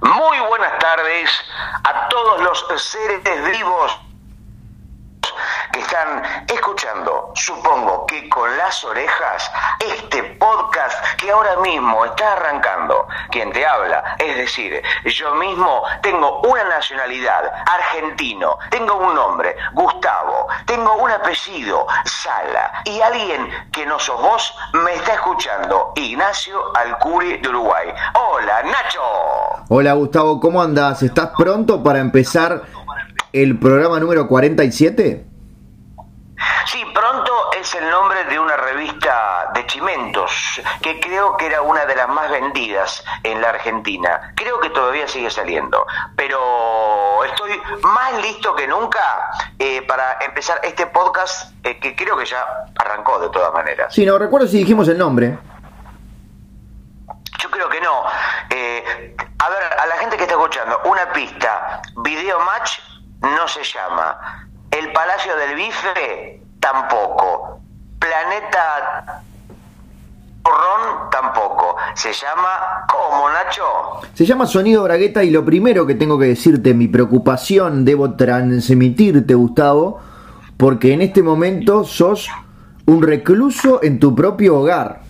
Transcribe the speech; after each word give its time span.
Muy 0.00 0.38
buenas 0.40 0.78
tardes 0.78 1.30
a 1.84 2.08
todos 2.08 2.40
los 2.40 2.82
seres 2.82 3.22
vivos 3.52 4.00
que 5.72 5.80
están 5.80 6.22
escuchando, 6.48 7.32
supongo 7.34 8.06
que 8.06 8.28
con 8.28 8.56
las 8.56 8.84
orejas, 8.84 9.50
este 9.80 10.22
podcast 10.34 11.16
que 11.16 11.30
ahora 11.30 11.56
mismo 11.56 12.04
está 12.04 12.32
arrancando. 12.32 13.06
Quien 13.30 13.52
te 13.52 13.66
habla, 13.66 14.16
es 14.18 14.36
decir, 14.36 14.82
yo 15.04 15.34
mismo 15.34 15.82
tengo 16.02 16.40
una 16.40 16.64
nacionalidad, 16.64 17.52
argentino, 17.66 18.58
tengo 18.70 18.94
un 18.94 19.14
nombre, 19.14 19.56
Gustavo, 19.72 20.48
tengo 20.66 20.94
un 20.94 21.10
apellido, 21.10 21.86
Sala, 22.04 22.82
y 22.84 23.00
alguien 23.00 23.70
que 23.72 23.86
no 23.86 23.98
sos 23.98 24.20
vos 24.20 24.56
me 24.72 24.94
está 24.94 25.14
escuchando, 25.14 25.92
Ignacio 25.96 26.76
Alcuri 26.76 27.38
de 27.38 27.48
Uruguay. 27.48 27.92
Hola, 28.14 28.62
Nacho. 28.62 29.53
Hola 29.76 29.94
Gustavo, 29.94 30.38
¿cómo 30.38 30.62
andas? 30.62 31.02
¿Estás 31.02 31.30
pronto 31.36 31.82
para 31.82 31.98
empezar 31.98 32.62
el 33.32 33.58
programa 33.58 33.98
número 33.98 34.28
47? 34.28 35.26
Sí, 36.66 36.84
pronto 36.94 37.32
es 37.60 37.74
el 37.74 37.90
nombre 37.90 38.22
de 38.26 38.38
una 38.38 38.56
revista 38.56 39.50
de 39.52 39.66
chimentos 39.66 40.30
que 40.80 41.00
creo 41.00 41.36
que 41.36 41.46
era 41.46 41.62
una 41.62 41.86
de 41.86 41.96
las 41.96 42.08
más 42.08 42.30
vendidas 42.30 43.04
en 43.24 43.40
la 43.40 43.48
Argentina. 43.48 44.32
Creo 44.36 44.60
que 44.60 44.70
todavía 44.70 45.08
sigue 45.08 45.28
saliendo, 45.28 45.84
pero 46.14 47.24
estoy 47.24 47.60
más 47.82 48.22
listo 48.22 48.54
que 48.54 48.68
nunca 48.68 49.00
eh, 49.58 49.82
para 49.88 50.18
empezar 50.24 50.60
este 50.62 50.86
podcast 50.86 51.52
eh, 51.64 51.80
que 51.80 51.96
creo 51.96 52.16
que 52.16 52.26
ya 52.26 52.46
arrancó 52.78 53.18
de 53.18 53.28
todas 53.30 53.52
maneras. 53.52 53.92
Sí, 53.92 54.06
no 54.06 54.18
recuerdo 54.18 54.46
si 54.46 54.58
dijimos 54.58 54.86
el 54.86 54.98
nombre. 54.98 55.36
Yo 57.40 57.50
creo 57.50 57.68
que 57.68 57.80
no. 57.80 58.04
Eh, 58.50 59.16
a 59.38 59.48
ver, 59.48 59.62
a 59.78 59.86
la 59.86 59.96
gente 59.96 60.16
que 60.16 60.22
está 60.22 60.34
escuchando, 60.34 60.80
una 60.84 61.12
pista, 61.12 61.82
Video 62.02 62.40
Match 62.40 62.78
no 63.20 63.48
se 63.48 63.62
llama. 63.62 64.48
El 64.70 64.92
Palacio 64.92 65.36
del 65.36 65.54
Bife 65.54 66.40
tampoco. 66.60 67.60
Planeta 67.98 69.22
Ron 70.44 71.10
tampoco. 71.10 71.76
Se 71.94 72.12
llama 72.12 72.84
¿cómo, 72.88 73.30
Nacho? 73.30 73.62
Se 74.14 74.24
llama 74.24 74.46
Sonido 74.46 74.82
Bragueta 74.82 75.24
y 75.24 75.30
lo 75.30 75.44
primero 75.44 75.86
que 75.86 75.94
tengo 75.94 76.18
que 76.18 76.26
decirte, 76.26 76.74
mi 76.74 76.88
preocupación, 76.88 77.84
debo 77.84 78.14
transmitirte, 78.14 79.34
Gustavo, 79.34 80.00
porque 80.56 80.92
en 80.92 81.02
este 81.02 81.22
momento 81.22 81.84
sos 81.84 82.28
un 82.86 83.02
recluso 83.02 83.82
en 83.82 83.98
tu 83.98 84.14
propio 84.14 84.58
hogar. 84.58 85.03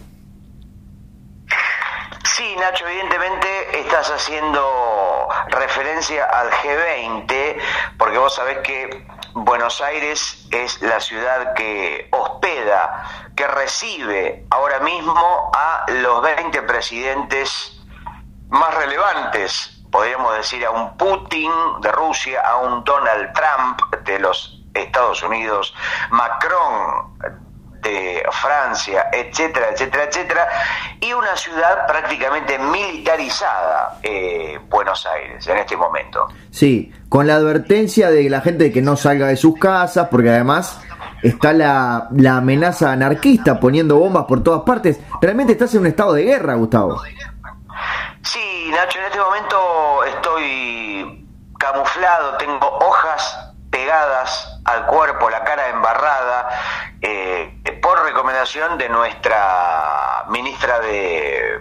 Sí, 2.35 2.57
Nacho, 2.57 2.85
evidentemente 2.89 3.79
estás 3.79 4.11
haciendo 4.11 5.29
referencia 5.51 6.25
al 6.25 6.51
G20, 6.51 7.57
porque 7.97 8.19
vos 8.19 8.35
sabés 8.35 8.59
que 8.59 9.07
Buenos 9.35 9.81
Aires 9.81 10.45
es 10.51 10.83
la 10.83 10.99
ciudad 10.99 11.55
que 11.55 12.09
hospeda, 12.11 13.05
que 13.37 13.47
recibe 13.47 14.47
ahora 14.51 14.81
mismo 14.81 15.53
a 15.55 15.85
los 15.89 16.23
20 16.23 16.61
presidentes 16.63 17.81
más 18.49 18.75
relevantes, 18.75 19.85
podríamos 19.93 20.35
decir 20.35 20.67
a 20.67 20.73
un 20.73 20.97
Putin 20.97 21.53
de 21.83 21.93
Rusia, 21.93 22.41
a 22.41 22.57
un 22.57 22.83
Donald 22.83 23.33
Trump 23.33 23.81
de 24.03 24.19
los 24.19 24.61
Estados 24.75 25.23
Unidos, 25.23 25.73
Macron 26.11 27.17
de 27.85 28.23
Francia, 28.33 29.09
etcétera, 29.13 29.69
etcétera, 29.73 30.05
etcétera, 30.05 30.49
y 31.01 31.13
una 31.13 31.37
ciudad 31.37 31.87
prácticamente 31.87 32.59
militarizada, 32.59 33.99
eh, 34.03 34.59
Buenos 34.69 35.07
Aires, 35.07 35.47
en 35.47 35.59
este 35.59 35.77
momento. 35.77 36.27
Sí, 36.51 36.93
con 37.09 37.27
la 37.27 37.37
advertencia 37.37 38.11
de 38.11 38.29
la 38.29 38.41
gente 38.41 38.65
de 38.65 38.73
que 38.73 38.83
no 38.83 38.97
salga 38.97 39.29
de 39.29 39.37
sus 39.37 39.59
casas, 39.59 40.09
porque 40.11 40.31
además 40.31 40.81
está 41.23 41.53
la, 41.53 42.09
la 42.17 42.39
amenaza 42.39 42.91
anarquista 42.91 43.61
poniendo 43.61 43.97
bombas 43.97 44.25
por 44.25 44.43
todas 44.43 44.63
partes. 44.63 44.99
Realmente 45.21 45.53
estás 45.53 45.75
en 45.75 45.81
un 45.81 45.87
estado 45.87 46.15
de 46.15 46.25
guerra, 46.25 46.55
Gustavo. 46.55 47.01
Sí, 48.23 48.71
Nacho, 48.71 48.99
en 48.99 49.05
este 49.05 49.19
momento 49.19 50.05
estoy 50.05 51.27
camuflado, 51.59 52.37
tengo 52.39 52.67
hojas 52.79 53.55
pegadas 53.71 54.61
al 54.65 54.87
cuerpo, 54.87 55.29
la 55.29 55.43
cara 55.43 55.69
embarrada, 55.69 56.49
eh, 57.03 57.34
recomendación 58.25 58.79
de 58.79 58.89
nuestra 58.89 60.25
ministra 60.31 60.81
de 60.81 61.61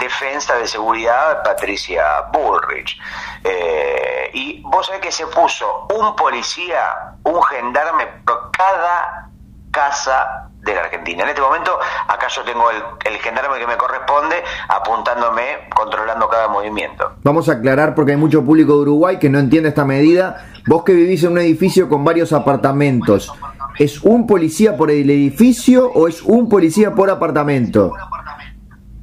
Defensa 0.00 0.56
de 0.56 0.66
Seguridad, 0.66 1.44
Patricia 1.44 2.22
Bullrich. 2.32 2.98
Eh, 3.44 4.30
y 4.32 4.62
vos 4.62 4.84
sabés 4.84 5.00
que 5.00 5.12
se 5.12 5.28
puso 5.28 5.86
un 5.96 6.16
policía, 6.16 7.14
un 7.22 7.40
gendarme 7.44 8.04
por 8.26 8.50
cada 8.50 9.30
casa 9.70 10.48
de 10.60 10.74
la 10.74 10.80
Argentina. 10.80 11.22
En 11.22 11.28
este 11.28 11.40
momento, 11.40 11.78
acá 12.08 12.26
yo 12.34 12.42
tengo 12.42 12.68
el, 12.72 12.82
el, 13.04 13.18
gendarme 13.18 13.56
que 13.60 13.66
me 13.68 13.76
corresponde 13.76 14.42
apuntándome, 14.66 15.68
controlando 15.72 16.28
cada 16.28 16.48
movimiento. 16.48 17.12
Vamos 17.22 17.48
a 17.48 17.52
aclarar 17.52 17.94
porque 17.94 18.10
hay 18.10 18.16
mucho 18.16 18.44
público 18.44 18.72
de 18.72 18.80
Uruguay 18.80 19.20
que 19.20 19.30
no 19.30 19.38
entiende 19.38 19.68
esta 19.68 19.84
medida. 19.84 20.48
Vos 20.66 20.82
que 20.82 20.94
vivís 20.94 21.22
en 21.22 21.32
un 21.32 21.38
edificio 21.38 21.88
con 21.88 22.04
varios 22.04 22.32
apartamentos, 22.32 23.32
¿es 23.78 24.00
un 24.02 24.26
policía 24.26 24.76
por 24.76 24.90
el 24.90 25.08
edificio 25.10 25.90
o 25.90 26.08
es 26.08 26.22
un 26.22 26.48
policía 26.48 26.94
por 26.94 27.10
apartamento? 27.10 27.92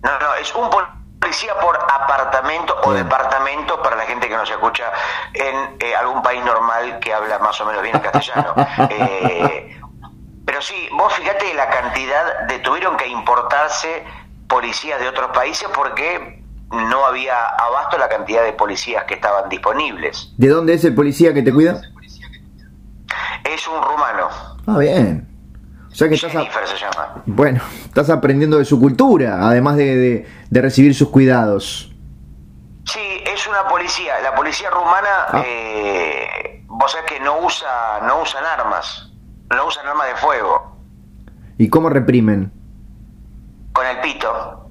No, 0.04 0.20
no, 0.20 0.34
es 0.36 0.54
un 0.56 0.70
policía 1.20 1.54
por 1.62 1.78
apartamento 1.78 2.76
o 2.84 2.92
Bien. 2.92 3.04
departamento 3.04 3.82
para 3.82 3.96
la 3.96 4.04
gente 4.04 4.28
que 4.28 4.36
nos 4.36 4.50
escucha 4.50 4.92
en 5.34 5.78
eh, 5.80 5.96
algún 5.96 6.22
país 6.22 6.44
normal 6.44 7.00
que 7.00 7.14
habla 7.14 7.40
más 7.40 7.60
o 7.62 7.66
menos 7.66 7.82
bien 7.82 7.96
el 7.96 8.02
castellano. 8.02 8.54
Eh, 8.90 9.80
pero 10.46 10.62
sí, 10.62 10.90
vos 10.92 11.14
fíjate 11.14 11.54
la 11.54 11.70
cantidad 11.70 12.48
de 12.48 12.60
tuvieron 12.60 12.98
que 12.98 13.08
importarse 13.08 14.04
policías 14.48 15.00
de 15.00 15.08
otros 15.08 15.32
países 15.32 15.70
porque 15.74 16.44
no 16.70 17.06
había 17.06 17.40
abasto 17.48 17.98
la 17.98 18.10
cantidad 18.10 18.44
de 18.44 18.54
policías 18.54 19.06
que 19.06 19.16
estaban 19.16 19.48
disponibles. 19.48 20.34
¿De 20.38 20.50
dónde 20.50 20.74
es 20.74 20.84
el 20.84 20.94
policía 20.96 21.34
que 21.34 21.42
te 21.42 21.54
cuida? 21.54 21.82
Es 23.44 23.68
un 23.68 23.82
rumano. 23.82 24.53
Ah, 24.66 24.78
bien. 24.78 25.28
O 25.92 25.96
sea 25.96 26.10
que 26.10 26.16
estás, 26.16 26.36
a- 26.36 26.44
se 26.66 26.78
llama. 26.78 27.22
bueno, 27.26 27.62
estás 27.86 28.10
aprendiendo 28.10 28.58
de 28.58 28.66
su 28.66 28.80
cultura, 28.80 29.48
además 29.48 29.76
de, 29.78 29.96
de- 29.96 30.28
de 30.50 30.62
recibir 30.62 30.96
sus 30.96 31.10
cuidados. 31.10 31.92
Sí, 32.86 33.00
es 33.26 33.48
una 33.48 33.68
policía. 33.70 34.14
La 34.24 34.34
policía 34.36 34.70
rumana, 34.72 35.10
Ah. 35.30 35.44
eh, 35.46 36.64
vos 36.68 36.92
sabés 36.92 37.06
que 37.12 37.20
no 37.20 37.40
usa, 37.46 37.68
no 38.08 38.22
usan 38.22 38.44
armas, 38.44 39.12
no 39.56 39.68
usan 39.68 39.88
armas 39.88 40.08
de 40.08 40.16
fuego, 40.16 40.78
¿Y 41.60 41.70
cómo 41.70 41.90
reprimen? 41.90 42.52
con 43.74 43.86
el 43.86 44.00
pito. 44.02 44.70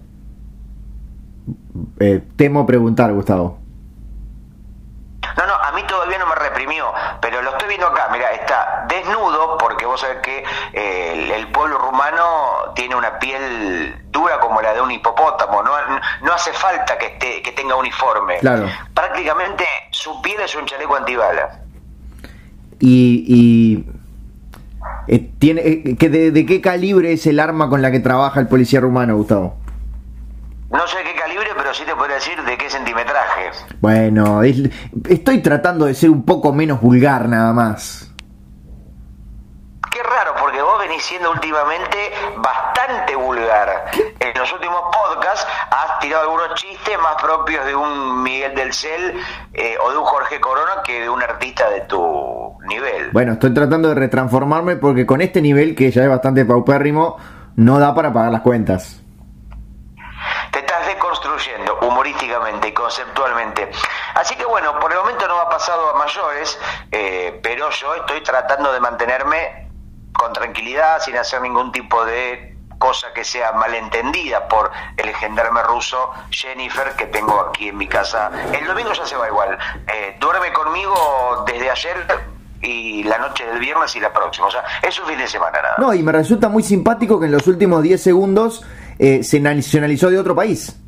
Eh, 2.01 2.23
temo 2.37 2.67
preguntar, 2.67 3.13
Gustavo. 3.13 3.59
No, 5.37 5.47
no, 5.47 5.55
a 5.55 5.73
mí 5.73 5.83
todavía 5.87 6.19
no 6.19 6.27
me 6.27 6.35
reprimió, 6.35 6.93
pero 7.21 7.43
lo 7.43 7.51
estoy 7.51 7.69
viendo 7.69 7.87
acá, 7.87 8.09
mira, 8.13 8.31
está 8.33 8.85
desnudo 8.89 9.57
porque 9.59 9.87
vos 9.87 10.01
sabés 10.01 10.19
que 10.19 10.45
eh, 10.73 11.13
el, 11.13 11.31
el 11.31 11.49
pueblo 11.49 11.79
rumano 11.79 12.73
tiene 12.75 12.95
una 12.95 13.19
piel 13.19 14.03
dura 14.11 14.39
como 14.41 14.61
la 14.61 14.75
de 14.75 14.81
un 14.81 14.91
hipopótamo, 14.91 15.63
no, 15.63 15.73
no 16.23 16.33
hace 16.33 16.53
falta 16.53 16.99
que, 16.99 17.07
esté, 17.07 17.43
que 17.43 17.53
tenga 17.53 17.75
uniforme. 17.77 18.39
Claro. 18.39 18.67
Prácticamente 18.95 19.65
su 19.91 20.21
piel 20.23 20.41
es 20.41 20.55
un 20.55 20.67
chaleco 20.67 20.97
antibalas. 20.97 21.59
Y, 22.81 23.25
y 23.29 23.87
eh, 25.07 25.31
tiene, 25.39 25.61
eh, 25.63 25.97
que 25.97 26.09
de, 26.09 26.31
de 26.33 26.45
qué 26.45 26.61
calibre 26.61 27.13
es 27.13 27.27
el 27.27 27.39
arma 27.41 27.69
con 27.71 27.81
la 27.81 27.91
que 27.91 28.01
trabaja 28.01 28.41
el 28.41 28.49
policía 28.49 28.81
rumano, 28.81 29.17
Gustavo? 29.17 29.57
No 30.71 30.87
sé 30.87 30.97
qué 31.05 31.15
calibre, 31.15 31.22
pero 31.73 31.75
sí 31.75 31.85
te 31.87 31.95
podría 31.97 32.17
decir 32.17 32.43
de 32.43 32.59
qué 32.59 32.69
centimetraje. 32.69 33.51
Bueno, 33.81 34.43
es- 34.43 34.69
estoy 35.09 35.41
tratando 35.43 35.87
de 35.87 35.95
ser 35.95 36.11
un 36.11 36.25
poco 36.25 36.53
menos 36.53 36.81
vulgar 36.83 37.29
nada 37.29 37.53
más. 37.55 38.11
Qué 39.91 40.03
raro, 40.03 40.35
porque 40.39 40.61
vos 40.61 40.79
venís 40.81 41.03
siendo 41.03 41.31
últimamente 41.31 41.97
bastante 42.39 43.15
vulgar. 43.17 43.85
En 44.21 44.39
los 44.39 44.53
últimos 44.53 44.81
podcasts 44.93 45.47
has 45.71 45.99
tirado 46.01 46.23
algunos 46.25 46.55
chistes 46.55 46.99
más 46.99 47.15
propios 47.23 47.65
de 47.65 47.75
un 47.75 48.23
Miguel 48.23 48.55
del 48.55 48.73
Cel 48.75 49.19
eh, 49.55 49.77
o 49.85 49.91
de 49.91 49.97
un 49.99 50.05
Jorge 50.05 50.41
Corona 50.41 50.83
que 50.85 51.01
de 51.03 51.09
un 51.09 51.23
artista 51.23 51.69
de 51.71 51.81
tu 51.83 52.55
nivel. 52.69 53.11
Bueno, 53.13 53.33
estoy 53.33 53.53
tratando 53.55 53.89
de 53.89 53.95
retransformarme 53.95 54.77
porque 54.77 55.07
con 55.07 55.21
este 55.23 55.41
nivel, 55.41 55.75
que 55.75 55.91
ya 55.91 56.03
es 56.03 56.09
bastante 56.11 56.45
paupérrimo, 56.45 57.17
no 57.57 57.79
da 57.79 57.95
para 57.95 58.13
pagar 58.13 58.31
las 58.33 58.41
cuentas. 58.43 58.99
Te 60.53 60.59
estás 60.61 60.87
deconstruyendo 60.87 61.79
humorísticamente 61.83 62.69
y 62.69 62.73
conceptualmente. 62.93 63.71
Así 64.15 64.37
que 64.37 64.45
bueno, 64.45 64.79
por 64.79 64.93
el 64.93 64.99
momento 64.99 65.27
no 65.27 65.41
ha 65.41 65.49
pasado 65.49 65.91
a 65.91 65.99
mayores, 65.99 66.59
eh, 66.91 67.41
pero 67.43 67.71
yo 67.71 67.95
estoy 67.95 68.23
tratando 68.23 68.73
de 68.73 68.81
mantenerme 68.81 69.71
con 70.13 70.33
tranquilidad, 70.33 71.01
sin 71.01 71.17
hacer 71.17 71.41
ningún 71.41 71.73
tipo 71.73 72.05
de 72.05 72.55
cosa 72.79 73.13
que 73.15 73.25
sea 73.25 73.53
malentendida 73.53 74.47
por 74.49 74.71
el 74.97 75.15
gendarme 75.15 75.63
ruso 75.63 76.11
Jennifer 76.31 76.95
que 76.97 77.07
tengo 77.07 77.41
aquí 77.41 77.69
en 77.69 77.79
mi 77.79 77.87
casa. 77.87 78.31
El 78.53 78.67
domingo 78.67 78.93
ya 78.93 79.07
se 79.07 79.17
va 79.17 79.29
igual. 79.29 79.57
Eh, 79.87 80.17
duerme 80.21 80.53
conmigo 80.53 81.45
desde 81.47 81.71
ayer 81.71 82.07
y 82.61 83.05
la 83.05 83.19
noche 83.19 83.47
del 83.47 83.59
viernes 83.59 83.95
y 83.97 84.01
la 84.01 84.13
próxima. 84.13 84.49
O 84.49 84.51
sea, 84.51 84.65
es 84.83 84.99
un 84.99 85.07
fin 85.07 85.17
de 85.17 85.29
semana 85.29 85.63
nada. 85.63 85.75
No, 85.79 85.95
y 85.95 86.03
me 86.03 86.13
resulta 86.13 86.49
muy 86.49 86.63
simpático 86.63 87.19
que 87.19 87.27
en 87.27 87.33
los 87.33 87.47
últimos 87.47 87.83
10 87.83 88.03
segundos 88.03 88.65
eh, 88.99 89.23
se 89.23 89.41
nacionalizó 89.41 90.11
de 90.11 90.19
otro 90.19 90.35
país. 90.35 90.82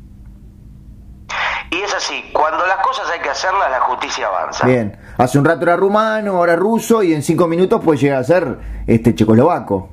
Y 1.71 1.81
es 1.81 1.93
así, 1.93 2.29
cuando 2.33 2.65
las 2.67 2.77
cosas 2.77 3.09
hay 3.09 3.19
que 3.19 3.29
hacerlas, 3.29 3.69
la 3.71 3.79
justicia 3.81 4.27
avanza. 4.27 4.65
Bien, 4.67 4.97
hace 5.17 5.39
un 5.39 5.45
rato 5.45 5.63
era 5.63 5.75
rumano, 5.75 6.37
ahora 6.37 6.55
ruso 6.55 7.03
y 7.03 7.13
en 7.13 7.23
5 7.23 7.47
minutos 7.47 7.81
puede 7.83 7.99
llegar 7.99 8.19
a 8.19 8.23
ser 8.23 8.59
este 8.87 9.15
checoslovaco. 9.15 9.89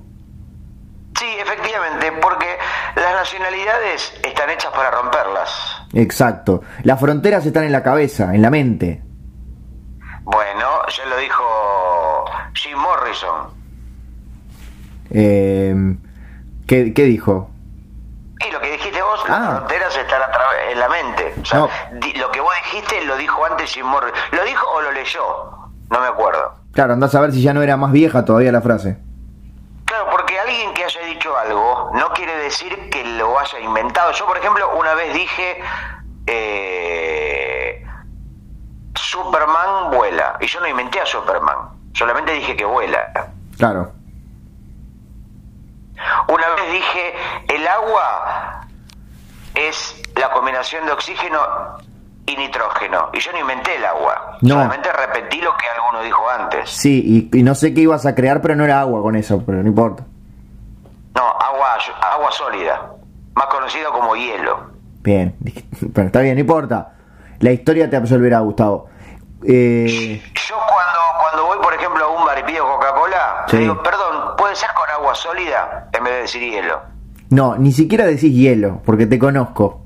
Sí, 1.19 1.26
efectivamente, 1.40 2.12
porque 2.20 2.46
las 2.96 3.14
nacionalidades 3.14 4.12
están 4.22 4.50
hechas 4.50 4.72
para 4.72 4.90
romperlas. 4.90 5.50
Exacto, 5.94 6.62
las 6.82 7.00
fronteras 7.00 7.44
están 7.46 7.64
en 7.64 7.72
la 7.72 7.82
cabeza, 7.82 8.34
en 8.34 8.42
la 8.42 8.50
mente. 8.50 9.02
Bueno, 10.24 10.86
ya 10.88 11.06
lo 11.06 11.16
dijo 11.16 12.24
Jim 12.54 12.78
Morrison. 12.78 13.62
Eh, 15.10 15.96
¿qué, 16.66 16.94
¿Qué 16.94 17.04
dijo? 17.04 17.51
Y 18.46 18.50
lo 18.50 18.60
que 18.60 18.72
dijiste 18.72 19.00
vos, 19.02 19.28
las 19.28 19.38
Ah. 19.38 19.50
fronteras 19.56 19.96
están 19.96 20.22
en 20.70 20.78
la 20.78 20.88
mente. 20.88 21.34
O 21.40 21.44
sea, 21.44 21.58
No. 21.60 21.68
di- 21.92 22.12
lo 22.14 22.30
que 22.30 22.40
vos 22.40 22.52
dijiste 22.64 23.04
lo 23.04 23.16
dijo 23.16 23.44
antes 23.44 23.70
Jim 23.72 23.86
Morrison. 23.86 24.18
¿Lo 24.32 24.44
dijo 24.44 24.66
o 24.70 24.80
lo 24.82 24.90
leyó? 24.92 25.20
No 25.90 26.00
me 26.00 26.06
acuerdo. 26.06 26.54
Claro, 26.72 26.94
andás 26.94 27.14
a 27.14 27.20
ver 27.20 27.32
si 27.32 27.42
ya 27.42 27.52
no 27.52 27.62
era 27.62 27.76
más 27.76 27.92
vieja 27.92 28.24
todavía 28.24 28.50
la 28.52 28.62
frase. 28.62 28.96
Claro, 29.84 30.06
porque 30.10 30.38
alguien 30.40 30.72
que 30.72 30.84
haya 30.84 31.00
dicho 31.02 31.36
algo 31.36 31.90
no 31.94 32.08
quiere 32.14 32.34
decir 32.38 32.88
que 32.90 33.04
lo 33.04 33.38
haya 33.38 33.60
inventado. 33.60 34.10
Yo, 34.12 34.26
por 34.26 34.38
ejemplo, 34.38 34.70
una 34.78 34.94
vez 34.94 35.12
dije, 35.12 35.60
eh, 36.26 37.84
Superman 38.94 39.90
vuela. 39.90 40.36
Y 40.40 40.46
yo 40.46 40.60
no 40.60 40.66
inventé 40.68 41.00
a 41.00 41.06
Superman, 41.06 41.56
solamente 41.92 42.32
dije 42.32 42.56
que 42.56 42.64
vuela. 42.64 43.30
Claro. 43.58 43.92
Una 46.28 46.49
vez 46.50 46.72
dije, 46.72 47.14
el 47.49 47.66
agua 47.66 48.60
es 49.54 50.02
la 50.16 50.31
combinación 50.32 50.87
de 50.87 50.93
oxígeno 50.93 51.38
y 52.26 52.37
nitrógeno. 52.37 53.10
Y 53.12 53.20
yo 53.20 53.32
no 53.32 53.38
inventé 53.40 53.76
el 53.76 53.84
agua, 53.84 54.38
No. 54.43 54.54
solamente 54.54 54.90
repetí 54.93 55.40
lo 55.40 55.56
que 55.56 55.66
alguno 55.76 56.02
dijo 56.02 56.28
antes. 56.31 56.70
Sí, 56.70 57.28
y, 57.32 57.38
y 57.38 57.43
no 57.43 57.54
sé 57.54 57.75
qué 57.75 57.81
ibas 57.82 58.06
a 58.06 58.14
crear, 58.14 58.40
pero 58.40 58.54
no 58.56 58.64
era 58.64 58.81
agua 58.81 59.02
con 59.02 59.16
eso, 59.16 59.43
pero 59.44 59.62
no 59.62 59.69
importa. 59.69 60.04
No, 61.14 61.22
agua, 61.28 61.76
agua 62.12 62.32
sólida, 62.32 62.90
más 63.34 63.46
conocido 63.46 63.93
como 63.93 64.14
hielo. 64.16 64.70
Bien, 65.02 65.37
pero 65.94 66.06
está 66.06 66.20
bien, 66.20 66.34
no 66.37 66.40
importa. 66.40 66.93
La 67.40 67.50
historia 67.50 67.90
te 67.90 67.96
absolverá, 67.96 68.38
Gustavo. 68.40 68.88
Eh, 69.44 70.22
Yo 70.48 70.55
cuando, 70.56 71.00
cuando 71.20 71.46
voy, 71.46 71.58
por 71.58 71.75
ejemplo, 71.75 72.05
a 72.05 72.08
un 72.08 72.25
bar 72.25 72.38
y 72.38 72.44
pido 72.44 72.64
Coca-Cola, 72.64 73.44
Sí. 73.48 73.56
digo, 73.58 73.82
perdón, 73.82 74.01
¿puede 74.52 74.60
ser 74.66 74.70
con 74.75 74.90
agua 74.90 75.14
sólida 75.14 75.88
en 75.94 76.04
vez 76.04 76.12
de 76.12 76.20
decir 76.20 76.43
hielo? 76.43 76.81
no, 77.31 77.56
ni 77.56 77.72
siquiera 77.72 78.04
decís 78.04 78.34
hielo, 78.34 78.82
porque 78.84 79.06
te 79.06 79.19
conozco. 79.19 79.81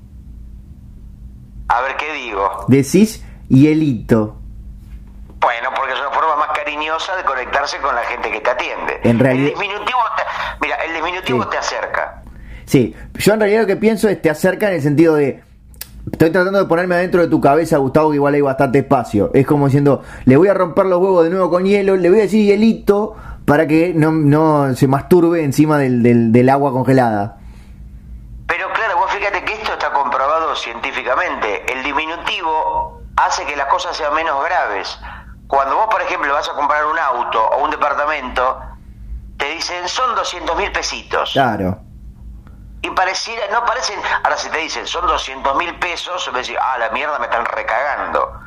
A 1.68 1.80
ver 1.82 1.96
qué 1.96 2.12
digo. 2.14 2.64
Decís 2.66 3.24
hielito. 3.48 4.36
Bueno, 5.40 5.68
porque 5.76 5.92
es 5.92 6.00
una 6.00 6.10
forma 6.10 6.34
más 6.36 6.48
cariñosa 6.58 7.14
de 7.16 7.22
conectarse 7.22 7.76
con 7.78 7.94
la 7.94 8.02
gente 8.02 8.32
que 8.32 8.40
te 8.40 8.50
atiende. 8.50 9.00
En 9.04 9.18
realidad- 9.20 9.52
El 9.52 9.54
diminutivo 9.60 9.98
te, 10.16 10.22
mira, 10.66 10.76
el 10.76 10.94
diminutivo 10.94 11.42
Sí. 11.44 11.48
te 11.52 11.58
acerca. 11.58 12.22
Sí, 12.64 12.94
yo 13.14 13.34
en 13.34 13.38
realidad 13.40 13.60
lo 13.60 13.66
que 13.68 13.76
pienso 13.76 14.08
es 14.08 14.20
te 14.20 14.28
acerca 14.30 14.68
en 14.68 14.74
el 14.74 14.82
sentido 14.82 15.14
de. 15.14 15.44
Estoy 16.10 16.30
tratando 16.30 16.58
de 16.58 16.64
ponerme 16.66 16.96
adentro 16.96 17.20
de 17.22 17.28
tu 17.28 17.40
cabeza, 17.40 17.76
Gustavo, 17.78 18.10
que 18.10 18.16
igual 18.16 18.34
hay 18.34 18.40
bastante 18.40 18.80
espacio. 18.80 19.30
Es 19.34 19.46
como 19.46 19.66
diciendo, 19.66 20.02
le 20.24 20.36
voy 20.36 20.48
a 20.48 20.54
romper 20.54 20.86
los 20.86 21.00
huevos 21.00 21.22
de 21.24 21.30
nuevo 21.30 21.48
con 21.50 21.64
hielo, 21.64 21.94
le 21.96 22.08
voy 22.10 22.18
a 22.18 22.22
decir 22.22 22.44
hielito 22.44 23.14
para 23.46 23.66
que 23.66 23.92
no, 23.94 24.10
no 24.10 24.74
se 24.74 24.88
masturbe 24.88 25.42
encima 25.42 25.78
del, 25.78 26.02
del, 26.02 26.32
del 26.32 26.48
agua 26.50 26.72
congelada. 26.72 27.38
Pero 28.46 28.72
claro, 28.72 28.98
vos 28.98 29.10
fíjate 29.12 29.44
que 29.44 29.54
esto 29.54 29.72
está 29.72 29.92
comprobado 29.92 30.54
científicamente. 30.56 31.72
El 31.72 31.82
diminutivo 31.84 33.02
hace 33.16 33.44
que 33.46 33.56
las 33.56 33.66
cosas 33.66 33.96
sean 33.96 34.14
menos 34.14 34.44
graves. 34.44 34.98
Cuando 35.46 35.76
vos, 35.76 35.86
por 35.86 36.02
ejemplo, 36.02 36.32
vas 36.32 36.48
a 36.48 36.54
comprar 36.54 36.84
un 36.86 36.98
auto 36.98 37.40
o 37.40 37.64
un 37.64 37.70
departamento, 37.70 38.60
te 39.36 39.46
dicen 39.50 39.88
son 39.88 40.14
200 40.16 40.56
mil 40.56 40.72
pesitos. 40.72 41.32
Claro. 41.32 41.78
Y 42.82 42.90
pareciera, 42.90 43.42
no 43.52 43.64
parecen, 43.64 43.98
ahora 44.22 44.36
si 44.36 44.48
te 44.48 44.58
dicen 44.58 44.86
son 44.86 45.06
200 45.06 45.56
mil 45.56 45.78
pesos, 45.78 46.28
me 46.32 46.40
decís, 46.40 46.56
ah, 46.60 46.78
la 46.78 46.90
mierda 46.90 47.18
me 47.20 47.26
están 47.26 47.44
recagando. 47.44 48.40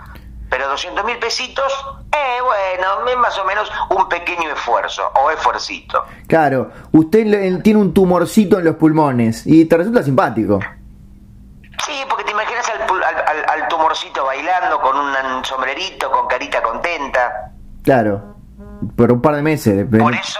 Pero 0.49 0.67
200 0.69 1.05
mil 1.05 1.17
pesitos, 1.19 1.73
eh, 2.11 2.41
bueno, 2.43 3.07
es 3.09 3.17
más 3.17 3.37
o 3.39 3.45
menos 3.45 3.71
un 3.89 4.07
pequeño 4.09 4.51
esfuerzo 4.51 5.11
o 5.15 5.29
esfuercito. 5.31 6.03
Claro, 6.27 6.71
usted 6.91 7.61
tiene 7.61 7.79
un 7.79 7.93
tumorcito 7.93 8.59
en 8.59 8.65
los 8.65 8.75
pulmones 8.75 9.45
y 9.45 9.65
te 9.65 9.77
resulta 9.77 10.03
simpático. 10.03 10.59
Sí, 11.85 11.93
porque 12.09 12.23
te 12.25 12.31
imaginas 12.31 12.69
al, 12.69 12.81
al, 12.81 13.15
al- 13.15 13.61
al 13.61 13.67
tumorcito 13.69 14.25
bailando 14.25 14.79
con 14.81 14.97
un 14.97 15.45
sombrerito, 15.45 16.11
con 16.11 16.27
carita 16.27 16.61
contenta. 16.61 17.51
Claro, 17.83 18.35
por 18.95 19.11
un 19.11 19.21
par 19.21 19.35
de 19.35 19.41
meses. 19.41 19.85
Por 19.89 20.13
eso, 20.13 20.39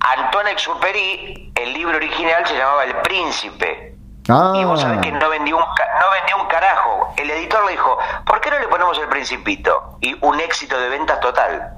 Antoine 0.00 0.50
Exupéry, 0.50 1.52
el 1.54 1.72
libro 1.72 1.96
original 1.96 2.46
se 2.46 2.56
llamaba 2.56 2.84
El 2.84 2.96
Príncipe. 2.96 3.96
Ah, 4.28 4.52
Y 4.56 4.64
vos 4.64 4.80
sabés 4.80 5.00
que 5.00 5.12
no 5.12 5.28
vendió, 5.30 5.56
un 5.56 5.62
no 5.62 6.06
vendió 6.20 6.42
un 6.42 6.48
carajo. 6.48 7.12
El 7.16 7.30
editor 7.30 7.64
le 7.64 7.72
dijo, 7.72 7.96
¿por 8.26 8.40
qué 8.40 8.50
no 8.50 8.58
le 8.58 8.68
ponemos 8.68 8.98
el 8.98 9.08
Principito? 9.08 9.96
Y 10.00 10.14
un 10.24 10.38
éxito 10.40 10.78
de 10.78 10.88
ventas 10.90 11.18
total. 11.20 11.74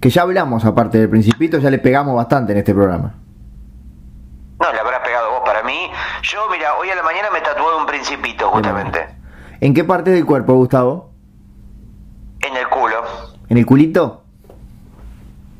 que 0.00 0.10
ya 0.10 0.22
hablamos 0.22 0.64
aparte 0.64 0.98
del 0.98 1.08
principito, 1.08 1.58
ya 1.58 1.70
le 1.70 1.78
pegamos 1.78 2.14
bastante 2.14 2.52
en 2.52 2.58
este 2.58 2.74
programa. 2.74 3.14
No, 4.60 4.72
le 4.72 4.78
habrás 4.80 5.00
pegado 5.00 5.30
vos 5.30 5.40
para 5.44 5.62
mí. 5.62 5.90
Yo, 6.22 6.46
mira, 6.50 6.74
hoy 6.76 6.90
a 6.90 6.94
la 6.94 7.02
mañana 7.02 7.28
me 7.32 7.40
tatué 7.40 7.74
un 7.76 7.86
Principito, 7.86 8.50
justamente. 8.50 9.08
¿En 9.60 9.72
qué 9.72 9.82
parte 9.84 10.10
del 10.10 10.26
cuerpo, 10.26 10.54
Gustavo? 10.54 11.10
En 12.40 12.54
el 12.56 12.68
culo. 12.68 13.02
¿En 13.48 13.56
el 13.58 13.64
culito? 13.64 14.24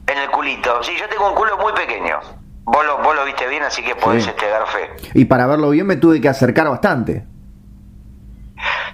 En 0.07 0.19
el 0.19 0.31
culito. 0.31 0.83
Sí, 0.83 0.93
yo 0.99 1.09
tengo 1.09 1.29
un 1.29 1.35
culo 1.35 1.57
muy 1.59 1.73
pequeño. 1.73 2.19
Vos 2.65 2.85
lo, 2.87 2.99
vos 3.03 3.15
lo 3.15 3.25
viste 3.25 3.47
bien, 3.47 3.63
así 3.63 3.83
que 3.83 3.95
podés 3.95 4.25
Sí. 4.25 4.31
este, 4.31 4.49
dar 4.49 4.67
fe. 4.67 4.91
Y 5.15 5.27
para 5.27 5.47
verlo 5.47 5.71
bien 5.71 5.87
me 5.87 5.97
tuve 5.97 6.21
que 6.21 6.29
acercar 6.29 6.69
bastante. 6.69 7.25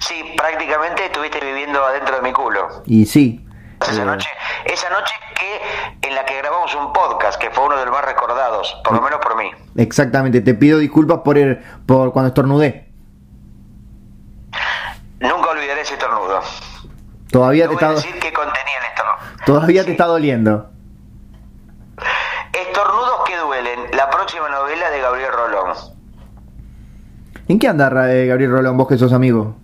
Sí, 0.01 0.25
prácticamente 0.37 1.05
estuviste 1.07 1.39
viviendo 1.41 1.85
adentro 1.85 2.17
de 2.17 2.23
mi 2.23 2.33
culo. 2.33 2.83
Y 2.87 3.07
sí. 3.07 3.47
Esa 3.81 4.03
eh, 4.03 4.05
noche, 4.05 4.29
esa 4.65 4.91
noche 4.91 5.15
que 5.39 6.09
en 6.09 6.15
la 6.15 6.25
que 6.25 6.37
grabamos 6.39 6.75
un 6.75 6.93
podcast, 6.93 7.41
que 7.41 7.51
fue 7.51 7.65
uno 7.65 7.77
de 7.77 7.85
los 7.87 7.93
más 7.95 8.05
recordados, 8.05 8.81
por 8.85 8.95
lo 8.95 9.03
menos 9.03 9.21
por 9.21 9.37
mí. 9.37 9.51
Exactamente, 9.77 10.41
te 10.41 10.55
pido 10.55 10.79
disculpas 10.79 11.19
por 11.25 11.39
el, 11.39 11.59
por 11.87 12.13
cuando 12.13 12.29
estornudé. 12.29 12.91
Nunca 15.21 15.51
olvidaré 15.51 15.83
ese 15.83 15.95
estornudo. 15.95 16.41
Todavía 17.31 17.69
Te 17.69 17.69
te 17.69 17.75
voy 17.77 17.85
a 17.85 17.89
está, 17.97 18.09
decir 18.09 18.21
qué 18.21 18.33
contenía 18.33 18.79
el 18.79 18.85
estornudo. 18.87 19.45
todavía 19.47 19.85
te 19.85 19.93
está 19.93 20.07
doliendo. 20.07 20.71
Estornudos 22.53 23.25
que 23.27 23.37
duelen, 23.37 23.81
la 23.93 24.11
próxima 24.11 24.49
novela 24.49 24.91
de 24.91 25.01
Gabriel 25.01 25.31
Rolón. 25.33 25.75
¿En 27.51 27.59
qué 27.59 27.67
anda 27.67 27.89
eh, 28.15 28.29
Gabriel 28.29 28.53
Rolón, 28.53 28.77
vos 28.77 28.87
que 28.87 28.97
sos 28.97 29.13
amigo? 29.13 29.57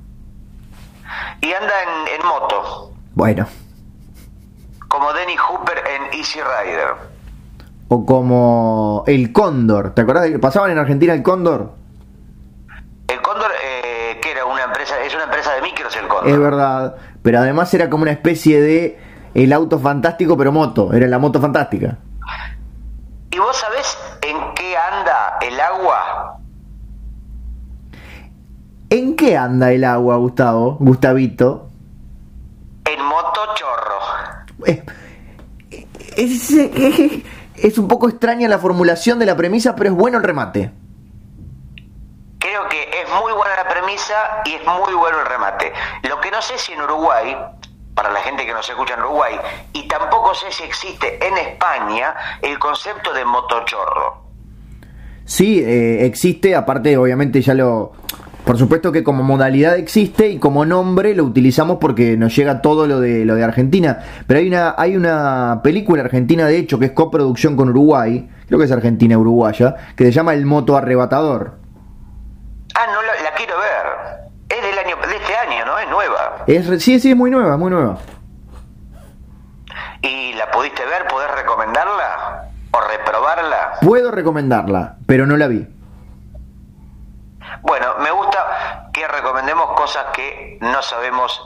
Y 1.40 1.52
anda 1.52 1.72
en, 1.84 2.20
en 2.20 2.26
moto, 2.26 2.90
Bueno, 3.14 3.46
como 4.88 5.12
Denny 5.12 5.36
Hooper 5.36 5.78
en 5.94 6.18
Easy 6.18 6.40
Rider. 6.40 6.88
o 7.86 8.04
como 8.04 9.04
el 9.06 9.32
Cóndor. 9.32 9.94
¿Te 9.94 10.02
acordás 10.02 10.24
de 10.24 10.32
que 10.32 10.38
pasaban 10.40 10.72
en 10.72 10.78
Argentina 10.78 11.14
el 11.14 11.22
Cóndor? 11.22 11.74
El 13.06 13.22
Cóndor, 13.22 13.52
eh, 13.64 14.18
que 14.20 14.32
era 14.32 14.46
una 14.46 14.64
empresa, 14.64 15.00
es 15.04 15.14
una 15.14 15.22
empresa 15.22 15.54
de 15.54 15.62
micros 15.62 15.94
el 15.94 16.08
Cóndor. 16.08 16.28
Es 16.28 16.38
verdad, 16.40 16.96
pero 17.22 17.38
además 17.38 17.72
era 17.72 17.88
como 17.88 18.02
una 18.02 18.10
especie 18.10 18.60
de 18.60 18.98
el 19.32 19.52
auto 19.52 19.78
fantástico, 19.78 20.36
pero 20.36 20.50
moto, 20.50 20.92
era 20.92 21.06
la 21.06 21.20
moto 21.20 21.40
fantástica. 21.40 21.98
¿Y 23.30 23.38
vos 23.38 23.56
sabés 23.56 23.96
en 24.22 24.54
qué 24.54 24.76
anda 24.76 25.38
el 25.40 25.60
agua? 25.60 26.40
¿En 28.90 29.16
qué 29.16 29.36
anda 29.36 29.72
el 29.72 29.84
agua, 29.84 30.16
Gustavo? 30.16 30.76
Gustavito. 30.80 31.68
En 32.84 33.04
moto 33.04 33.40
chorro. 33.54 34.66
Eh, 34.66 34.82
Es, 36.16 36.50
es- 36.50 37.22
es 37.56 37.78
un 37.78 37.88
poco 37.88 38.08
extraña 38.08 38.48
la 38.48 38.58
formulación 38.58 39.18
de 39.18 39.26
la 39.26 39.36
premisa, 39.36 39.74
pero 39.76 39.90
es 39.90 39.96
bueno 39.96 40.18
el 40.18 40.24
remate. 40.24 40.70
Creo 42.38 42.68
que 42.68 42.82
es 42.82 43.08
muy 43.22 43.32
buena 43.32 43.56
la 43.56 43.68
premisa 43.68 44.14
y 44.44 44.52
es 44.54 44.60
muy 44.64 44.94
bueno 44.94 45.20
el 45.20 45.26
remate. 45.26 45.72
Lo 46.08 46.20
que 46.20 46.30
no 46.30 46.40
sé 46.42 46.58
si 46.58 46.72
en 46.74 46.82
Uruguay, 46.82 47.36
para 47.94 48.10
la 48.10 48.20
gente 48.20 48.44
que 48.46 48.52
nos 48.52 48.68
escucha 48.68 48.94
en 48.94 49.00
Uruguay, 49.00 49.34
y 49.72 49.88
tampoco 49.88 50.34
sé 50.34 50.52
si 50.52 50.62
existe 50.64 51.18
en 51.26 51.36
España 51.38 52.14
el 52.42 52.58
concepto 52.58 53.12
de 53.12 53.24
motochorro. 53.24 54.22
Sí, 55.24 55.58
eh, 55.60 56.04
existe, 56.06 56.54
aparte 56.54 56.96
obviamente 56.96 57.40
ya 57.42 57.54
lo... 57.54 57.92
Por 58.46 58.58
supuesto 58.58 58.92
que 58.92 59.02
como 59.02 59.24
modalidad 59.24 59.76
existe 59.76 60.28
y 60.28 60.38
como 60.38 60.64
nombre 60.64 61.16
lo 61.16 61.24
utilizamos 61.24 61.78
porque 61.80 62.16
nos 62.16 62.36
llega 62.36 62.62
todo 62.62 62.86
lo 62.86 63.00
de 63.00 63.24
lo 63.24 63.34
de 63.34 63.42
Argentina. 63.42 63.98
Pero 64.28 64.38
hay 64.38 64.46
una 64.46 64.72
hay 64.78 64.96
una 64.96 65.62
película 65.64 66.04
argentina 66.04 66.46
de 66.46 66.56
hecho 66.56 66.78
que 66.78 66.84
es 66.84 66.92
coproducción 66.92 67.56
con 67.56 67.70
Uruguay, 67.70 68.30
creo 68.46 68.60
que 68.60 68.66
es 68.66 68.70
argentina 68.70 69.18
uruguaya, 69.18 69.74
que 69.96 70.04
se 70.04 70.12
llama 70.12 70.32
El 70.32 70.46
moto 70.46 70.76
arrebatador. 70.76 71.58
Ah, 72.76 72.86
no 72.86 73.02
la, 73.02 73.20
la 73.28 73.36
quiero 73.36 73.54
ver. 73.58 74.28
Es 74.48 74.62
del 74.62 74.78
año 74.78 74.94
de 74.94 75.16
este 75.16 75.34
año, 75.34 75.66
¿no? 75.66 75.78
Es 75.80 75.90
nueva. 75.90 76.44
Es 76.46 76.82
sí, 76.84 77.00
sí, 77.00 77.10
es 77.10 77.16
muy 77.16 77.32
nueva, 77.32 77.56
muy 77.56 77.72
nueva. 77.72 77.98
¿Y 80.02 80.34
la 80.34 80.48
pudiste 80.52 80.84
ver? 80.84 81.08
¿Podés 81.08 81.32
recomendarla? 81.34 82.48
¿O 82.70 82.78
reprobarla? 82.80 83.72
Puedo 83.82 84.12
recomendarla, 84.12 84.98
pero 85.04 85.26
no 85.26 85.36
la 85.36 85.48
vi. 85.48 85.66
Bueno, 87.66 87.96
me 87.98 88.12
gusta 88.12 88.90
que 88.92 89.08
recomendemos 89.08 89.72
cosas 89.72 90.06
que 90.12 90.56
no 90.60 90.80
sabemos 90.82 91.42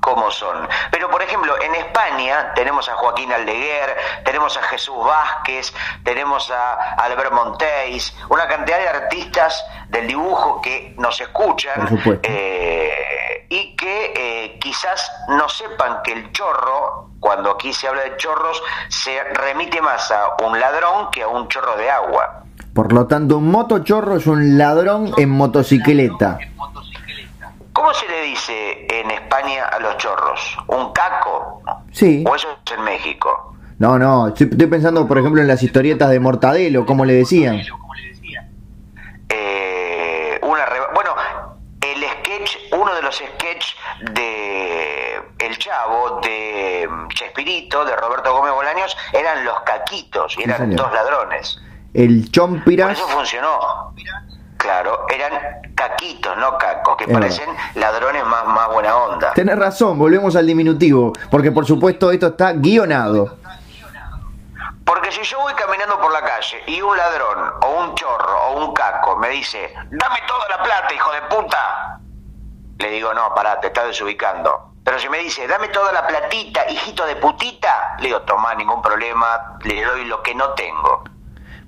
cómo 0.00 0.30
son. 0.30 0.68
Pero, 0.92 1.10
por 1.10 1.20
ejemplo, 1.20 1.60
en 1.60 1.74
España 1.74 2.52
tenemos 2.54 2.88
a 2.88 2.94
Joaquín 2.94 3.32
Aldeguer, 3.32 3.96
tenemos 4.24 4.56
a 4.56 4.62
Jesús 4.62 5.04
Vázquez, 5.04 5.74
tenemos 6.04 6.48
a 6.52 6.94
Albert 6.94 7.32
Montéis, 7.32 8.16
una 8.28 8.46
cantidad 8.46 8.78
de 8.78 8.88
artistas 8.88 9.66
del 9.88 10.06
dibujo 10.06 10.62
que 10.62 10.94
nos 10.96 11.20
escuchan 11.20 11.88
eh, 12.22 13.46
y 13.48 13.74
que 13.74 14.12
eh, 14.16 14.58
quizás 14.60 15.10
no 15.26 15.48
sepan 15.48 16.02
que 16.02 16.12
el 16.12 16.30
chorro, 16.30 17.10
cuando 17.18 17.50
aquí 17.50 17.72
se 17.72 17.88
habla 17.88 18.02
de 18.02 18.16
chorros, 18.16 18.62
se 18.88 19.24
remite 19.24 19.82
más 19.82 20.08
a 20.12 20.36
un 20.44 20.60
ladrón 20.60 21.10
que 21.10 21.24
a 21.24 21.26
un 21.26 21.48
chorro 21.48 21.76
de 21.76 21.90
agua. 21.90 22.43
Por 22.74 22.92
lo 22.92 23.06
tanto, 23.06 23.38
un 23.38 23.50
motochorro 23.52 24.16
es 24.16 24.26
un 24.26 24.58
ladrón 24.58 25.12
en 25.16 25.30
motocicleta. 25.30 26.38
¿Cómo 27.72 27.94
se 27.94 28.08
le 28.08 28.22
dice 28.22 28.86
en 28.90 29.12
España 29.12 29.64
a 29.72 29.78
los 29.78 29.96
chorros? 29.96 30.58
¿Un 30.66 30.92
caco? 30.92 31.62
Sí. 31.92 32.24
¿O 32.28 32.34
eso 32.34 32.48
es 32.66 32.72
en 32.72 32.82
México? 32.82 33.54
No, 33.78 33.96
no, 33.96 34.28
estoy, 34.28 34.46
pensando, 34.46 35.06
por 35.06 35.18
ejemplo, 35.18 35.40
en 35.40 35.46
las 35.46 35.62
historietas 35.62 36.10
de 36.10 36.18
Mortadelo, 36.18 36.84
¿cómo 36.84 37.04
le 37.04 37.14
decían? 37.14 37.60
Eh, 39.28 40.40
una 40.42 40.64
bueno, 40.94 41.14
el 41.80 42.02
sketch, 42.02 42.56
uno 42.72 42.92
de 42.94 43.02
los 43.02 43.14
sketches 43.16 43.76
de 44.14 45.22
El 45.38 45.58
Chavo, 45.58 46.20
de 46.22 46.88
Chespirito, 47.14 47.84
de 47.84 47.94
Roberto 47.94 48.32
Gómez 48.32 48.52
Bolaños, 48.52 48.96
eran 49.12 49.44
los 49.44 49.60
caquitos, 49.60 50.36
y 50.38 50.42
eran 50.42 50.74
dos 50.74 50.92
ladrones. 50.92 51.60
El 51.94 52.30
Chompiras. 52.30 52.98
Por 52.98 53.08
eso 53.08 53.16
funcionó. 53.16 53.94
Claro, 54.56 55.06
eran 55.08 55.74
caquitos, 55.74 56.36
no 56.38 56.56
cacos, 56.58 56.96
que 56.96 57.06
parecen 57.06 57.48
ladrones 57.74 58.24
más, 58.24 58.46
más 58.46 58.68
buena 58.68 58.96
onda. 58.96 59.32
Tenés 59.34 59.58
razón, 59.58 59.98
volvemos 59.98 60.34
al 60.36 60.46
diminutivo, 60.46 61.12
porque 61.30 61.52
por 61.52 61.66
supuesto 61.66 62.10
esto 62.10 62.28
está 62.28 62.52
guionado. 62.54 63.38
Porque 64.84 65.12
si 65.12 65.22
yo 65.22 65.38
voy 65.40 65.52
caminando 65.54 65.98
por 66.00 66.12
la 66.12 66.22
calle 66.22 66.62
y 66.66 66.80
un 66.80 66.96
ladrón 66.96 67.52
o 67.62 67.80
un 67.82 67.94
chorro 67.94 68.42
o 68.48 68.64
un 68.64 68.74
caco 68.74 69.16
me 69.16 69.28
dice, 69.30 69.72
dame 69.90 70.18
toda 70.26 70.48
la 70.48 70.62
plata, 70.62 70.94
hijo 70.94 71.12
de 71.12 71.22
puta, 71.22 72.00
le 72.78 72.90
digo, 72.90 73.14
no, 73.14 73.34
pará, 73.34 73.60
te 73.60 73.68
estás 73.68 73.86
desubicando. 73.86 74.72
Pero 74.82 74.98
si 74.98 75.08
me 75.08 75.18
dice, 75.18 75.46
dame 75.46 75.68
toda 75.68 75.92
la 75.92 76.06
platita, 76.06 76.70
hijito 76.70 77.06
de 77.06 77.16
putita, 77.16 77.96
le 77.98 78.08
digo, 78.08 78.22
toma, 78.22 78.54
ningún 78.54 78.82
problema, 78.82 79.58
le 79.62 79.82
doy 79.82 80.04
lo 80.04 80.22
que 80.22 80.34
no 80.34 80.50
tengo. 80.50 81.04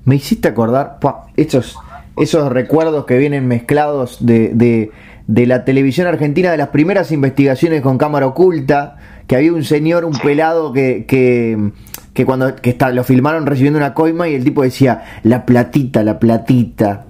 Me 0.07 0.15
hiciste 0.15 0.49
acordar, 0.49 0.99
estos 1.37 1.77
esos 2.17 2.51
recuerdos 2.51 3.05
que 3.05 3.19
vienen 3.19 3.47
mezclados 3.47 4.25
de, 4.25 4.91
de, 5.27 5.47
la 5.47 5.65
televisión 5.65 6.07
argentina, 6.07 6.51
de 6.51 6.57
las 6.57 6.69
primeras 6.69 7.13
investigaciones 7.13 7.83
con 7.83 7.99
cámara 7.99 8.27
oculta, 8.27 8.97
que 9.27 9.37
había 9.37 9.53
un 9.53 9.65
señor, 9.65 10.05
un 10.05 10.17
pelado 10.19 10.73
que, 10.73 11.05
que, 11.07 11.73
que 12.15 12.25
cuando 12.25 12.57
que 12.57 12.71
está, 12.71 12.91
lo 12.91 13.05
filmaron 13.05 13.47
recibiendo 13.47 13.79
una 13.79 13.93
coima 13.93 14.29
y 14.29 14.35
el 14.35 14.45
tipo 14.45 14.63
decía, 14.63 15.21
la 15.25 15.45
platita, 15.45 16.03
la 16.03 16.19
platita. 16.19 17.05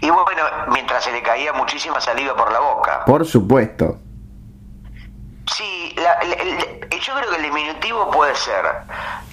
Y 0.00 0.10
bueno, 0.10 0.42
mientras 0.72 1.04
se 1.04 1.12
le 1.12 1.22
caía 1.22 1.52
muchísima 1.52 2.00
saliva 2.00 2.36
por 2.36 2.52
la 2.52 2.60
boca. 2.60 3.04
Por 3.04 3.24
supuesto. 3.24 3.98
Sí, 5.56 5.94
yo 5.96 7.14
creo 7.14 7.30
que 7.30 7.36
el 7.36 7.42
diminutivo 7.42 8.10
puede 8.10 8.34
ser 8.36 8.64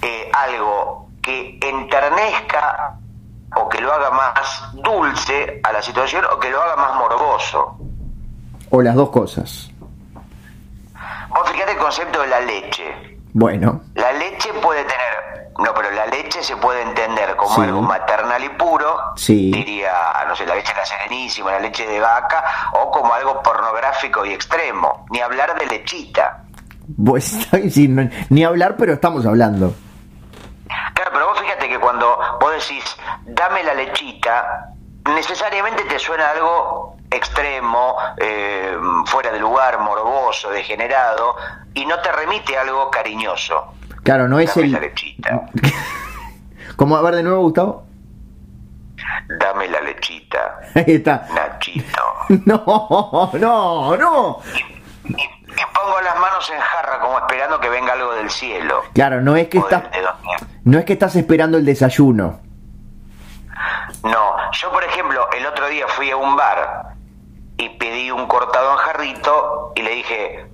eh, 0.02 0.32
algo 0.34 1.09
que 1.30 1.70
enternezca 1.70 2.98
o 3.56 3.70
que 3.70 3.82
lo 3.82 3.92
haga 3.94 4.12
más 4.12 4.72
dulce 4.74 5.60
a 5.64 5.72
la 5.72 5.82
situación 5.82 6.24
o 6.32 6.40
que 6.40 6.50
lo 6.50 6.62
haga 6.62 6.76
más 6.76 6.96
morboso. 6.96 7.78
O 8.70 8.82
las 8.82 8.96
dos 8.96 9.10
cosas. 9.10 9.72
Vos 11.30 11.50
fíjate 11.52 11.72
el 11.74 11.78
concepto 11.78 12.22
de 12.22 12.28
la 12.28 12.40
leche. 12.42 13.18
Bueno. 13.34 13.82
La 13.96 14.12
leche 14.14 14.50
puede 14.62 14.82
tener, 14.84 15.52
no, 15.60 15.74
pero 15.76 15.92
la 15.92 16.08
leche 16.08 16.44
se 16.44 16.56
puede 16.58 16.82
entender 16.82 17.36
como 17.36 17.62
algo 17.62 17.82
maternal 17.82 18.44
y 18.44 18.50
puro, 18.50 18.98
sí. 19.16 19.52
diría, 19.52 19.92
no 20.28 20.36
sé, 20.36 20.46
la 20.46 20.56
leche 20.56 20.74
de 20.74 20.80
la 20.80 20.86
serenísima, 20.86 21.52
la 21.52 21.60
leche 21.60 21.86
de 21.86 22.00
vaca, 22.00 22.44
o 22.74 22.90
como 22.90 23.14
algo 23.14 23.42
pornográfico 23.44 24.26
y 24.26 24.34
extremo, 24.34 25.06
ni 25.12 25.20
hablar 25.20 25.58
de 25.60 25.66
lechita. 25.68 26.44
Pues 27.06 27.48
ni 28.30 28.44
hablar, 28.44 28.76
pero 28.78 28.94
estamos 28.94 29.26
hablando. 29.26 29.76
Claro, 30.94 31.12
pero 31.14 31.28
vos 31.28 31.40
fíjate 31.40 31.68
que 31.68 31.80
cuando 31.80 32.18
vos 32.40 32.52
decís, 32.54 32.84
dame 33.26 33.64
la 33.64 33.74
lechita, 33.74 34.70
necesariamente 35.16 35.84
te 35.84 35.98
suena 36.00 36.30
algo 36.30 36.96
extremo, 37.12 37.96
eh, 38.18 38.78
fuera 39.06 39.32
de 39.32 39.40
lugar, 39.40 39.80
morboso, 39.80 40.50
degenerado, 40.52 41.36
y 41.74 41.86
no 41.86 42.00
te 42.00 42.12
remite 42.12 42.58
a 42.58 42.62
algo 42.62 42.90
cariñoso. 42.92 43.74
Claro, 44.04 44.28
no 44.28 44.40
es 44.40 44.54
dame 44.54 44.68
el... 44.68 44.74
la 44.74 44.80
lechita. 44.80 45.42
¿Cómo? 46.76 46.96
A 46.96 47.02
ver 47.02 47.16
de 47.16 47.24
nuevo, 47.24 47.42
Gustavo. 47.42 47.84
Dame 49.40 49.68
la 49.68 49.82
lechita. 49.82 50.60
Ahí 50.76 50.96
está. 50.96 51.28
Nachito. 51.34 52.04
No, 52.46 53.32
no, 53.34 53.98
no. 53.98 54.40
Y, 55.04 55.39
pongo 55.68 56.00
las 56.02 56.18
manos 56.20 56.50
en 56.50 56.60
jarra 56.60 57.00
como 57.00 57.18
esperando 57.20 57.60
que 57.60 57.70
venga 57.70 57.94
algo 57.94 58.14
del 58.14 58.30
cielo. 58.30 58.84
Claro, 58.94 59.22
no 59.22 59.36
es 59.36 59.48
que 59.48 59.60
estás... 59.60 59.84
No 60.64 60.78
es 60.78 60.86
que 60.86 60.94
estás 60.94 61.16
esperando 61.16 61.58
el 61.58 61.66
desayuno. 61.66 62.40
No, 64.04 64.52
yo 64.52 64.72
por 64.72 64.84
ejemplo, 64.84 65.28
el 65.36 65.46
otro 65.46 65.68
día 65.68 65.88
fui 65.88 66.12
a 66.12 66.18
un 66.18 66.36
bar 66.36 66.94
y 67.58 67.70
pedí 67.70 68.12
un 68.12 68.28
cortado 68.28 68.72
en 68.72 68.78
jarrito 68.78 69.74
y 69.76 69.82
le 69.82 69.92
dije, 69.92 70.46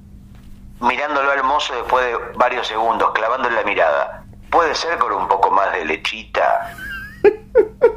mirándolo 0.79 1.31
al 1.31 1.43
mozo 1.43 1.75
después 1.75 2.05
de 2.05 2.17
varios 2.35 2.67
segundos, 2.67 3.11
clavándole 3.13 3.55
la 3.55 3.63
mirada, 3.63 4.23
¿puede 4.49 4.73
ser 4.73 4.97
con 4.97 5.13
un 5.13 5.27
poco 5.27 5.51
más 5.51 5.71
de 5.73 5.85
lechita? 5.85 6.73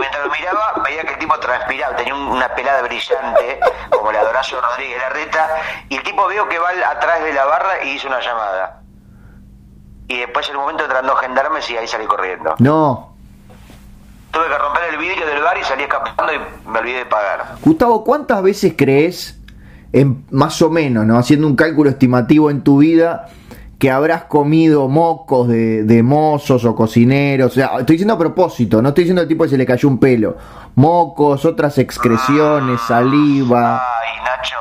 Mientras 0.00 0.24
lo 0.24 0.32
miraba, 0.32 0.82
veía 0.84 1.02
que 1.02 1.12
el 1.12 1.18
tipo 1.18 1.38
transpiraba, 1.38 1.94
tenía 1.96 2.14
una 2.14 2.48
pelada 2.54 2.82
brillante, 2.82 3.60
como 3.90 4.10
la 4.10 4.22
de 4.22 4.26
Horacio 4.26 4.60
Rodríguez 4.60 4.98
Larreta, 4.98 5.48
y 5.88 5.96
el 5.96 6.02
tipo 6.02 6.26
veo 6.26 6.48
que 6.48 6.58
va 6.58 6.70
atrás 6.90 7.22
de 7.22 7.32
la 7.32 7.44
barra 7.44 7.84
y 7.84 7.90
hizo 7.90 8.08
una 8.08 8.20
llamada. 8.20 8.80
Y 10.08 10.18
después 10.18 10.48
en 10.48 10.56
un 10.56 10.62
momento 10.62 10.84
entrando 10.84 11.12
dos 11.12 11.20
gendarmes 11.20 11.70
y 11.70 11.76
ahí 11.76 11.86
salí 11.86 12.06
corriendo. 12.06 12.56
No, 12.58 13.10
Tuve 14.30 14.46
que 14.46 14.58
romper 14.58 14.82
el 14.90 14.98
vidrio 14.98 15.26
del 15.26 15.42
bar 15.42 15.58
y 15.58 15.64
salí 15.64 15.82
escapando 15.82 16.32
y 16.32 16.38
me 16.68 16.78
olvidé 16.78 16.98
de 16.98 17.06
pagar. 17.06 17.56
Gustavo, 17.62 18.04
¿cuántas 18.04 18.42
veces 18.42 18.74
crees, 18.76 19.36
en, 19.92 20.24
más 20.30 20.62
o 20.62 20.70
menos, 20.70 21.04
¿no? 21.04 21.18
haciendo 21.18 21.48
un 21.48 21.56
cálculo 21.56 21.90
estimativo 21.90 22.48
en 22.48 22.62
tu 22.62 22.78
vida, 22.78 23.28
que 23.80 23.90
habrás 23.90 24.24
comido 24.24 24.88
mocos 24.88 25.48
de, 25.48 25.84
de 25.84 26.02
mozos 26.02 26.66
o 26.66 26.76
cocineros? 26.76 27.52
O 27.52 27.54
sea, 27.54 27.66
estoy 27.78 27.94
diciendo 27.94 28.12
a 28.12 28.18
propósito, 28.18 28.82
no 28.82 28.90
estoy 28.90 29.04
diciendo 29.04 29.22
el 29.22 29.28
tipo 29.28 29.44
que 29.44 29.50
se 29.50 29.56
le 29.56 29.64
cayó 29.64 29.88
un 29.88 29.98
pelo. 29.98 30.36
Mocos, 30.74 31.46
otras 31.46 31.78
excreciones, 31.78 32.80
saliva. 32.82 33.78
Ay, 33.78 34.22
Nacho, 34.22 34.56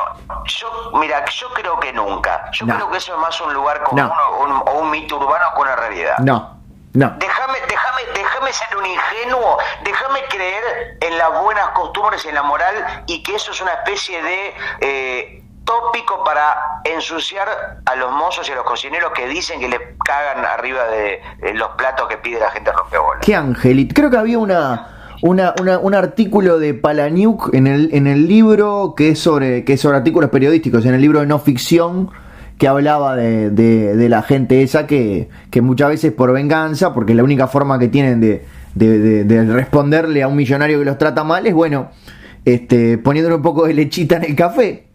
yo, 0.46 0.92
mira, 1.00 1.26
yo 1.26 1.48
creo 1.54 1.78
que 1.82 1.92
nunca. 1.92 2.50
Yo 2.54 2.66
creo 2.66 2.90
que 2.90 2.98
eso 2.98 3.14
es 3.14 3.20
más 3.20 3.40
un 3.42 3.54
lugar 3.54 3.84
común 3.84 4.10
o, 4.10 4.44
un, 4.44 4.52
o 4.52 4.82
un 4.84 4.90
mito 4.90 5.18
urbano 5.18 5.46
con 5.54 5.64
una 5.68 5.76
realidad. 5.76 6.18
No, 6.20 6.58
no. 6.94 7.14
Déjame, 7.20 7.58
déjame, 7.68 8.02
déjame 8.16 8.54
ser 8.54 8.78
un 8.78 8.86
ingenuo, 8.86 9.58
déjame 9.84 10.22
creer 10.30 10.98
en 11.02 11.18
las 11.18 11.42
buenas 11.44 11.68
costumbres, 11.70 12.26
en 12.26 12.36
la 12.36 12.44
moral 12.44 13.04
y 13.06 13.22
que 13.22 13.36
eso 13.36 13.52
es 13.52 13.62
una 13.62 13.74
especie 13.74 14.22
de 14.24 14.54
eh, 14.80 15.39
tópico 15.70 16.24
para 16.24 16.82
ensuciar 16.84 17.48
a 17.86 17.96
los 17.96 18.12
mozos 18.12 18.50
y 18.50 18.52
a 18.52 18.56
los 18.56 18.64
cocineros 18.64 19.12
que 19.12 19.28
dicen 19.28 19.60
que 19.60 19.70
le 19.70 19.78
cagan 20.04 20.44
arriba 20.44 20.86
de, 20.88 21.22
los 21.54 21.70
platos 21.78 22.08
que 22.08 22.18
pide 22.18 22.40
la 22.40 22.50
gente 22.50 22.72
rompeolas. 22.72 23.24
Qué 23.24 23.36
angelito. 23.36 23.94
Creo 23.94 24.10
que 24.10 24.18
había 24.18 24.40
una 24.40 24.96
una, 25.22 25.54
un 25.82 25.94
artículo 25.94 26.58
de 26.58 26.74
Palaniuk 26.74 27.54
en 27.54 27.68
el, 27.68 27.94
en 27.94 28.08
el 28.08 28.28
libro 28.28 28.94
que 28.96 29.10
es 29.10 29.20
sobre 29.20 29.64
que 29.64 29.74
es 29.74 29.82
sobre 29.82 29.98
artículos 29.98 30.32
periodísticos, 30.32 30.86
en 30.86 30.96
el 30.96 31.02
libro 31.02 31.20
de 31.20 31.28
no 31.28 31.38
ficción 31.38 32.10
que 32.58 32.68
hablaba 32.68 33.16
de, 33.16 33.52
de, 33.52 34.10
la 34.10 34.22
gente 34.22 34.64
esa 34.64 34.88
que, 34.88 35.30
que, 35.50 35.62
muchas 35.62 35.90
veces 35.90 36.12
por 36.12 36.34
venganza, 36.34 36.94
porque 36.94 37.14
la 37.14 37.24
única 37.24 37.48
forma 37.48 37.80
que 37.80 37.88
tienen 37.88 38.20
de, 38.20 38.44
de 38.76 39.46
responderle 39.46 40.24
a 40.24 40.28
un 40.28 40.36
millonario 40.36 40.80
que 40.80 40.86
los 40.86 40.98
trata 40.98 41.24
mal 41.24 41.48
es, 41.48 41.54
bueno, 41.54 41.90
este, 42.44 42.98
poniéndole 42.98 43.36
un 43.36 43.42
poco 43.42 43.66
de 43.66 43.74
lechita 43.74 44.18
en 44.18 44.26
el 44.26 44.36
café. 44.36 44.89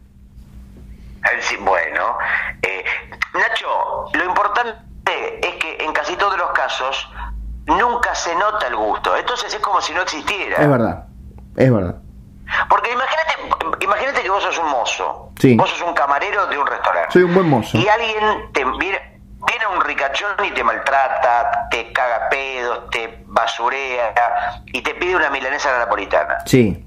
Eh, 2.63 2.85
Nacho, 3.35 4.07
lo 4.13 4.25
importante 4.25 5.47
es 5.47 5.55
que 5.57 5.85
en 5.85 5.93
casi 5.93 6.17
todos 6.17 6.37
los 6.39 6.51
casos 6.53 7.11
nunca 7.67 8.15
se 8.15 8.35
nota 8.37 8.67
el 8.67 8.77
gusto. 8.77 9.17
Entonces 9.17 9.53
es 9.55 9.61
como 9.61 9.81
si 9.81 9.93
no 9.93 10.03
existiera. 10.03 10.57
Es 10.59 10.69
verdad, 10.69 11.05
es 11.57 11.73
verdad. 11.73 11.97
Porque 12.69 12.91
imagínate, 12.93 13.85
imagínate 13.85 14.23
que 14.23 14.31
vos 14.31 14.43
sos 14.43 14.59
un 14.59 14.71
mozo. 14.71 15.31
Sí. 15.41 15.57
Vos 15.57 15.71
sos 15.71 15.83
un 15.83 15.95
camarero 15.95 16.47
de 16.47 16.59
un 16.59 16.67
restaurante. 16.67 17.13
Soy 17.13 17.23
un 17.23 17.35
buen 17.35 17.49
mozo. 17.49 17.77
Y 17.79 17.89
alguien 17.89 18.53
te 18.53 18.65
viene, 18.65 19.21
viene 19.47 19.67
un 19.75 19.81
ricachón 19.81 20.45
y 20.45 20.51
te 20.53 20.63
maltrata, 20.63 21.69
te 21.71 21.93
caga 21.93 22.29
pedos, 22.29 22.91
te 22.91 23.25
basurea 23.27 24.15
y 24.67 24.83
te 24.83 24.95
pide 24.95 25.17
una 25.17 25.31
milanesa 25.31 25.71
a 25.71 25.73
la 25.73 25.79
napolitana. 25.81 26.39
Sí, 26.47 26.85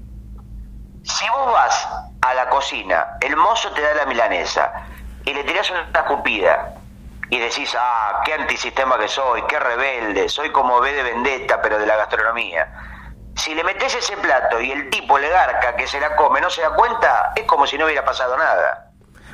Si 1.02 1.24
vos 1.30 1.52
vas 1.52 1.88
a 2.20 2.34
la 2.34 2.48
cocina, 2.48 3.16
el 3.20 3.36
mozo 3.36 3.70
te 3.72 3.80
da 3.82 3.94
la 3.94 4.06
milanesa 4.06 4.72
y 5.28 5.34
le 5.34 5.44
tirás 5.44 5.70
una 5.70 5.86
escupida 5.92 6.74
y 7.30 7.38
decís, 7.38 7.76
ah, 7.78 8.22
qué 8.24 8.32
antisistema 8.32 8.98
que 8.98 9.08
soy, 9.08 9.42
qué 9.46 9.58
rebelde, 9.58 10.28
soy 10.28 10.50
como 10.50 10.80
B 10.80 10.92
de 10.92 11.02
Vendetta, 11.02 11.60
pero 11.60 11.78
de 11.78 11.86
la 11.86 11.96
gastronomía. 11.96 12.66
Si 13.34 13.54
le 13.54 13.62
metes 13.62 13.94
ese 13.94 14.16
plato 14.16 14.60
y 14.60 14.72
el 14.72 14.88
tipo 14.88 15.18
le 15.18 15.28
garca 15.28 15.76
que 15.76 15.86
se 15.86 16.00
la 16.00 16.16
come, 16.16 16.40
no 16.40 16.48
se 16.48 16.62
da 16.62 16.70
cuenta, 16.70 17.32
es 17.36 17.44
como 17.44 17.66
si 17.66 17.76
no 17.76 17.84
hubiera 17.84 18.04
pasado 18.04 18.36
nada. 18.38 18.90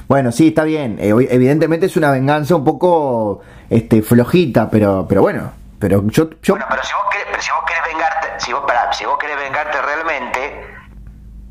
Bueno, 0.08 0.32
sí, 0.32 0.48
está 0.48 0.64
bien. 0.64 0.98
Eh, 1.00 1.14
evidentemente 1.30 1.86
es 1.86 1.96
una 1.96 2.10
venganza 2.10 2.56
un 2.56 2.64
poco 2.64 3.40
este, 3.70 4.02
flojita, 4.02 4.68
pero, 4.68 5.06
pero 5.08 5.22
bueno. 5.22 5.52
Pero 5.78 6.02
yo, 6.06 6.30
yo 6.42 6.54
Bueno, 6.54 6.66
pero 6.68 6.82
si 6.82 6.92
vos 6.94 7.04
querés, 7.10 7.26
pero 7.30 7.42
si 7.42 7.50
vos 7.52 7.64
querés 7.66 7.84
vengarte, 7.86 8.28
si 8.38 8.52
vos, 8.52 8.64
pará, 8.66 8.92
si 8.92 9.04
vos 9.04 9.18
querés 9.18 9.36
vengarte 9.36 9.80
realmente, 9.80 10.66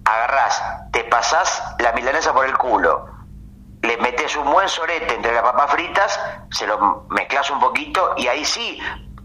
agarrás, 0.04 0.62
te 0.92 1.04
pasás 1.06 1.64
la 1.80 1.94
milanesa 1.94 2.34
por 2.34 2.46
el 2.46 2.58
culo, 2.58 3.13
le 3.84 3.98
metes 3.98 4.36
un 4.36 4.52
buen 4.52 4.68
sorete 4.68 5.16
entre 5.16 5.34
las 5.34 5.44
papas 5.44 5.72
fritas, 5.72 6.20
se 6.52 6.66
lo 6.66 7.06
mezclas 7.10 7.50
un 7.52 7.60
poquito 7.60 8.14
y 8.18 8.28
ahí 8.28 8.44
sí, 8.44 8.80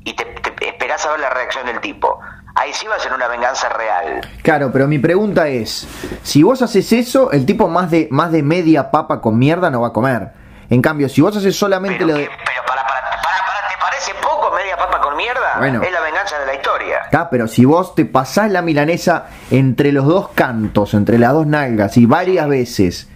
y 0.04 0.12
te, 0.14 0.24
te 0.24 0.68
esperás 0.68 1.06
a 1.06 1.12
ver 1.12 1.20
la 1.20 1.30
reacción 1.30 1.66
del 1.66 1.80
tipo. 1.80 2.20
Ahí 2.54 2.72
sí 2.72 2.88
va 2.88 2.96
a 2.96 2.98
ser 2.98 3.12
una 3.12 3.28
venganza 3.28 3.68
real. 3.68 4.20
Claro, 4.42 4.70
pero 4.72 4.88
mi 4.88 4.98
pregunta 4.98 5.46
es, 5.46 5.86
si 6.24 6.42
vos 6.42 6.60
haces 6.60 6.92
eso, 6.92 7.30
el 7.30 7.46
tipo 7.46 7.68
más 7.68 7.88
de 7.90 8.08
más 8.10 8.32
de 8.32 8.42
media 8.42 8.90
papa 8.90 9.20
con 9.20 9.38
mierda 9.38 9.70
no 9.70 9.82
va 9.82 9.88
a 9.88 9.92
comer. 9.92 10.32
En 10.68 10.82
cambio, 10.82 11.08
si 11.08 11.20
vos 11.20 11.36
haces 11.36 11.56
solamente 11.56 12.04
lo 12.04 12.14
de... 12.14 12.28
pero 12.44 12.62
para, 12.66 12.82
para, 12.82 13.00
para, 13.00 13.20
para, 13.22 13.68
¿te 13.68 13.74
parece 13.80 14.12
poco 14.20 14.52
media 14.56 14.76
papa 14.76 15.00
con 15.00 15.16
mierda? 15.16 15.54
Bueno. 15.58 15.82
Es 15.82 15.92
la 15.92 16.00
venganza 16.00 16.38
de 16.40 16.46
la 16.46 16.54
historia. 16.54 17.02
Ah, 17.12 17.28
pero 17.30 17.46
si 17.46 17.64
vos 17.64 17.94
te 17.94 18.04
pasás 18.04 18.50
la 18.50 18.60
milanesa 18.60 19.26
entre 19.52 19.92
los 19.92 20.06
dos 20.06 20.30
cantos, 20.30 20.94
entre 20.94 21.18
las 21.18 21.32
dos 21.32 21.46
nalgas, 21.46 21.96
y 21.96 22.06
varias 22.06 22.48
veces, 22.48 23.08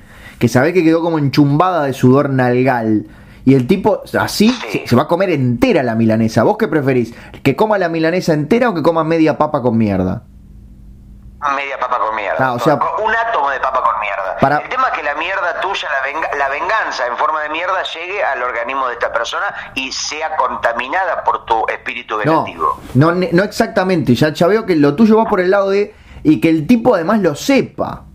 que 0.42 0.48
sabés 0.48 0.72
que 0.74 0.82
quedó 0.82 1.00
como 1.02 1.20
enchumbada 1.20 1.84
de 1.84 1.92
sudor 1.92 2.28
nalgal, 2.28 3.06
y 3.44 3.54
el 3.54 3.68
tipo 3.68 4.02
así 4.18 4.50
Sí. 4.72 4.82
se, 4.86 4.96
va 4.96 5.02
a 5.02 5.06
comer 5.06 5.30
entera 5.30 5.84
la 5.84 5.94
milanesa. 5.94 6.42
¿Vos 6.42 6.56
qué 6.58 6.66
preferís? 6.66 7.14
¿Que 7.44 7.54
coma 7.54 7.78
la 7.78 7.88
milanesa 7.88 8.32
entera 8.32 8.68
o 8.70 8.74
que 8.74 8.82
coma 8.82 9.04
media 9.04 9.38
papa 9.38 9.62
con 9.62 9.78
mierda? 9.78 10.24
Media 11.54 11.78
papa 11.78 11.96
con 12.00 12.16
mierda. 12.16 12.36
Ah, 12.44 12.52
o 12.54 12.58
sea- 12.58 12.74
un 12.74 13.14
átomo 13.14 13.50
de 13.50 13.60
papa 13.60 13.82
con 13.84 14.00
mierda. 14.00 14.36
Para- 14.40 14.58
El 14.58 14.68
tema 14.68 14.88
es 14.88 14.98
que 14.98 15.04
la 15.04 15.14
mierda 15.14 15.60
tuya, 15.60 15.86
la, 15.88 16.12
venga- 16.12 16.30
la 16.36 16.48
venganza 16.48 17.06
en 17.06 17.16
forma 17.16 17.40
de 17.42 17.48
mierda, 17.50 17.74
llegue 17.94 18.24
al 18.24 18.42
organismo 18.42 18.88
de 18.88 18.94
esta 18.94 19.12
persona 19.12 19.46
y 19.76 19.92
sea 19.92 20.34
contaminada 20.36 21.22
por 21.22 21.44
tu 21.44 21.64
espíritu 21.68 22.14
No, 22.24 22.42
vengativo. 22.42 22.80
no, 22.94 23.12
ne- 23.12 23.30
no 23.32 23.44
exactamente. 23.44 24.16
Ya, 24.16 24.30
ya 24.32 24.48
veo 24.48 24.66
que 24.66 24.74
lo 24.74 24.96
tuyo 24.96 25.16
va 25.18 25.24
por 25.26 25.38
el 25.38 25.52
lado 25.52 25.70
de. 25.70 25.94
Y 26.24 26.40
que 26.40 26.48
el 26.48 26.66
tipo 26.66 26.96
además 26.96 27.20
lo 27.20 27.36
sepa. 27.36 28.06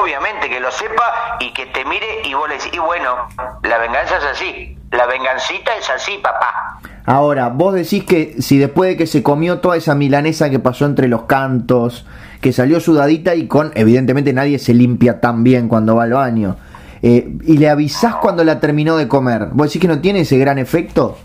Obviamente 0.00 0.48
que 0.48 0.60
lo 0.60 0.70
sepa 0.70 1.36
y 1.40 1.52
que 1.52 1.66
te 1.66 1.84
mire 1.84 2.22
y 2.24 2.34
vos 2.34 2.48
le 2.48 2.56
decís, 2.56 2.72
y 2.72 2.78
bueno, 2.78 3.28
la 3.62 3.78
venganza 3.78 4.18
es 4.18 4.24
así. 4.24 4.78
La 4.90 5.06
vengancita 5.06 5.74
es 5.76 5.88
así, 5.90 6.18
papá. 6.18 6.80
Ahora, 7.06 7.48
vos 7.48 7.74
decís 7.74 8.04
que 8.04 8.36
si 8.40 8.58
después 8.58 8.90
de 8.90 8.96
que 8.96 9.06
se 9.06 9.22
comió 9.22 9.58
toda 9.58 9.76
esa 9.76 9.94
milanesa 9.94 10.50
que 10.50 10.58
pasó 10.58 10.84
entre 10.86 11.08
los 11.08 11.22
cantos, 11.22 12.06
que 12.40 12.52
salió 12.52 12.80
sudadita 12.80 13.34
y 13.34 13.48
con, 13.48 13.72
evidentemente 13.74 14.32
nadie 14.32 14.58
se 14.58 14.74
limpia 14.74 15.20
tan 15.20 15.42
bien 15.42 15.68
cuando 15.68 15.96
va 15.96 16.04
al 16.04 16.12
baño, 16.12 16.56
eh, 17.02 17.36
y 17.44 17.58
le 17.58 17.68
avisás 17.68 18.16
cuando 18.16 18.44
la 18.44 18.60
terminó 18.60 18.96
de 18.96 19.08
comer, 19.08 19.48
¿vos 19.52 19.66
decís 19.66 19.82
que 19.82 19.88
no 19.88 20.00
tiene 20.00 20.20
ese 20.20 20.38
gran 20.38 20.58
efecto? 20.58 21.18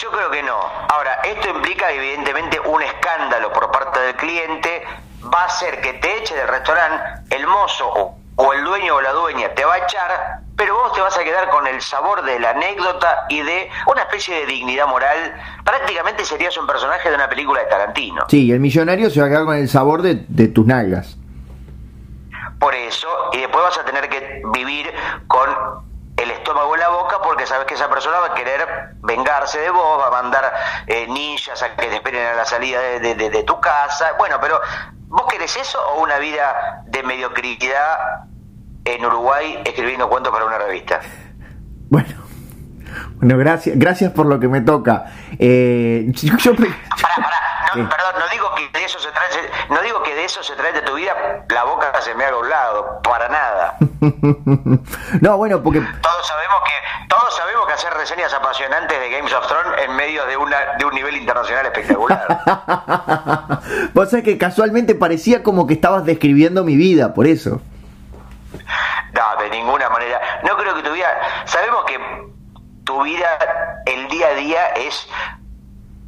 Yo 0.00 0.10
creo 0.10 0.30
que 0.30 0.42
no. 0.42 0.56
Ahora, 0.88 1.20
esto 1.24 1.48
implica 1.54 1.90
evidentemente 1.90 2.58
un 2.60 2.82
escándalo 2.82 3.52
por 3.52 3.70
parte 3.70 4.00
del 4.00 4.14
cliente, 4.16 4.75
va 5.32 5.42
a 5.42 5.46
hacer 5.46 5.80
que 5.80 5.94
te 5.94 6.18
eche 6.18 6.34
del 6.34 6.48
restaurante, 6.48 7.04
el 7.34 7.46
mozo 7.46 7.88
o, 7.88 8.18
o 8.36 8.52
el 8.52 8.64
dueño 8.64 8.96
o 8.96 9.00
la 9.00 9.12
dueña 9.12 9.48
te 9.54 9.64
va 9.64 9.74
a 9.74 9.78
echar, 9.78 10.40
pero 10.56 10.74
vos 10.74 10.92
te 10.92 11.00
vas 11.00 11.16
a 11.16 11.24
quedar 11.24 11.48
con 11.50 11.66
el 11.66 11.80
sabor 11.80 12.22
de 12.22 12.38
la 12.38 12.50
anécdota 12.50 13.24
y 13.28 13.42
de 13.42 13.68
una 13.86 14.02
especie 14.02 14.34
de 14.40 14.46
dignidad 14.46 14.86
moral. 14.86 15.34
Prácticamente 15.64 16.24
serías 16.24 16.56
un 16.58 16.66
personaje 16.66 17.08
de 17.10 17.14
una 17.14 17.28
película 17.28 17.60
de 17.60 17.66
Tarantino. 17.66 18.24
Sí, 18.28 18.50
el 18.52 18.60
millonario 18.60 19.10
se 19.10 19.20
va 19.20 19.26
a 19.26 19.28
quedar 19.30 19.44
con 19.44 19.56
el 19.56 19.68
sabor 19.68 20.02
de, 20.02 20.24
de 20.28 20.48
tus 20.48 20.66
nalgas. 20.66 21.16
Por 22.58 22.74
eso, 22.74 23.08
y 23.32 23.38
después 23.40 23.62
vas 23.64 23.78
a 23.78 23.84
tener 23.84 24.08
que 24.08 24.42
vivir 24.52 24.90
con 25.26 25.48
el 26.16 26.30
estómago 26.30 26.74
en 26.74 26.80
la 26.80 26.88
boca 26.88 27.18
porque 27.22 27.46
sabes 27.46 27.66
que 27.66 27.74
esa 27.74 27.90
persona 27.90 28.18
va 28.20 28.28
a 28.28 28.34
querer 28.34 28.66
vengarse 29.02 29.60
de 29.60 29.68
vos, 29.68 30.00
va 30.00 30.06
a 30.06 30.22
mandar 30.22 30.50
eh, 30.86 31.06
ninjas 31.06 31.62
a 31.62 31.76
que 31.76 31.88
te 31.88 31.96
esperen 31.96 32.26
a 32.28 32.32
la 32.32 32.46
salida 32.46 32.80
de, 32.80 33.00
de- 33.00 33.14
de- 33.14 33.28
de 33.30 33.42
tu 33.42 33.60
casa. 33.60 34.12
Bueno, 34.18 34.38
pero 34.40 34.58
¿vos 35.06 35.22
querés 35.30 35.56
eso 35.56 35.78
o 35.88 36.02
una 36.02 36.18
vida 36.18 36.82
de 36.86 37.02
mediocridad 37.02 38.26
en 38.84 39.04
Uruguay 39.04 39.62
escribiendo 39.64 40.08
cuentos 40.08 40.32
para 40.32 40.44
una 40.44 40.58
revista? 40.58 41.00
Bueno, 41.88 42.25
bueno 43.16 43.36
gracias, 43.38 43.78
gracias 43.78 44.12
por 44.12 44.26
lo 44.26 44.38
que 44.40 44.48
me 44.48 44.60
toca. 44.60 45.06
Eh, 45.38 46.06
yo- 46.08 46.36
yo 46.36 46.54
pre- 46.54 46.68
Pará, 47.00 47.14
pará, 47.16 47.36
no, 47.74 47.88
perdón, 47.88 48.14
no 48.18 48.28
digo 48.32 48.54
que 48.54 48.78
de 48.78 48.84
eso 48.84 48.98
se 48.98 49.08
trate, 49.10 49.50
no 49.70 49.80
digo 49.82 50.02
que 50.02 50.14
de 50.14 50.24
eso 50.24 50.42
se 50.42 50.54
trate 50.54 50.80
tu 50.82 50.94
vida, 50.94 51.14
la 51.50 51.64
boca 51.64 51.92
se 52.00 52.14
me 52.14 52.24
haga 52.24 52.36
a 52.36 52.38
un 52.40 52.48
lado, 52.48 53.00
para 53.02 53.28
nada. 53.28 53.76
no, 55.20 55.36
bueno, 55.36 55.62
porque 55.62 55.80
Todos 55.80 56.26
sabemos 56.26 56.56
que 56.64 57.06
todos 57.08 57.36
sabemos 57.36 57.66
que 57.66 57.72
hacer 57.74 57.92
reseñas 57.94 58.32
apasionantes 58.34 58.98
de 58.98 59.10
Games 59.10 59.32
of 59.32 59.46
Thrones 59.46 59.82
en 59.84 59.94
medio 59.96 60.24
de 60.26 60.36
una 60.36 60.56
de 60.78 60.84
un 60.84 60.94
nivel 60.94 61.16
internacional 61.16 61.66
espectacular. 61.66 62.26
Vos 63.94 64.10
sabés 64.10 64.24
que 64.24 64.38
casualmente 64.38 64.94
parecía 64.94 65.42
como 65.42 65.66
que 65.66 65.74
estabas 65.74 66.04
describiendo 66.04 66.64
mi 66.64 66.76
vida, 66.76 67.14
por 67.14 67.26
eso. 67.26 67.60
No, 69.12 69.42
de 69.42 69.50
ninguna 69.50 69.88
manera. 69.90 70.20
No 70.44 70.56
creo 70.56 70.74
que 70.74 70.82
tu 70.82 70.92
vida. 70.92 71.08
Sabemos 71.44 71.84
que 71.84 71.98
tu 72.86 73.02
vida, 73.02 73.82
el 73.84 74.08
día 74.08 74.28
a 74.28 74.34
día, 74.34 74.66
es 74.88 75.06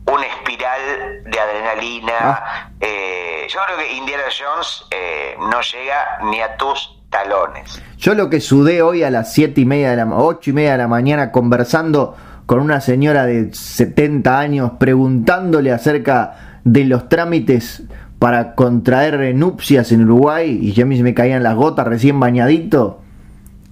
una 0.06 0.24
espiral 0.26 0.80
de 1.24 1.38
adrenalina. 1.38 2.12
Ah. 2.20 2.70
Eh, 2.80 3.46
yo 3.48 3.58
creo 3.66 3.78
que 3.78 3.92
Indiana 3.94 4.22
Jones 4.26 4.84
eh, 4.90 5.36
no 5.38 5.60
llega 5.60 6.20
ni 6.30 6.40
a 6.40 6.56
tus 6.56 6.98
talones. 7.10 7.82
Yo 7.98 8.14
lo 8.14 8.30
que 8.30 8.40
sudé 8.40 8.80
hoy 8.80 9.02
a 9.02 9.10
las 9.10 9.32
siete 9.34 9.60
y 9.60 9.64
media 9.66 9.90
de 9.90 9.96
la 9.96 10.06
ocho 10.06 10.50
y 10.50 10.52
media 10.52 10.72
de 10.72 10.78
la 10.78 10.88
mañana 10.88 11.32
conversando 11.32 12.16
con 12.46 12.60
una 12.60 12.80
señora 12.80 13.26
de 13.26 13.52
70 13.52 14.38
años 14.38 14.72
preguntándole 14.78 15.72
acerca 15.72 16.60
de 16.64 16.84
los 16.84 17.08
trámites 17.08 17.82
para 18.18 18.54
contraer 18.54 19.34
nupcias 19.34 19.92
en 19.92 20.04
Uruguay 20.04 20.58
y 20.62 20.72
ya 20.72 20.84
a 20.84 20.86
mí 20.86 20.96
se 20.96 21.02
me 21.02 21.14
caían 21.14 21.42
las 21.42 21.54
gotas 21.56 21.86
recién 21.86 22.18
bañadito 22.18 23.02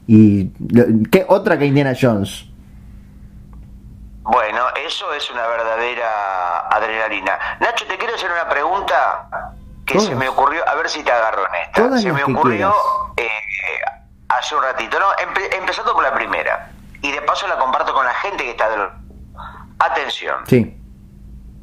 y 0.07 0.51
¿qué 1.11 1.25
otra 1.29 1.59
que 1.59 1.67
Indiana 1.67 1.95
Jones? 1.99 2.47
Eso 4.85 5.13
es 5.15 5.31
una 5.31 5.47
verdadera 5.47 6.61
adrenalina. 6.69 7.39
Nacho, 7.61 7.87
te 7.87 7.97
quiero 7.97 8.15
hacer 8.15 8.31
una 8.31 8.49
pregunta 8.49 9.29
que 9.87 9.95
Todas. 9.95 10.09
se 10.09 10.15
me 10.15 10.29
ocurrió, 10.29 10.69
a 10.69 10.75
ver 10.75 10.89
si 10.89 11.03
te 11.03 11.11
agarro 11.13 11.47
en 11.49 11.55
esta. 11.63 11.83
Todas 11.83 12.03
se 12.03 12.13
me 12.13 12.23
ocurrió 12.25 12.75
eh, 13.17 13.29
hace 14.29 14.55
un 14.55 14.63
ratito, 14.63 14.99
no, 14.99 15.07
Empe- 15.17 15.55
empezando 15.57 15.93
por 15.95 16.03
la 16.03 16.13
primera. 16.13 16.71
Y 17.03 17.13
de 17.13 17.23
paso 17.23 17.47
la 17.47 17.57
comparto 17.59 17.95
con 17.95 18.05
la 18.05 18.15
gente 18.15 18.45
que 18.45 18.51
está 18.51 18.69
del... 18.69 18.89
Atención, 19.79 20.37
Sí. 20.47 20.75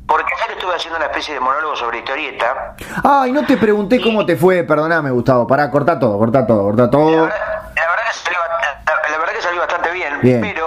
porque 0.07 0.31
ayer 0.35 0.51
estuve 0.57 0.75
haciendo 0.75 0.97
una 0.97 1.07
especie 1.07 1.33
de 1.33 1.39
monólogo 1.39 1.75
sobre 1.75 1.97
historieta. 1.99 2.75
Ay, 3.03 3.31
no 3.31 3.43
te 3.45 3.57
pregunté 3.57 3.99
cómo 3.99 4.23
te 4.25 4.35
fue, 4.37 4.63
perdoname, 4.63 5.09
Gustavo. 5.09 5.47
Pará, 5.47 5.71
corta 5.71 5.97
todo, 5.97 6.19
corta 6.19 6.45
todo, 6.45 6.63
corta 6.63 6.83
La 6.83 6.89
todo. 6.91 7.23
verdad, 7.23 7.35
la 7.75 7.81
verdad 7.89 8.03
que 8.07 8.13
salió, 8.13 8.39
la, 8.85 9.09
la 9.11 9.17
verdad 9.17 9.33
que 9.33 9.41
salió 9.41 9.59
bastante 9.61 9.91
bien, 9.91 10.19
Bien. 10.21 10.41
pero 10.41 10.62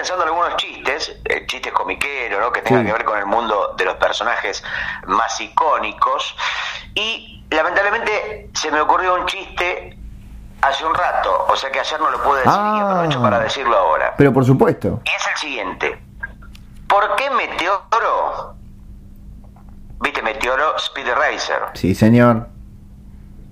pensando 0.00 0.22
en 0.24 0.28
algunos 0.30 0.56
chistes, 0.56 1.14
eh, 1.26 1.44
chistes 1.46 1.72
comiqueros, 1.74 2.40
¿no? 2.40 2.50
que 2.50 2.62
tengan 2.62 2.84
Sí. 2.84 2.86
que 2.86 2.92
ver 2.94 3.04
con 3.04 3.18
el 3.18 3.26
mundo 3.26 3.74
de 3.76 3.84
los 3.84 3.96
personajes 3.96 4.64
más 5.06 5.38
icónicos. 5.42 6.34
Y 6.94 7.44
lamentablemente 7.50 8.48
se 8.54 8.70
me 8.70 8.80
ocurrió 8.80 9.14
un 9.16 9.26
chiste 9.26 9.94
hace 10.62 10.86
un 10.86 10.94
rato, 10.94 11.44
o 11.48 11.54
sea 11.54 11.70
que 11.70 11.80
ayer 11.80 12.00
no 12.00 12.08
lo 12.10 12.22
pude 12.22 12.38
decir 12.38 12.52
y 12.52 12.56
Ah. 12.56 12.88
aprovecho 12.90 13.20
para 13.20 13.40
decirlo 13.40 13.76
ahora. 13.76 14.14
Pero 14.16 14.32
por 14.32 14.44
supuesto. 14.46 15.02
Y 15.04 15.10
es 15.10 15.26
el 15.28 15.36
siguiente. 15.36 16.02
¿Por 16.88 17.14
qué 17.16 17.28
Meteoro? 17.30 18.54
¿Viste 20.00 20.22
Meteoro 20.22 20.76
Speed 20.78 21.12
Racer? 21.12 21.60
Sí, 21.74 21.94
señor. 21.94 22.48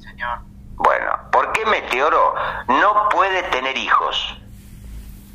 Señor. 0.00 0.38
Bueno, 0.76 1.12
¿por 1.30 1.52
qué 1.52 1.66
Meteoro 1.66 2.34
no 2.68 3.08
puede 3.10 3.42
tener 3.44 3.76
hijos? 3.76 4.40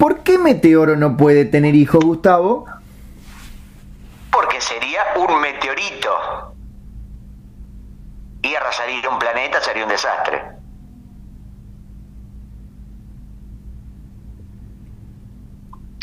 ¿Por 0.04 0.20
qué 0.20 0.38
Meteoro 0.38 0.98
no 0.98 1.16
puede 1.16 1.46
tener 1.46 1.76
hijos, 1.76 2.04
Gustavo? 2.04 2.66
Porque 4.30 4.60
sería 4.60 5.00
un 5.16 5.40
meteorito. 5.40 6.54
Y 8.42 8.54
arrasaría 8.54 9.10
un 9.10 9.18
planeta 9.18 9.62
sería 9.62 9.84
un 9.84 9.90
desastre. 9.90 10.44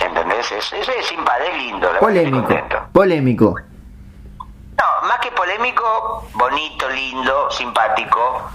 ¿Entendés? 0.03 0.51
Eso 0.51 0.77
es, 0.77 1.07
simpático, 1.07 1.57
lindo. 1.59 1.91
Polémico. 2.01 2.55
Polémico. 2.93 3.55
No, 4.79 5.09
más 5.09 5.19
que 5.19 5.31
polémico, 5.33 6.27
bonito, 6.33 6.89
lindo, 6.89 7.51
simpático. 7.51 8.51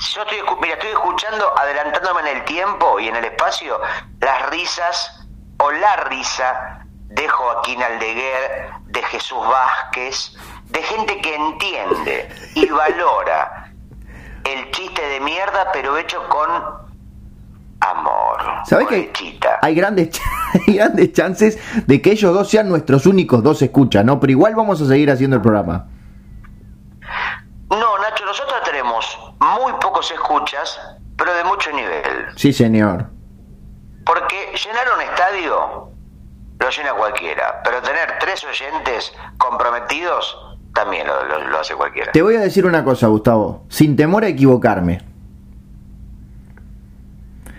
Yo 0.00 0.22
estoy, 0.22 0.38
mira, 0.62 0.74
estoy 0.74 0.90
escuchando, 0.90 1.52
adelantándome 1.58 2.22
en 2.22 2.38
el 2.38 2.44
tiempo 2.46 2.98
y 2.98 3.08
en 3.08 3.16
el 3.16 3.24
espacio, 3.26 3.78
las 4.18 4.48
risas 4.48 5.28
o 5.58 5.70
la 5.70 5.96
risa 6.08 6.86
de 7.04 7.28
Joaquín 7.28 7.82
Aldeguer, 7.82 8.70
de 8.86 9.02
Jesús 9.02 9.46
Vázquez, 9.46 10.34
de 10.70 10.82
gente 10.82 11.20
que 11.20 11.34
entiende 11.34 12.28
y 12.54 12.66
valora 12.66 13.70
el 14.44 14.70
chiste 14.70 15.06
de 15.06 15.20
mierda, 15.20 15.70
pero 15.70 15.98
hecho 15.98 16.26
con 16.30 16.48
amor. 17.80 18.40
¿Sabes 18.64 18.86
que 18.88 19.38
hay 19.60 19.74
grandes, 19.74 20.18
hay 20.66 20.76
grandes 20.76 21.12
chances 21.12 21.58
de 21.86 22.00
que 22.00 22.12
ellos 22.12 22.32
dos 22.32 22.48
sean 22.48 22.70
nuestros 22.70 23.04
únicos 23.04 23.42
dos 23.42 23.60
escuchas, 23.60 24.02
¿no? 24.02 24.18
Pero 24.18 24.30
igual 24.30 24.54
vamos 24.54 24.80
a 24.80 24.86
seguir 24.86 25.10
haciendo 25.10 25.36
el 25.36 25.42
programa. 25.42 25.88
No, 27.68 27.98
Nacho, 27.98 28.24
nosotros 28.24 28.62
tenemos 28.64 29.29
muy 29.40 29.72
pocos 29.80 30.10
escuchas, 30.10 30.78
pero 31.16 31.34
de 31.34 31.44
mucho 31.44 31.70
nivel. 31.72 32.26
Sí, 32.36 32.52
señor. 32.52 33.06
Porque 34.04 34.36
llenar 34.64 34.86
un 34.94 35.02
estadio 35.02 35.90
lo 36.58 36.70
llena 36.70 36.92
cualquiera, 36.92 37.60
pero 37.64 37.80
tener 37.80 38.18
tres 38.20 38.44
oyentes 38.44 39.12
comprometidos 39.38 40.36
también 40.74 41.06
lo, 41.06 41.58
hace 41.58 41.74
cualquiera. 41.74 42.12
Te 42.12 42.22
voy 42.22 42.36
a 42.36 42.40
decir 42.40 42.66
una 42.66 42.84
cosa, 42.84 43.06
Gustavo, 43.08 43.64
sin 43.68 43.96
temor 43.96 44.24
a 44.24 44.28
equivocarme. 44.28 45.02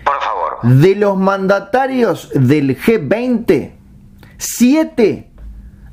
Por 0.05 0.21
favor. 0.21 0.59
De 0.61 0.95
los 0.95 1.17
mandatarios 1.17 2.29
del 2.33 2.79
G20, 2.79 3.73
siete 4.37 5.31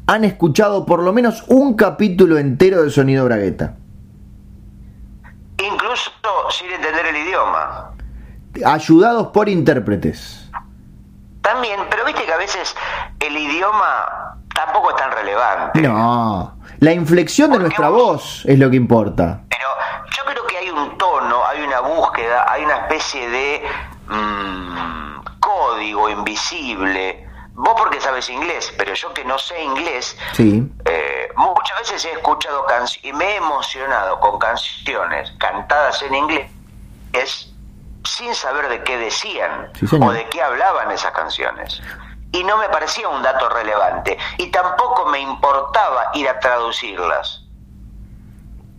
han 0.06 0.24
escuchado 0.24 0.86
por 0.86 1.02
lo 1.02 1.12
menos 1.12 1.44
un 1.48 1.74
capítulo 1.74 2.38
entero 2.38 2.82
de 2.82 2.90
Sonido 2.90 3.24
Bragueta. 3.24 3.77
Incluso 6.06 6.50
sin 6.50 6.70
entender 6.70 7.06
el 7.06 7.16
idioma. 7.16 7.92
Ayudados 8.64 9.28
por 9.28 9.48
intérpretes. 9.48 10.50
También, 11.42 11.80
pero 11.90 12.04
viste 12.04 12.24
que 12.24 12.32
a 12.32 12.36
veces 12.36 12.76
el 13.20 13.36
idioma 13.36 14.36
tampoco 14.54 14.90
es 14.90 14.96
tan 14.96 15.12
relevante. 15.12 15.80
No, 15.80 16.58
la 16.80 16.92
inflexión 16.92 17.50
de 17.52 17.58
nuestra 17.58 17.88
voz 17.88 18.44
es 18.46 18.58
lo 18.58 18.70
que 18.70 18.76
importa. 18.76 19.42
Pero 19.48 19.68
yo 20.16 20.24
creo 20.24 20.46
que 20.46 20.56
hay 20.58 20.70
un 20.70 20.98
tono, 20.98 21.46
hay 21.46 21.62
una 21.62 21.80
búsqueda, 21.80 22.44
hay 22.50 22.64
una 22.64 22.76
especie 22.78 23.28
de 23.28 23.62
mm, 24.08 25.38
código 25.40 26.08
invisible. 26.08 27.27
Vos 27.58 27.74
porque 27.76 28.00
sabes 28.00 28.30
inglés, 28.30 28.72
pero 28.78 28.94
yo 28.94 29.12
que 29.12 29.24
no 29.24 29.38
sé 29.38 29.62
inglés, 29.62 30.16
sí. 30.32 30.66
Eh, 30.84 31.28
muchas 31.36 31.78
veces 31.80 32.04
he 32.04 32.12
escuchado 32.12 32.64
canciones 32.66 33.04
y 33.04 33.12
me 33.12 33.32
he 33.32 33.36
emocionado 33.36 34.20
con 34.20 34.38
canciones 34.38 35.32
cantadas 35.38 36.00
en 36.02 36.14
inglés 36.14 36.50
sin 38.04 38.34
saber 38.34 38.68
de 38.68 38.82
qué 38.82 38.96
decían 38.96 39.68
o 40.00 40.12
de 40.12 40.26
qué 40.30 40.42
hablaban 40.42 40.90
esas 40.90 41.12
canciones. 41.12 41.80
Y 42.32 42.44
no 42.44 42.58
me 42.58 42.68
parecía 42.68 43.08
un 43.08 43.22
dato 43.22 43.48
relevante. 43.48 44.18
Y 44.38 44.50
tampoco 44.50 45.06
me 45.10 45.20
importaba 45.20 46.10
ir 46.14 46.28
a 46.28 46.38
traducirlas. 46.38 47.44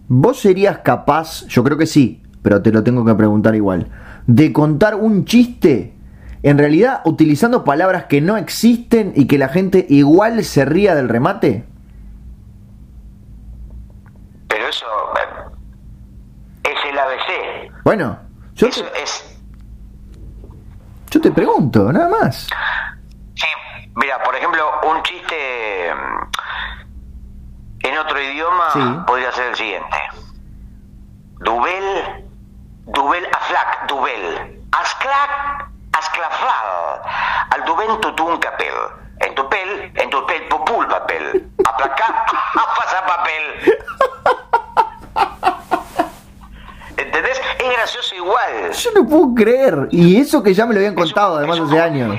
¿Vos 0.07 0.39
serías 0.39 0.79
capaz, 0.79 1.45
yo 1.47 1.63
creo 1.63 1.77
que 1.77 1.85
sí, 1.85 2.23
pero 2.41 2.61
te 2.61 2.71
lo 2.71 2.83
tengo 2.83 3.05
que 3.05 3.13
preguntar 3.13 3.55
igual, 3.55 3.91
de 4.25 4.53
contar 4.53 4.95
un 4.95 5.25
chiste 5.25 5.95
en 6.43 6.57
realidad 6.57 7.01
utilizando 7.05 7.63
palabras 7.63 8.05
que 8.05 8.21
no 8.21 8.37
existen 8.37 9.13
y 9.15 9.27
que 9.27 9.37
la 9.37 9.49
gente 9.49 9.85
igual 9.89 10.43
se 10.43 10.65
ría 10.65 10.95
del 10.95 11.09
remate? 11.09 11.65
Pero 14.47 14.67
eso 14.67 14.85
eh, 15.15 16.71
es 16.71 16.91
el 16.91 16.97
ABC. 16.97 17.83
Bueno, 17.83 18.19
yo 18.55 18.67
Eso 18.67 18.85
es. 19.01 19.25
Yo 21.11 21.19
te 21.19 21.31
pregunto, 21.31 21.91
nada 21.91 22.07
más. 22.07 22.47
Sí, 23.35 23.47
mira, 23.95 24.21
por 24.23 24.35
ejemplo, 24.35 24.63
un 24.91 25.01
chiste 25.03 25.91
mm, 25.93 27.87
en 27.87 27.97
otro 27.97 28.21
idioma 28.21 29.05
podría 29.07 29.31
ser 29.31 29.47
el 29.47 29.55
siguiente. 29.55 29.97
Dubel, 31.39 32.25
Dubel 32.85 33.25
aflac, 33.33 33.87
Dubel. 33.87 34.59
Asclac, 34.71 35.69
asclafal. 35.99 37.01
Al 37.51 37.65
duben 37.65 37.99
tutun 38.01 38.37
capel. 38.39 38.73
En 39.19 39.35
tu 39.35 39.47
pel, 39.49 39.91
en 39.95 40.09
tu 40.09 40.25
pel 40.25 40.47
pupul 40.47 40.87
papel. 40.87 41.51
Aplaca, 41.67 42.25
pasa 42.77 43.05
papel. 43.13 43.75
¿Entendés? 46.97 47.41
Es 47.59 47.69
gracioso 47.75 48.15
igual. 48.15 48.71
Yo 48.71 48.89
no 48.95 49.07
puedo 49.07 49.35
creer. 49.35 49.87
Y 49.91 50.19
eso 50.21 50.43
que 50.43 50.53
ya 50.53 50.65
me 50.65 50.73
lo 50.73 50.79
habían 50.79 50.95
contado, 50.95 51.37
además, 51.37 51.59
hace 51.59 51.81
años. 51.81 52.17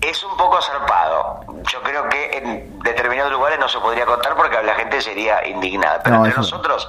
Es 0.00 0.22
un 0.22 0.36
poco 0.36 0.60
zarpado. 0.60 1.40
Yo 1.72 1.82
creo 1.82 2.08
que 2.08 2.38
en 2.38 2.78
determinados 2.80 3.32
lugares 3.32 3.58
no 3.58 3.68
se 3.68 3.78
podría 3.78 4.04
contar 4.04 4.36
porque 4.36 4.62
la 4.62 4.74
gente 4.74 5.00
sería 5.00 5.46
indignada. 5.46 6.00
Pero 6.02 6.16
entre 6.16 6.34
nosotros, 6.36 6.88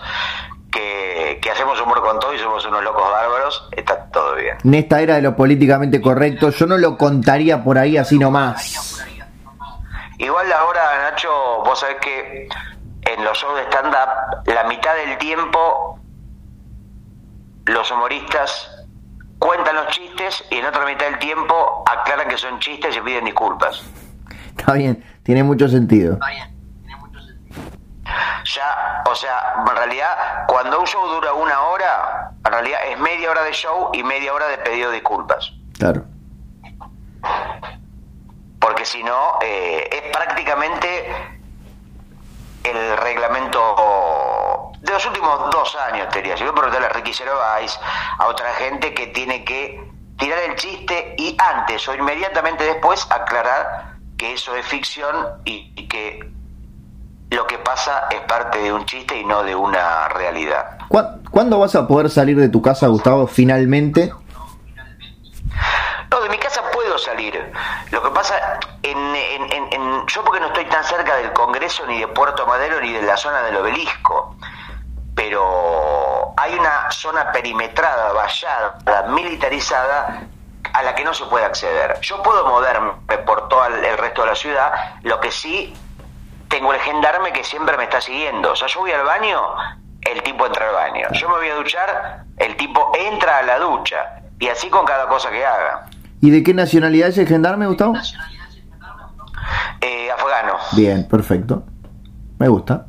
que, 0.76 1.40
que, 1.42 1.50
hacemos 1.50 1.80
humor 1.82 2.02
con 2.02 2.20
todo 2.20 2.34
y 2.34 2.40
somos 2.40 2.66
unos 2.66 2.84
locos 2.84 3.10
bárbaros, 3.10 3.70
está 3.72 4.06
todo 4.12 4.36
bien. 4.36 4.58
En 4.64 4.74
esta 4.74 5.02
era 5.02 5.16
de 5.16 5.22
lo 5.22 5.36
políticamente 5.36 6.02
correcto, 6.02 6.50
yo 6.50 6.68
no 6.68 6.78
lo 6.78 6.98
contaría 6.98 7.64
por 7.64 7.78
ahí 7.78 7.98
así 7.98 8.20
nomás. 8.20 9.02
Igual 10.18 10.52
ahora, 10.52 11.10
Nacho, 11.10 11.30
vos 11.66 11.80
sabés 11.80 11.98
que 12.02 12.48
en 13.02 13.24
los 13.24 13.38
shows 13.38 13.56
de 13.58 13.64
stand-up, 13.64 14.44
la 14.46 14.64
mitad 14.66 14.96
del 14.96 15.18
tiempo 15.18 16.00
los 17.66 17.92
humoristas 17.92 18.86
cuentan 19.40 19.76
los 19.76 19.88
chistes 19.88 20.44
y 20.52 20.56
en 20.56 20.66
otra 20.66 20.86
mitad 20.86 21.06
del 21.06 21.20
tiempo 21.20 21.84
aclaran 21.90 22.28
que 22.28 22.38
son 22.38 22.60
chistes 22.60 22.96
y 22.96 23.02
piden 23.02 23.26
disculpas. 23.26 23.84
Está 24.58 24.74
bien, 24.74 25.04
tiene 25.24 25.44
mucho 25.44 25.68
sentido. 25.68 26.14
Está 26.14 26.30
bien, 26.30 26.56
tiene 26.82 26.96
mucho 26.98 27.20
sentido. 27.20 27.62
Ya, 28.56 29.04
o 29.16 29.18
sea, 29.18 29.64
en 29.66 29.76
realidad, 29.78 30.46
cuando 30.46 30.78
un 30.78 30.86
show 30.86 31.08
dura 31.08 31.32
una 31.32 31.62
hora, 31.62 32.32
en 32.44 32.52
realidad 32.52 32.80
es 32.86 33.00
media 33.00 33.32
hora 33.32 33.44
de 33.44 33.54
show 33.54 33.92
y 33.94 34.04
media 34.04 34.34
hora 34.34 34.48
de 34.48 34.58
pedido 34.58 34.90
de 34.90 34.96
disculpas. 34.96 35.54
Claro. 35.80 36.04
Porque 38.60 38.86
si 38.86 39.02
no, 39.04 39.40
eh, 39.42 39.88
es 39.90 40.12
prácticamente 40.12 41.16
el 42.66 42.98
reglamento 42.98 44.74
de 44.82 44.92
los 44.92 45.06
últimos 45.06 45.50
dos 45.50 45.78
años, 45.78 46.10
te 46.10 46.20
diría. 46.20 46.36
Si 46.36 46.44
voy 46.44 46.52
a 46.52 46.56
preguntarle 46.56 46.88
a 46.88 46.90
Ricky 46.90 47.14
Gervais, 47.14 47.80
a 48.18 48.28
otra 48.28 48.54
gente 48.56 48.94
que 48.94 49.08
tiene 49.08 49.46
que 49.46 49.82
tirar 50.18 50.40
el 50.40 50.56
chiste 50.58 51.16
y 51.18 51.38
antes 51.40 51.88
o 51.88 51.96
inmediatamente 51.96 52.66
después 52.66 53.08
aclarar 53.10 53.96
que 54.18 54.34
eso 54.34 54.54
es 54.58 54.66
ficción 54.66 55.42
y, 55.46 55.88
que 55.88 56.35
lo 57.36 57.46
que 57.46 57.58
pasa 57.60 58.08
es 58.10 58.22
parte 58.22 58.60
de 58.60 58.72
un 58.72 58.86
chiste 58.86 59.20
y 59.20 59.26
no 59.26 59.44
de 59.44 59.54
una 59.54 60.08
realidad. 60.10 60.78
¿Cuándo 60.88 61.60
vas 61.60 61.76
a 61.76 61.88
poder 61.88 62.10
salir 62.10 62.40
de 62.40 62.50
tu 62.50 62.62
casa, 62.62 62.88
Gustavo, 62.88 63.28
finalmente? 63.28 64.14
No, 66.10 66.22
de 66.22 66.30
mi 66.30 66.38
casa 66.38 66.62
puedo 66.72 66.98
salir. 66.98 67.52
Lo 67.92 68.02
que 68.02 68.10
pasa, 68.12 68.60
en, 68.82 68.98
en, 69.16 70.08
yo 70.08 70.24
porque 70.24 70.40
no 70.40 70.48
estoy 70.48 70.66
tan 70.66 70.84
cerca 70.84 71.18
del 71.18 71.34
Congreso, 71.34 71.86
ni 71.88 72.00
de 72.00 72.08
Puerto 72.08 72.48
Madero, 72.48 72.80
ni 72.80 72.94
de 72.94 73.02
la 73.02 73.18
zona 73.18 73.42
del 73.42 73.58
obelisco 73.58 74.38
pero 75.16 76.34
hay 76.36 76.56
una 76.56 76.92
zona 76.92 77.32
perimetrada, 77.32 78.12
vallada, 78.12 79.08
militarizada 79.08 80.28
a 80.74 80.84
la 80.84 80.94
que 80.94 81.06
no 81.06 81.14
se 81.14 81.24
puede 81.26 81.46
acceder. 81.46 81.98
Yo 82.02 82.22
puedo 82.22 82.46
moverme 82.46 82.92
por 83.26 83.48
todo 83.48 83.66
el 83.66 83.98
resto 83.98 84.24
de 84.24 84.28
la 84.28 84.36
ciudad, 84.36 84.74
lo 85.04 85.20
que 85.22 85.32
sí 85.32 85.74
tengo 86.48 86.74
el 86.74 86.80
gendarme 86.80 87.32
que 87.32 87.44
siempre 87.44 87.78
me 87.78 87.84
está 87.84 88.02
siguiendo. 88.02 88.52
O 88.52 88.56
sea, 88.56 88.68
yo 88.68 88.80
voy 88.82 88.92
al 88.92 89.06
baño, 89.06 89.42
el 90.02 90.22
tipo 90.24 90.46
entra 90.46 90.68
al 90.68 90.74
baño. 90.74 91.08
Yo 91.14 91.30
me 91.30 91.36
voy 91.36 91.50
a 91.50 91.56
duchar, 91.56 92.24
el 92.38 92.56
tipo 92.58 92.92
entra 92.98 93.40
a 93.40 93.44
la 93.44 93.60
ducha. 93.60 94.22
Y 94.40 94.48
así 94.48 94.70
con 94.70 94.86
cada 94.86 95.08
cosa 95.08 95.30
que 95.30 95.46
haga. 95.46 95.86
¿Y 96.22 96.30
de 96.30 96.44
qué 96.44 96.54
nacionalidad 96.54 97.10
es 97.10 97.18
el 97.18 97.28
gendarme, 97.28 97.68
Gustavo? 97.68 97.94
Eh, 99.82 100.10
Bien, 100.76 101.08
perfecto. 101.08 101.64
Me 102.40 102.48
gusta. 102.48 102.86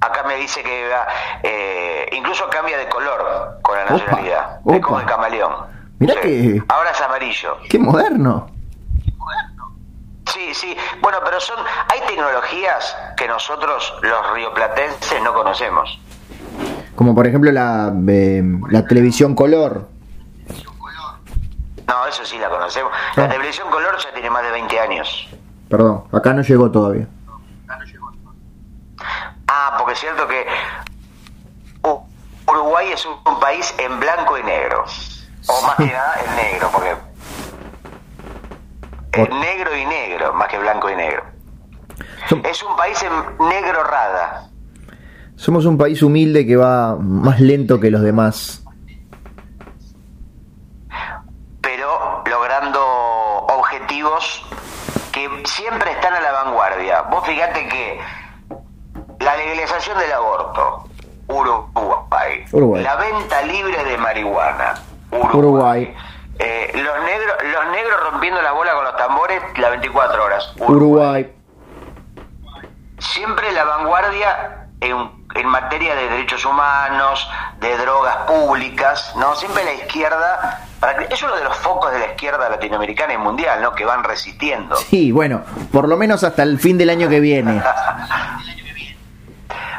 Acá 0.00 0.22
me 0.24 0.36
dice 0.36 0.62
que 0.62 0.90
eh, 1.42 2.08
incluso 2.12 2.48
cambia 2.50 2.76
de 2.76 2.88
color 2.88 3.58
con 3.62 3.76
la 3.76 3.84
nacionalidad. 3.84 4.60
Es 4.66 4.80
como 4.80 5.00
el 5.00 5.06
camaleón. 5.06 5.52
Mirá 5.98 6.20
que. 6.20 6.62
Ahora 6.68 6.90
es 6.90 7.00
amarillo. 7.00 7.56
Qué 7.68 7.78
moderno. 7.78 8.46
Sí, 10.34 10.52
sí. 10.52 10.76
Bueno, 11.00 11.18
pero 11.24 11.40
son 11.40 11.56
hay 11.88 12.00
tecnologías 12.08 12.96
que 13.16 13.28
nosotros 13.28 13.94
los 14.02 14.34
rioplatenses 14.34 15.22
no 15.22 15.32
conocemos. 15.32 16.00
Como 16.96 17.14
por 17.14 17.26
ejemplo 17.26 17.52
la, 17.52 17.92
eh, 18.08 18.42
la 18.68 18.84
televisión 18.84 19.36
color. 19.36 19.88
No, 21.86 22.06
eso 22.08 22.24
sí 22.24 22.36
la 22.38 22.48
conocemos. 22.48 22.90
La 23.14 23.24
ah. 23.24 23.28
televisión 23.28 23.70
color 23.70 23.96
ya 23.98 24.12
tiene 24.12 24.28
más 24.28 24.42
de 24.42 24.50
20 24.50 24.80
años. 24.80 25.28
Perdón, 25.68 26.04
acá 26.10 26.32
no 26.32 26.42
llegó 26.42 26.70
todavía. 26.70 27.06
Ah, 29.46 29.76
porque 29.78 29.92
es 29.92 30.00
cierto 30.00 30.26
que 30.26 30.46
Uruguay 32.46 32.90
es 32.92 33.06
un 33.06 33.40
país 33.40 33.72
en 33.78 34.00
blanco 34.00 34.36
y 34.36 34.42
negro. 34.42 34.84
O 35.46 35.62
más 35.62 35.76
que 35.76 35.86
nada 35.86 36.14
en 36.26 36.36
negro, 36.36 36.70
porque 36.72 36.96
es 39.22 39.30
negro 39.30 39.76
y 39.76 39.84
negro, 39.84 40.32
más 40.34 40.48
que 40.48 40.58
blanco 40.58 40.90
y 40.90 40.96
negro. 40.96 41.22
Es 42.44 42.62
un 42.62 42.76
país 42.76 43.02
en 43.02 43.48
negro 43.48 43.84
rada. 43.84 44.48
Somos 45.36 45.66
un 45.66 45.76
país 45.76 46.02
humilde 46.02 46.46
que 46.46 46.56
va 46.56 46.96
más 46.96 47.40
lento 47.40 47.80
que 47.80 47.90
los 47.90 48.02
demás. 48.02 48.62
Pero 51.60 52.22
logrando 52.30 52.80
objetivos 53.48 54.44
que 55.12 55.28
siempre 55.44 55.90
están 55.92 56.14
a 56.14 56.20
la 56.20 56.32
vanguardia. 56.32 57.02
Vos 57.02 57.26
fíjate 57.26 57.68
que 57.68 58.00
la 59.20 59.36
legalización 59.36 59.98
del 59.98 60.12
aborto, 60.12 60.84
Uruguay. 61.28 62.44
Uruguay. 62.52 62.82
La 62.82 62.96
venta 62.96 63.42
libre 63.42 63.84
de 63.84 63.98
marihuana, 63.98 64.74
Uruguay. 65.32 65.94
Eh, 66.38 66.72
los 66.74 67.04
negros 67.04 67.36
los 67.52 67.66
negros 67.70 68.10
rompiendo 68.10 68.42
la 68.42 68.52
bola 68.52 68.72
con 68.74 68.84
los 68.84 68.93
tambores 69.06 69.42
las 69.58 69.70
24 69.70 70.24
horas. 70.24 70.52
Uruguay. 70.58 71.30
Siempre 72.98 73.52
la 73.52 73.64
vanguardia 73.64 74.68
en, 74.80 75.10
en, 75.34 75.46
materia 75.46 75.94
de 75.94 76.08
derechos 76.08 76.44
humanos, 76.44 77.28
de 77.60 77.76
drogas 77.76 78.16
públicas, 78.26 79.12
¿no? 79.16 79.34
Siempre 79.34 79.64
la 79.64 79.74
izquierda, 79.74 80.66
es 81.10 81.22
uno 81.22 81.36
de 81.36 81.44
los 81.44 81.56
focos 81.58 81.92
de 81.92 81.98
la 81.98 82.06
izquierda 82.06 82.48
latinoamericana 82.48 83.14
y 83.14 83.18
mundial, 83.18 83.60
¿no? 83.62 83.74
Que 83.74 83.84
van 83.84 84.04
resistiendo. 84.04 84.76
Sí, 84.76 85.12
bueno, 85.12 85.42
por 85.70 85.88
lo 85.88 85.96
menos 85.96 86.24
hasta 86.24 86.42
el 86.42 86.58
fin 86.58 86.78
del 86.78 86.90
año 86.90 87.08
que 87.08 87.20
viene. 87.20 87.62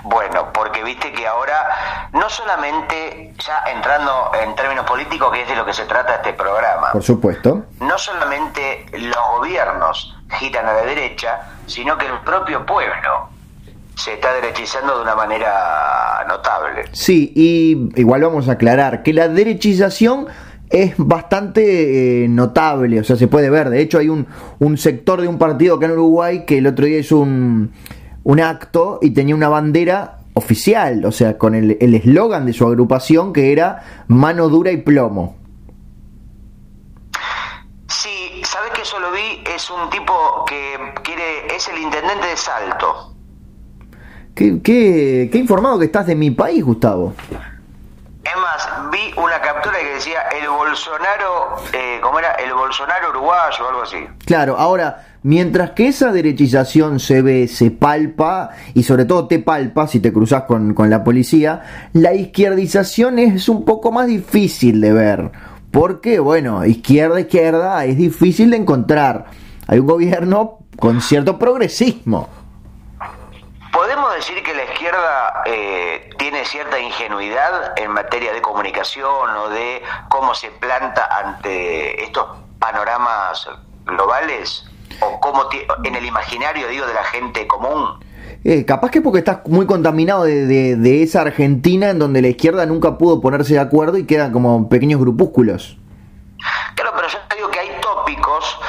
Bueno, 0.07 0.51
porque 0.53 0.83
viste 0.83 1.11
que 1.11 1.25
ahora, 1.25 2.09
no 2.13 2.29
solamente, 2.29 3.33
ya 3.39 3.63
entrando 3.73 4.31
en 4.39 4.53
términos 4.53 4.85
políticos, 4.85 5.31
que 5.33 5.41
es 5.41 5.49
de 5.49 5.55
lo 5.55 5.65
que 5.65 5.73
se 5.73 5.85
trata 5.85 6.15
este 6.15 6.33
programa. 6.33 6.91
Por 6.91 7.01
supuesto. 7.01 7.63
No 7.79 7.97
solamente 7.97 8.85
los 8.93 9.17
gobiernos 9.37 10.15
giran 10.29 10.67
a 10.67 10.73
la 10.73 10.81
derecha, 10.83 11.41
sino 11.65 11.97
que 11.97 12.05
el 12.05 12.19
propio 12.19 12.63
pueblo 12.67 13.29
se 13.95 14.13
está 14.13 14.31
derechizando 14.33 14.95
de 14.97 15.01
una 15.01 15.15
manera 15.15 16.23
notable. 16.27 16.83
Sí, 16.91 17.31
y 17.35 17.99
igual 17.99 18.21
vamos 18.21 18.47
a 18.47 18.53
aclarar 18.53 19.01
que 19.01 19.11
la 19.11 19.27
derechización 19.27 20.27
es 20.69 20.93
bastante 20.97 22.25
eh, 22.25 22.27
notable, 22.27 22.99
o 22.99 23.03
sea, 23.03 23.15
se 23.15 23.27
puede 23.27 23.49
ver. 23.49 23.69
De 23.69 23.81
hecho, 23.81 23.97
hay 23.97 24.09
un, 24.09 24.27
un 24.59 24.77
sector 24.77 25.21
de 25.21 25.27
un 25.27 25.39
partido 25.39 25.77
acá 25.77 25.85
en 25.85 25.93
Uruguay 25.93 26.45
que 26.45 26.59
el 26.59 26.67
otro 26.67 26.85
día 26.85 26.99
hizo 26.99 27.17
un 27.17 27.73
un 28.25 28.41
acto 28.41 28.99
y 29.01 29.11
tenía 29.11 29.35
una 29.35 29.49
bandera 29.49 30.17
oficial, 30.33 31.05
o 31.05 31.11
sea, 31.11 31.38
con 31.38 31.55
el 31.55 31.95
eslogan 31.95 32.45
de 32.45 32.53
su 32.53 32.67
agrupación 32.67 33.31
que 33.31 33.53
era 33.53 34.03
mano 34.07 34.49
dura 34.49 34.71
y 34.71 34.77
plomo. 34.77 35.38
Sí, 37.88 38.41
¿sabes 38.43 38.71
que 38.71 38.81
eso 38.81 38.99
lo 38.99 39.11
vi? 39.11 39.43
Es 39.55 39.69
un 39.69 39.89
tipo 39.91 40.43
que 40.47 40.93
quiere, 41.03 41.55
es 41.55 41.67
el 41.69 41.77
intendente 41.77 42.27
de 42.27 42.35
Salto. 42.35 43.13
Qué, 44.33 44.59
qué, 44.61 45.29
qué 45.31 45.38
informado 45.38 45.79
que 45.79 45.85
estás 45.85 46.07
de 46.07 46.15
mi 46.15 46.31
país, 46.31 46.63
Gustavo. 46.65 47.13
Es 47.29 48.38
más, 48.38 48.91
vi 48.91 49.13
una 49.17 49.39
captura 49.39 49.77
que 49.79 49.93
decía 49.93 50.21
el 50.41 50.49
Bolsonaro, 50.49 51.57
eh, 51.71 51.99
¿cómo 52.01 52.17
era? 52.17 52.33
El 52.33 52.53
Bolsonaro 52.53 53.11
uruguayo 53.11 53.65
o 53.65 53.69
algo 53.69 53.81
así. 53.83 54.03
Claro, 54.25 54.57
ahora, 54.57 55.14
mientras 55.25 55.71
que 55.71 55.88
esa 55.88 56.11
derechización 56.11 56.99
se 56.99 57.23
ve, 57.23 57.47
se 57.47 57.71
palpa, 57.71 58.51
y 58.75 58.83
sobre 58.83 59.05
todo 59.05 59.27
te 59.27 59.39
palpa 59.39 59.88
si 59.88 59.99
te 59.99 60.13
cruzas 60.13 60.43
con, 60.43 60.75
con 60.75 60.91
la 60.91 61.03
policía, 61.03 61.89
la 61.93 62.13
izquierdización 62.13 63.17
es 63.17 63.49
un 63.49 63.65
poco 63.65 63.91
más 63.91 64.05
difícil 64.05 64.79
de 64.79 64.93
ver. 64.93 65.31
Porque, 65.71 66.19
bueno, 66.19 66.63
izquierda, 66.63 67.19
izquierda, 67.19 67.83
es 67.85 67.97
difícil 67.97 68.51
de 68.51 68.57
encontrar. 68.57 69.25
Hay 69.67 69.79
un 69.79 69.88
gobierno 69.88 70.59
con 70.77 71.01
cierto 71.01 71.39
progresismo. 71.39 72.29
¿Podemos 73.73 74.13
decir 74.13 74.43
que 74.43 74.53
la 74.53 74.63
izquierda 74.65 75.43
eh, 75.47 76.07
tiene 76.19 76.45
cierta 76.45 76.79
ingenuidad 76.79 77.73
en 77.77 77.89
materia 77.89 78.31
de 78.31 78.43
comunicación 78.43 79.29
o 79.43 79.49
de 79.49 79.81
cómo 80.07 80.35
se 80.35 80.51
planta 80.51 81.09
ante 81.17 82.03
estos 82.03 82.27
panoramas 82.59 83.49
globales? 83.85 84.69
¿O 84.99 85.19
cómo 85.19 85.49
en 85.84 85.95
el 85.95 86.05
imaginario, 86.05 86.67
digo, 86.67 86.86
de 86.86 86.93
la 86.93 87.03
gente 87.03 87.47
común? 87.47 87.99
Eh, 88.43 88.65
capaz 88.65 88.91
que 88.91 89.01
porque 89.01 89.19
estás 89.19 89.39
muy 89.47 89.65
contaminado 89.65 90.23
de, 90.23 90.75
de, 90.75 91.03
esa 91.03 91.21
Argentina 91.21 91.89
en 91.89 91.99
donde 91.99 92.21
la 92.21 92.27
izquierda 92.27 92.65
nunca 92.65 92.97
pudo 92.97 93.19
ponerse 93.19 93.53
de 93.53 93.60
acuerdo 93.60 93.97
y 93.97 94.05
quedan 94.05 94.31
como 94.31 94.69
pequeños 94.69 94.99
grupúsculos. 94.99 95.77
Claro, 96.75 96.91
pero 96.95 97.08
yo 97.08 97.17
te 97.27 97.36
digo 97.38 97.49
que 97.49 97.60
hay 97.60 97.71
tópicos, 97.81 98.60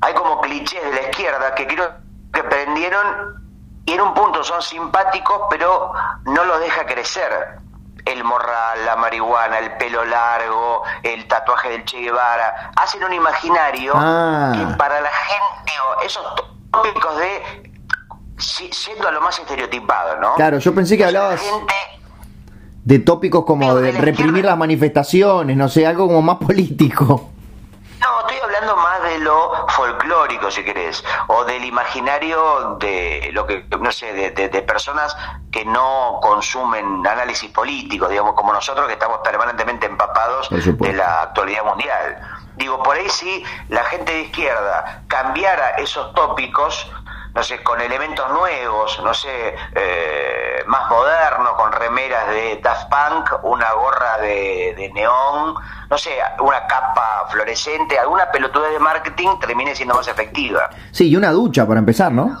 hay 0.00 0.14
como 0.14 0.40
clichés 0.40 0.82
de 0.82 0.92
la 0.92 1.02
izquierda 1.08 1.54
que 1.54 1.66
creo 1.66 1.88
que 2.32 2.42
prendieron 2.42 3.42
y 3.84 3.92
en 3.92 4.00
un 4.00 4.14
punto 4.14 4.42
son 4.42 4.62
simpáticos, 4.62 5.42
pero 5.50 5.92
no 6.24 6.44
los 6.44 6.60
deja 6.60 6.86
crecer. 6.86 7.61
El 8.04 8.24
morral, 8.24 8.84
la 8.84 8.96
marihuana, 8.96 9.58
el 9.58 9.76
pelo 9.76 10.04
largo, 10.04 10.82
el 11.02 11.26
tatuaje 11.28 11.70
del 11.70 11.84
Che 11.84 12.00
Guevara, 12.00 12.72
hacen 12.76 13.04
un 13.04 13.12
imaginario 13.12 13.92
ah. 13.94 14.52
que 14.54 14.76
para 14.76 15.00
la 15.00 15.10
gente, 15.10 15.72
esos 16.04 16.24
tópicos 16.70 17.16
de 17.18 17.72
siendo 18.42 19.08
a 19.08 19.12
lo 19.12 19.20
más 19.20 19.38
estereotipado, 19.38 20.16
¿no? 20.16 20.34
Claro, 20.34 20.58
yo 20.58 20.74
pensé 20.74 20.96
que 20.96 21.04
hablabas 21.04 21.40
de 22.84 22.98
tópicos 22.98 23.44
como 23.44 23.76
de, 23.76 23.92
reprimir 23.92 24.44
las 24.44 24.58
manifestaciones, 24.58 25.56
no 25.56 25.68
sé, 25.68 25.86
algo 25.86 26.08
como 26.08 26.22
más 26.22 26.36
político. 26.46 27.30
No, 28.00 28.20
estoy 28.20 28.38
hablando 28.42 28.76
más 28.76 29.02
de 29.04 29.18
lo 29.20 29.66
folclórico, 30.42 30.50
si 30.50 30.64
querés, 30.64 31.04
o 31.28 31.44
del 31.44 31.64
imaginario 31.64 32.76
de 32.78 33.30
lo 33.32 33.46
que, 33.46 33.64
no 33.80 33.92
sé, 33.92 34.12
de, 34.12 34.62
personas 34.62 35.16
que 35.50 35.64
no 35.64 36.18
consumen 36.22 37.06
análisis 37.06 37.50
político, 37.50 38.08
digamos, 38.08 38.34
como 38.34 38.52
nosotros 38.52 38.86
que 38.86 38.94
estamos 38.94 39.18
permanentemente 39.18 39.86
empapados 39.86 40.48
de 40.50 40.92
la 40.92 41.22
actualidad 41.22 41.64
mundial. 41.64 42.18
Digo, 42.56 42.82
por 42.82 42.96
ahí 42.96 43.08
sí, 43.08 43.42
la 43.68 43.82
gente 43.84 44.12
de 44.12 44.20
izquierda 44.22 45.02
cambiara 45.08 45.70
esos 45.78 46.14
tópicos, 46.14 46.90
no 47.34 47.42
sé, 47.42 47.62
con 47.62 47.80
elementos 47.80 48.28
nuevos, 48.30 49.00
no 49.02 49.14
sé, 49.14 49.54
eh, 49.74 50.62
más 50.66 50.88
modernos, 50.90 51.52
con 51.54 51.72
remeras 51.72 52.28
de 52.28 52.60
Daft 52.62 52.88
Punk, 52.90 53.44
una 53.44 53.72
gorra 53.72 54.18
de, 54.18 54.74
de 54.76 54.90
neón, 54.92 55.54
no 55.88 55.98
sé, 55.98 56.18
una 56.40 56.66
capa 56.66 57.26
fluorescente, 57.30 57.98
alguna 57.98 58.30
pelotuda 58.30 58.68
de 58.68 58.78
marketing 58.78 59.38
termine 59.40 59.74
siendo 59.74 59.94
más 59.94 60.08
efectiva. 60.08 60.68
Sí, 60.90 61.08
y 61.08 61.16
una 61.16 61.30
ducha 61.30 61.66
para 61.66 61.80
empezar, 61.80 62.12
¿no? 62.12 62.36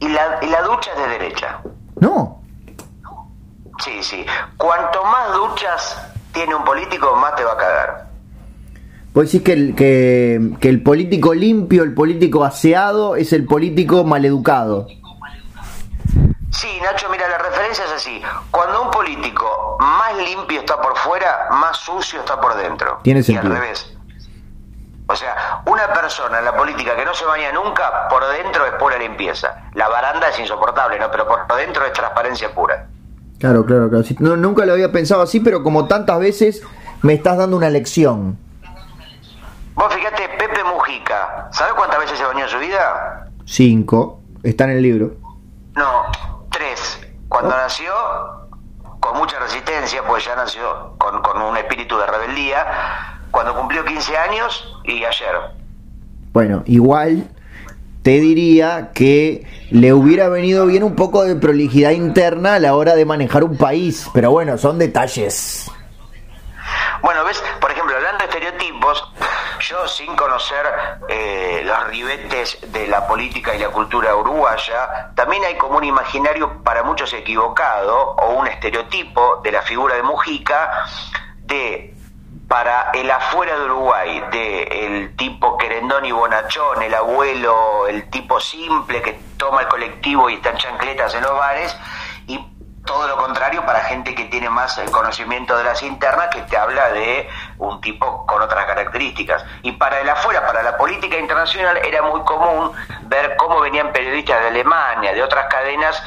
Y 0.00 0.08
la, 0.08 0.38
y 0.40 0.46
la 0.46 0.62
ducha 0.62 0.90
es 0.92 0.98
de 0.98 1.08
derecha. 1.08 1.58
No. 1.96 2.40
Sí, 3.78 4.02
sí. 4.02 4.26
Cuanto 4.56 5.04
más 5.04 5.32
duchas 5.34 6.12
tiene 6.32 6.54
un 6.54 6.64
político, 6.64 7.14
más 7.16 7.34
te 7.34 7.44
va 7.44 7.52
a 7.52 7.56
cagar. 7.56 8.09
Vos 9.12 9.24
decís 9.24 9.42
que 9.42 9.52
el, 9.52 9.74
que, 9.74 10.50
que 10.60 10.68
el 10.68 10.82
político 10.82 11.34
limpio, 11.34 11.82
el 11.82 11.94
político 11.94 12.44
aseado, 12.44 13.16
es 13.16 13.32
el 13.32 13.44
político 13.44 14.04
maleducado. 14.04 14.86
Sí, 16.52 16.68
Nacho, 16.82 17.08
mira, 17.10 17.28
la 17.28 17.38
referencia 17.38 17.84
es 17.84 17.92
así. 17.92 18.20
Cuando 18.50 18.82
un 18.82 18.90
político 18.90 19.76
más 19.80 20.16
limpio 20.16 20.60
está 20.60 20.80
por 20.80 20.96
fuera, 20.96 21.48
más 21.52 21.76
sucio 21.76 22.20
está 22.20 22.40
por 22.40 22.56
dentro. 22.56 22.98
Tiene 23.02 23.22
sentido. 23.22 23.52
Y 23.52 23.56
al 23.56 23.62
revés. 23.62 23.96
O 25.06 25.16
sea, 25.16 25.62
una 25.66 25.92
persona 25.92 26.38
en 26.38 26.44
la 26.44 26.56
política 26.56 26.94
que 26.94 27.04
no 27.04 27.12
se 27.14 27.24
baña 27.24 27.50
nunca, 27.52 28.08
por 28.08 28.22
dentro 28.28 28.64
es 28.64 28.72
pura 28.74 28.96
limpieza. 28.96 29.70
La 29.74 29.88
baranda 29.88 30.28
es 30.28 30.38
insoportable, 30.38 31.00
¿no? 31.00 31.10
Pero 31.10 31.26
por 31.26 31.56
dentro 31.56 31.84
es 31.84 31.92
transparencia 31.92 32.54
pura. 32.54 32.86
Claro, 33.40 33.64
claro, 33.64 33.88
claro. 33.88 34.04
No, 34.20 34.36
nunca 34.36 34.64
lo 34.66 34.72
había 34.72 34.92
pensado 34.92 35.22
así, 35.22 35.40
pero 35.40 35.64
como 35.64 35.88
tantas 35.88 36.20
veces 36.20 36.62
me 37.02 37.14
estás 37.14 37.38
dando 37.38 37.56
una 37.56 37.70
lección. 37.70 38.38
Vos 39.74 39.94
fíjate, 39.94 40.28
Pepe 40.38 40.64
Mujica, 40.64 41.48
¿sabes 41.52 41.74
cuántas 41.74 41.98
veces 42.00 42.18
se 42.18 42.24
bañó 42.24 42.44
en 42.44 42.48
su 42.50 42.58
vida? 42.58 43.26
cinco, 43.44 44.20
está 44.42 44.64
en 44.64 44.70
el 44.70 44.82
libro. 44.82 45.16
No, 45.74 46.04
tres. 46.50 47.00
Cuando 47.28 47.50
nació, 47.50 47.92
con 49.00 49.16
mucha 49.16 49.38
resistencia, 49.38 50.02
pues 50.06 50.24
ya 50.24 50.36
nació 50.36 50.94
con, 50.98 51.20
con 51.22 51.40
un 51.42 51.56
espíritu 51.56 51.96
de 51.98 52.06
rebeldía. 52.06 52.66
Cuando 53.30 53.54
cumplió 53.54 53.84
15 53.84 54.16
años 54.16 54.76
y 54.84 55.04
ayer. 55.04 55.34
Bueno, 56.32 56.62
igual 56.66 57.28
te 58.02 58.20
diría 58.20 58.90
que 58.92 59.46
le 59.70 59.92
hubiera 59.92 60.28
venido 60.28 60.66
bien 60.66 60.82
un 60.82 60.96
poco 60.96 61.24
de 61.24 61.36
prolijidad 61.36 61.90
interna 61.90 62.54
a 62.54 62.58
la 62.58 62.74
hora 62.74 62.94
de 62.94 63.04
manejar 63.04 63.44
un 63.44 63.56
país, 63.56 64.08
pero 64.12 64.30
bueno, 64.30 64.58
son 64.58 64.78
detalles. 64.78 65.70
Bueno, 67.02 67.24
ves, 67.24 67.42
por 67.60 67.70
ejemplo, 67.70 67.79
yo 69.60 69.86
sin 69.86 70.16
conocer 70.16 70.66
eh, 71.08 71.62
los 71.64 71.86
ribetes 71.88 72.58
de 72.72 72.86
la 72.86 73.06
política 73.06 73.54
y 73.54 73.58
la 73.58 73.68
cultura 73.68 74.14
uruguaya, 74.16 75.12
también 75.14 75.44
hay 75.44 75.56
como 75.56 75.78
un 75.78 75.84
imaginario 75.84 76.62
para 76.62 76.82
muchos 76.82 77.12
equivocado 77.12 77.96
o 78.16 78.32
un 78.32 78.46
estereotipo 78.46 79.40
de 79.42 79.52
la 79.52 79.62
figura 79.62 79.94
de 79.94 80.02
Mujica 80.02 80.84
de 81.44 81.94
para 82.48 82.90
el 82.94 83.08
afuera 83.08 83.56
de 83.56 83.64
Uruguay, 83.64 84.24
de 84.32 84.62
el 84.62 85.14
tipo 85.14 85.56
querendón 85.56 86.04
y 86.04 86.10
bonachón, 86.10 86.82
el 86.82 86.92
abuelo, 86.92 87.86
el 87.86 88.10
tipo 88.10 88.40
simple 88.40 89.00
que 89.02 89.20
toma 89.36 89.60
el 89.60 89.68
colectivo 89.68 90.28
y 90.28 90.34
está 90.34 90.50
en 90.50 90.56
chancletas 90.56 91.14
en 91.14 91.22
los 91.22 91.32
bares, 91.32 91.76
y 92.26 92.38
todo 92.84 93.06
lo 93.06 93.16
contrario 93.16 93.64
para 93.64 93.80
gente 93.80 94.14
que 94.14 94.24
tiene 94.24 94.48
más 94.50 94.78
el 94.78 94.90
conocimiento 94.90 95.56
de 95.56 95.64
las 95.64 95.82
internas, 95.82 96.28
que 96.28 96.42
te 96.42 96.56
habla 96.56 96.90
de 96.90 97.28
un 97.58 97.80
tipo 97.80 98.26
con 98.26 98.42
otras 98.42 98.64
características. 98.66 99.44
Y 99.62 99.72
para 99.72 100.00
el 100.00 100.08
afuera, 100.08 100.46
para 100.46 100.62
la 100.62 100.76
política 100.76 101.18
internacional, 101.18 101.78
era 101.86 102.02
muy 102.02 102.20
común 102.22 102.72
ver 103.02 103.36
cómo 103.36 103.60
venían 103.60 103.92
periodistas 103.92 104.40
de 104.40 104.48
Alemania, 104.48 105.12
de 105.12 105.22
otras 105.22 105.46
cadenas, 105.46 106.02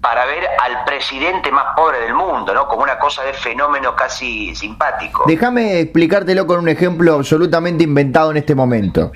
para 0.00 0.24
ver 0.26 0.44
al 0.60 0.84
presidente 0.84 1.52
más 1.52 1.76
pobre 1.76 2.00
del 2.00 2.14
mundo, 2.14 2.52
¿no? 2.52 2.66
Como 2.66 2.82
una 2.82 2.98
cosa 2.98 3.22
de 3.22 3.32
fenómeno 3.32 3.94
casi 3.94 4.54
simpático. 4.54 5.22
Déjame 5.26 5.78
explicártelo 5.78 6.44
con 6.44 6.58
un 6.58 6.68
ejemplo 6.68 7.14
absolutamente 7.14 7.84
inventado 7.84 8.32
en 8.32 8.38
este 8.38 8.54
momento. 8.54 9.12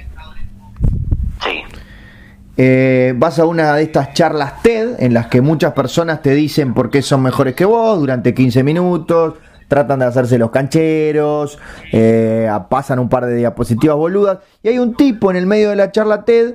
Eh, 2.58 3.12
vas 3.16 3.38
a 3.38 3.44
una 3.44 3.74
de 3.74 3.82
estas 3.82 4.14
charlas 4.14 4.62
TED 4.62 4.94
en 4.98 5.12
las 5.12 5.26
que 5.26 5.42
muchas 5.42 5.74
personas 5.74 6.22
te 6.22 6.34
dicen 6.34 6.72
por 6.72 6.88
qué 6.90 7.02
son 7.02 7.22
mejores 7.22 7.54
que 7.54 7.66
vos 7.66 7.98
durante 7.98 8.32
15 8.32 8.62
minutos, 8.62 9.34
tratan 9.68 9.98
de 9.98 10.06
hacerse 10.06 10.38
los 10.38 10.50
cancheros, 10.50 11.58
eh, 11.92 12.48
pasan 12.70 12.98
un 12.98 13.10
par 13.10 13.26
de 13.26 13.36
diapositivas 13.36 13.96
boludas, 13.96 14.38
y 14.62 14.68
hay 14.68 14.78
un 14.78 14.94
tipo 14.94 15.30
en 15.30 15.36
el 15.36 15.46
medio 15.46 15.68
de 15.70 15.76
la 15.76 15.92
charla 15.92 16.24
TED 16.24 16.54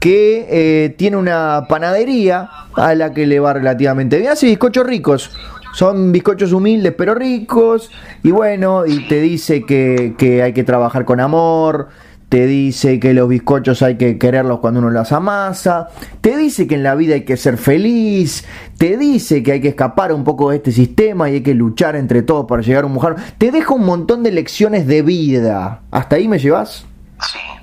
que 0.00 0.46
eh, 0.48 0.94
tiene 0.96 1.16
una 1.18 1.66
panadería 1.68 2.48
a 2.74 2.94
la 2.94 3.12
que 3.12 3.26
le 3.26 3.38
va 3.38 3.52
relativamente 3.52 4.16
bien. 4.18 4.30
Hace 4.30 4.46
bizcochos 4.46 4.86
ricos. 4.86 5.30
Son 5.74 6.12
bizcochos 6.12 6.52
humildes 6.52 6.94
pero 6.96 7.14
ricos. 7.14 7.90
Y 8.22 8.30
bueno, 8.30 8.86
y 8.86 9.06
te 9.08 9.20
dice 9.20 9.66
que 9.66 10.42
hay 10.42 10.52
que 10.52 10.64
trabajar 10.64 11.04
con 11.04 11.18
amor. 11.20 11.88
Te 12.28 12.46
dice 12.46 13.00
que 13.00 13.14
los 13.14 13.28
bizcochos 13.28 13.80
hay 13.80 13.96
que 13.96 14.18
quererlos 14.18 14.60
cuando 14.60 14.80
uno 14.80 14.90
los 14.90 15.12
amasa. 15.12 15.88
Te 16.20 16.36
dice 16.36 16.66
que 16.66 16.74
en 16.74 16.82
la 16.82 16.94
vida 16.94 17.14
hay 17.14 17.24
que 17.24 17.38
ser 17.38 17.56
feliz. 17.56 18.44
Te 18.76 18.98
dice 18.98 19.42
que 19.42 19.52
hay 19.52 19.60
que 19.60 19.68
escapar 19.68 20.12
un 20.12 20.24
poco 20.24 20.50
de 20.50 20.56
este 20.56 20.70
sistema 20.72 21.30
y 21.30 21.34
hay 21.34 21.40
que 21.40 21.54
luchar 21.54 21.96
entre 21.96 22.22
todos 22.22 22.44
para 22.46 22.60
llegar 22.60 22.84
a 22.84 22.86
un 22.86 22.92
mujer. 22.92 23.14
Te 23.38 23.50
deja 23.50 23.72
un 23.72 23.86
montón 23.86 24.22
de 24.22 24.32
lecciones 24.32 24.86
de 24.86 25.00
vida. 25.00 25.80
¿Hasta 25.90 26.16
ahí 26.16 26.28
me 26.28 26.38
llevas? 26.38 26.84
Sí. 27.20 27.57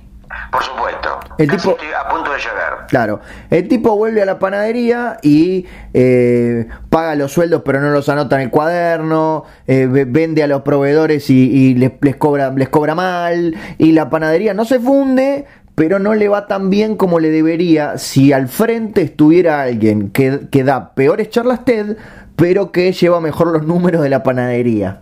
Por 0.55 0.63
supuesto. 0.63 1.19
El 1.37 1.49
tipo, 1.51 1.71
estoy 1.71 1.87
a 1.89 2.07
punto 2.07 2.31
de 2.31 2.37
llegar. 2.37 2.87
Claro. 2.87 3.19
El 3.49 3.67
tipo 3.67 3.97
vuelve 3.97 4.21
a 4.21 4.25
la 4.25 4.39
panadería 4.39 5.17
y 5.21 5.65
eh, 5.93 6.69
paga 6.89 7.15
los 7.15 7.33
sueldos, 7.33 7.63
pero 7.65 7.81
no 7.81 7.89
los 7.89 8.07
anota 8.07 8.37
en 8.37 8.43
el 8.43 8.49
cuaderno. 8.51 9.43
Eh, 9.67 9.85
vende 9.89 10.43
a 10.43 10.47
los 10.47 10.61
proveedores 10.61 11.29
y, 11.29 11.51
y 11.51 11.73
les, 11.75 11.91
les, 11.99 12.15
cobra, 12.15 12.51
les 12.51 12.69
cobra 12.69 12.95
mal. 12.95 13.53
Y 13.77 13.91
la 13.91 14.09
panadería 14.09 14.53
no 14.53 14.63
se 14.63 14.79
funde, 14.79 15.45
pero 15.75 15.99
no 15.99 16.15
le 16.15 16.29
va 16.29 16.47
tan 16.47 16.69
bien 16.69 16.95
como 16.95 17.19
le 17.19 17.31
debería 17.31 17.97
si 17.97 18.31
al 18.31 18.47
frente 18.47 19.01
estuviera 19.01 19.61
alguien 19.61 20.09
que, 20.09 20.47
que 20.49 20.63
da 20.63 20.93
peores 20.95 21.31
charlas 21.31 21.65
TED, 21.65 21.97
pero 22.37 22.71
que 22.71 22.93
lleva 22.93 23.19
mejor 23.19 23.47
los 23.47 23.63
números 23.63 24.01
de 24.01 24.09
la 24.09 24.23
panadería. 24.23 25.01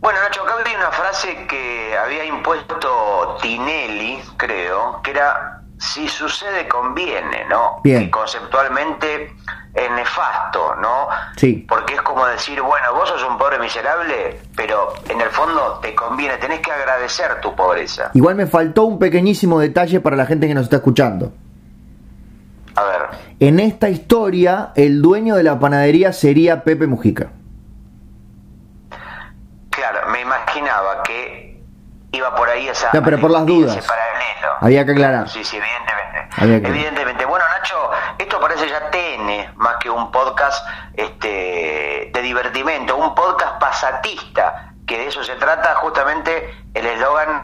Bueno, 0.00 0.20
Nacho, 0.22 0.42
frase 1.08 1.46
que 1.48 1.96
había 1.96 2.24
impuesto 2.24 3.38
Tinelli, 3.40 4.18
creo, 4.36 5.00
que 5.02 5.10
era 5.12 5.62
si 5.78 6.08
sucede 6.08 6.68
conviene, 6.68 7.44
¿no? 7.48 7.80
Bien. 7.82 8.02
Y 8.02 8.10
conceptualmente 8.10 9.32
es 9.74 9.90
nefasto, 9.92 10.74
¿no? 10.76 11.08
Sí. 11.36 11.64
Porque 11.68 11.94
es 11.94 12.02
como 12.02 12.26
decir, 12.26 12.60
bueno, 12.60 12.92
vos 12.94 13.08
sos 13.08 13.24
un 13.24 13.38
pobre 13.38 13.58
miserable, 13.58 14.40
pero 14.56 14.92
en 15.08 15.20
el 15.20 15.28
fondo 15.30 15.78
te 15.80 15.94
conviene, 15.94 16.36
tenés 16.38 16.60
que 16.60 16.72
agradecer 16.72 17.40
tu 17.40 17.54
pobreza. 17.54 18.10
Igual 18.14 18.34
me 18.34 18.46
faltó 18.46 18.84
un 18.84 18.98
pequeñísimo 18.98 19.60
detalle 19.60 20.00
para 20.00 20.16
la 20.16 20.26
gente 20.26 20.48
que 20.48 20.54
nos 20.54 20.64
está 20.64 20.76
escuchando. 20.76 21.32
A 22.74 22.84
ver. 22.84 23.02
En 23.40 23.60
esta 23.60 23.88
historia, 23.88 24.72
el 24.74 25.00
dueño 25.00 25.36
de 25.36 25.44
la 25.44 25.58
panadería 25.58 26.12
sería 26.12 26.64
Pepe 26.64 26.86
Mujica. 26.86 27.30
Me 30.08 30.20
imaginaba 30.22 31.02
que 31.02 31.60
iba 32.12 32.34
por 32.34 32.48
ahí 32.48 32.68
esa... 32.68 32.90
No, 32.92 33.02
pero 33.02 33.18
por 33.20 33.30
las 33.30 33.44
dudas. 33.46 33.76
ese 33.76 33.86
paralelo. 33.86 34.48
Había 34.60 34.84
que 34.84 34.92
aclarar. 34.92 35.28
Sí, 35.28 35.44
sí, 35.44 35.56
evidentemente. 35.56 36.28
Había 36.42 36.60
que- 36.62 36.68
Evidentemente. 36.68 37.24
Bueno, 37.26 37.44
Nacho, 37.58 37.90
esto 38.18 38.40
parece 38.40 38.68
ya 38.68 38.90
TN, 38.90 39.52
más 39.56 39.76
que 39.76 39.90
un 39.90 40.10
podcast 40.10 40.66
este, 40.94 42.10
de 42.12 42.22
divertimento, 42.22 42.96
un 42.96 43.14
podcast 43.14 43.58
pasatista, 43.60 44.72
que 44.86 44.98
de 44.98 45.06
eso 45.08 45.22
se 45.22 45.34
trata 45.36 45.74
justamente 45.76 46.54
el 46.74 46.86
eslogan 46.86 47.42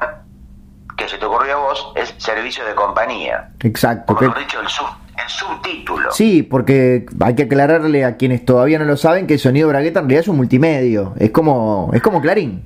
que 0.96 1.08
se 1.08 1.18
te 1.18 1.26
ocurrió 1.26 1.54
a 1.54 1.60
vos, 1.60 1.92
es 1.96 2.14
servicio 2.18 2.64
de 2.64 2.74
compañía. 2.74 3.50
Exacto. 3.60 4.12
O 4.12 4.16
que- 4.16 4.28
dicho, 4.38 4.60
el, 4.60 4.68
sub- 4.68 4.86
el 5.16 5.28
subtítulo. 5.28 6.10
Sí, 6.12 6.42
porque 6.42 7.06
hay 7.20 7.34
que 7.34 7.44
aclararle 7.44 8.04
a 8.04 8.16
quienes 8.16 8.44
todavía 8.44 8.78
no 8.78 8.84
lo 8.84 8.96
saben 8.96 9.26
que 9.26 9.34
el 9.34 9.40
sonido 9.40 9.68
Bragueta 9.68 10.00
en 10.00 10.04
realidad 10.06 10.20
es 10.22 10.28
un 10.28 10.36
multimedio. 10.36 11.14
Es 11.18 11.30
como, 11.30 11.90
es 11.92 12.02
como 12.02 12.20
Clarín. 12.20 12.64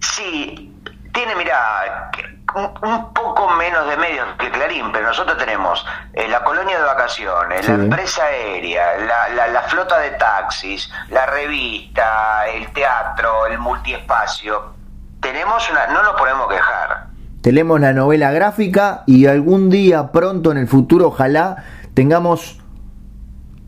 Sí, 0.00 0.72
tiene, 1.12 1.34
mira, 1.36 2.10
un, 2.54 2.64
un 2.88 3.12
poco 3.14 3.50
menos 3.56 3.88
de 3.88 3.96
medios 3.96 4.26
que 4.38 4.50
Clarín, 4.50 4.92
pero 4.92 5.06
nosotros 5.08 5.36
tenemos 5.38 5.84
eh, 6.12 6.28
la 6.28 6.42
colonia 6.44 6.78
de 6.78 6.84
vacaciones, 6.84 7.68
la 7.68 7.74
empresa 7.74 8.24
aérea, 8.24 8.98
la, 8.98 9.28
la- 9.34 9.46
la 9.48 9.62
flota 9.62 9.98
de 9.98 10.10
taxis, 10.10 10.90
la 11.10 11.26
revista, 11.26 12.46
el 12.48 12.70
teatro, 12.72 13.46
el 13.46 13.58
multiespacio. 13.58 14.74
Tenemos 15.20 15.68
una, 15.70 15.86
no 15.88 16.02
nos 16.02 16.14
podemos 16.14 16.48
quejar. 16.48 17.06
Tenemos 17.44 17.78
la 17.78 17.92
novela 17.92 18.30
gráfica 18.30 19.02
y 19.06 19.26
algún 19.26 19.68
día 19.68 20.12
pronto 20.12 20.50
en 20.50 20.56
el 20.56 20.66
futuro 20.66 21.08
ojalá 21.08 21.62
tengamos... 21.92 22.58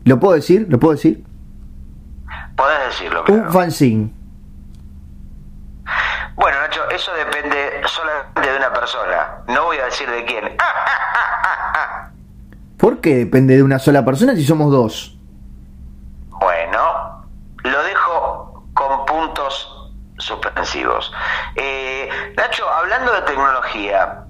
¿Lo 0.03 0.19
puedo 0.19 0.33
decir? 0.33 0.65
¿Lo 0.67 0.79
puedo 0.79 0.95
decir? 0.95 1.23
Podés 2.55 2.87
decirlo, 2.87 3.19
Un 3.19 3.25
claro. 3.25 3.51
fanzine. 3.51 4.11
Bueno, 6.33 6.57
Nacho, 6.59 6.89
eso 6.89 7.11
depende 7.13 7.55
solamente 7.85 8.49
de 8.49 8.57
una 8.57 8.73
persona. 8.73 9.43
No 9.47 9.65
voy 9.65 9.77
a 9.77 9.85
decir 9.85 10.09
de 10.09 10.25
quién. 10.25 10.43
¿Por 12.77 12.99
qué 12.99 13.13
depende 13.17 13.57
de 13.57 13.61
una 13.61 13.77
sola 13.77 14.03
persona 14.03 14.35
si 14.35 14.43
somos 14.43 14.71
dos? 14.71 15.19
Bueno, 16.29 17.27
lo 17.63 17.83
dejo 17.83 18.65
con 18.73 19.05
puntos 19.05 19.93
suspensivos. 20.27 21.11
Eh, 21.55 22.09
Nacho, 22.37 22.67
hablando 22.69 23.11
de 23.13 23.21
tecnología, 23.21 24.23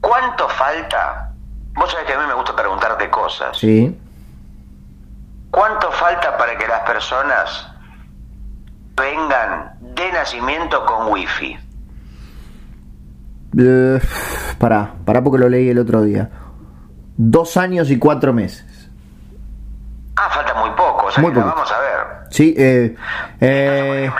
¿cuánto 0.00 0.48
falta? 0.50 1.32
Vos 1.74 1.90
sabés 1.90 2.06
que 2.06 2.12
a 2.14 2.18
mí 2.20 2.26
me 2.26 2.34
gusta 2.34 2.54
preguntarte 2.54 3.08
cosas. 3.10 3.56
Sí. 3.58 3.98
¿Cuánto 5.50 5.90
falta 5.92 6.36
para 6.36 6.56
que 6.56 6.66
las 6.68 6.80
personas 6.80 7.68
vengan 8.96 9.72
de 9.80 10.12
nacimiento 10.12 10.84
con 10.86 11.10
wifi? 11.12 11.58
Eh, 13.58 14.00
pará, 14.58 14.92
pará 15.04 15.22
porque 15.22 15.38
lo 15.38 15.48
leí 15.48 15.68
el 15.68 15.78
otro 15.78 16.02
día. 16.02 16.30
Dos 17.16 17.56
años 17.56 17.90
y 17.90 17.98
cuatro 17.98 18.32
meses. 18.32 18.90
Ah, 20.16 20.28
falta 20.30 20.54
muy 20.54 20.70
poco, 20.70 21.06
o 21.06 21.10
sea 21.10 21.22
Muy 21.22 21.32
que 21.32 21.38
la 21.38 21.44
poco. 21.46 21.56
vamos 21.56 21.72
a 21.72 21.78
ver. 21.80 22.06
Sí, 22.30 22.54
eh, 22.56 22.94
eh, 23.40 24.10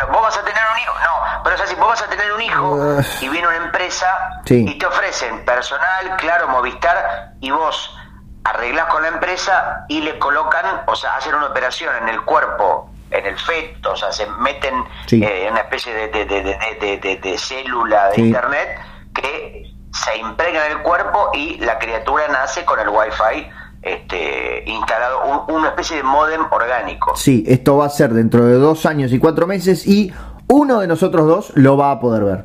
hijo 2.45 2.97
y 3.21 3.29
viene 3.29 3.47
una 3.49 3.57
empresa 3.57 4.07
Sí. 4.45 4.65
y 4.69 4.79
te 4.79 4.87
ofrecen 4.87 5.45
personal, 5.45 6.17
claro, 6.19 6.49
Movistar, 6.49 7.33
y 7.41 7.51
vos 7.51 7.97
arreglás 8.45 8.87
con 8.87 9.03
la 9.03 9.09
empresa 9.09 9.85
y 9.89 10.01
le 10.01 10.19
colocan, 10.19 10.83
o 10.87 10.97
sea, 10.97 11.17
hacen 11.17 11.35
una 11.35 11.47
operación 11.47 11.95
en 12.03 12.09
el 12.09 12.23
cuerpo, 12.23 12.91
en 13.11 13.27
el 13.27 13.39
feto, 13.39 13.93
o 13.93 13.97
sea, 13.97 14.11
se 14.11 14.27
meten 14.27 14.75
Sí. 15.07 15.23
eh, 15.23 15.47
en 15.47 15.53
una 15.53 15.61
especie 15.63 15.95
de, 15.95 16.09
de, 16.09 16.25
de, 16.25 16.43
de, 16.43 16.57
de- 16.81 16.99
de- 16.99 17.17
de 17.19 17.39
célula 17.39 18.09
de 18.09 18.15
Sí. 18.17 18.23
internet 18.23 18.81
que 19.15 19.71
se 19.93 20.17
impregna 20.17 20.67
en 20.67 20.73
el 20.73 20.79
cuerpo 20.83 21.31
y 21.35 21.59
la 21.59 21.79
criatura 21.79 22.27
nace 22.29 22.65
con 22.65 22.81
el 22.81 22.89
wifi 22.89 23.49
este, 23.83 24.63
instalado, 24.67 25.25
un- 25.25 25.55
una 25.57 25.69
especie 25.71 25.97
de 25.97 26.03
modem 26.05 26.47
orgánico. 26.53 27.17
Sí, 27.17 27.45
esto 27.49 27.77
va 27.77 27.87
a 27.87 27.89
ser 27.91 28.11
dentro 28.11 28.45
de 28.47 28.55
dos 28.55 28.87
años 28.87 29.13
y 29.13 29.19
cuatro 29.19 29.47
meses 29.49 29.87
y 29.87 30.13
uno 30.49 30.81
de 30.81 30.87
nosotros 30.87 31.27
dos 31.27 31.53
lo 31.55 31.77
va 31.77 31.93
a 31.93 32.01
poder 32.01 32.25
ver. 32.25 32.45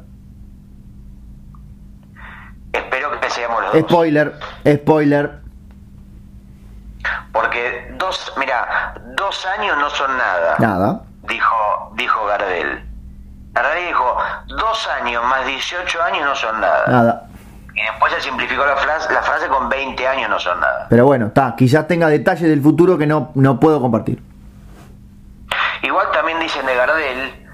Espero 2.73 3.19
que 3.19 3.29
seamos 3.29 3.61
los 3.63 3.73
dos. 3.73 3.81
Spoiler, 3.81 4.33
spoiler. 4.65 5.39
Porque 7.31 7.93
dos, 7.97 8.33
mira, 8.37 8.95
dos 9.15 9.45
años 9.57 9.77
no 9.77 9.89
son 9.89 10.17
nada. 10.17 10.55
Nada. 10.59 11.01
Dijo, 11.27 11.91
dijo 11.95 12.25
Gardel. 12.25 12.83
Gardel 13.53 13.87
dijo, 13.87 14.17
dos 14.47 14.89
años 15.01 15.23
más 15.25 15.45
18 15.45 16.01
años 16.03 16.25
no 16.25 16.35
son 16.35 16.61
nada. 16.61 16.87
Nada. 16.87 17.23
Y 17.73 17.81
después 17.81 18.11
se 18.13 18.21
simplificó 18.21 18.65
la 18.65 18.75
frase, 18.75 19.13
la 19.13 19.21
frase 19.21 19.47
con 19.47 19.69
20 19.69 20.07
años 20.07 20.29
no 20.29 20.39
son 20.39 20.59
nada. 20.59 20.87
Pero 20.89 21.05
bueno, 21.05 21.27
está, 21.27 21.55
quizás 21.55 21.87
tenga 21.87 22.07
detalles 22.07 22.49
del 22.49 22.61
futuro 22.61 22.97
que 22.97 23.05
no, 23.05 23.31
no 23.35 23.59
puedo 23.59 23.79
compartir. 23.79 24.21
Igual 25.83 26.07
también 26.11 26.39
dicen 26.39 26.65
de 26.65 26.75
Gardel 26.75 27.46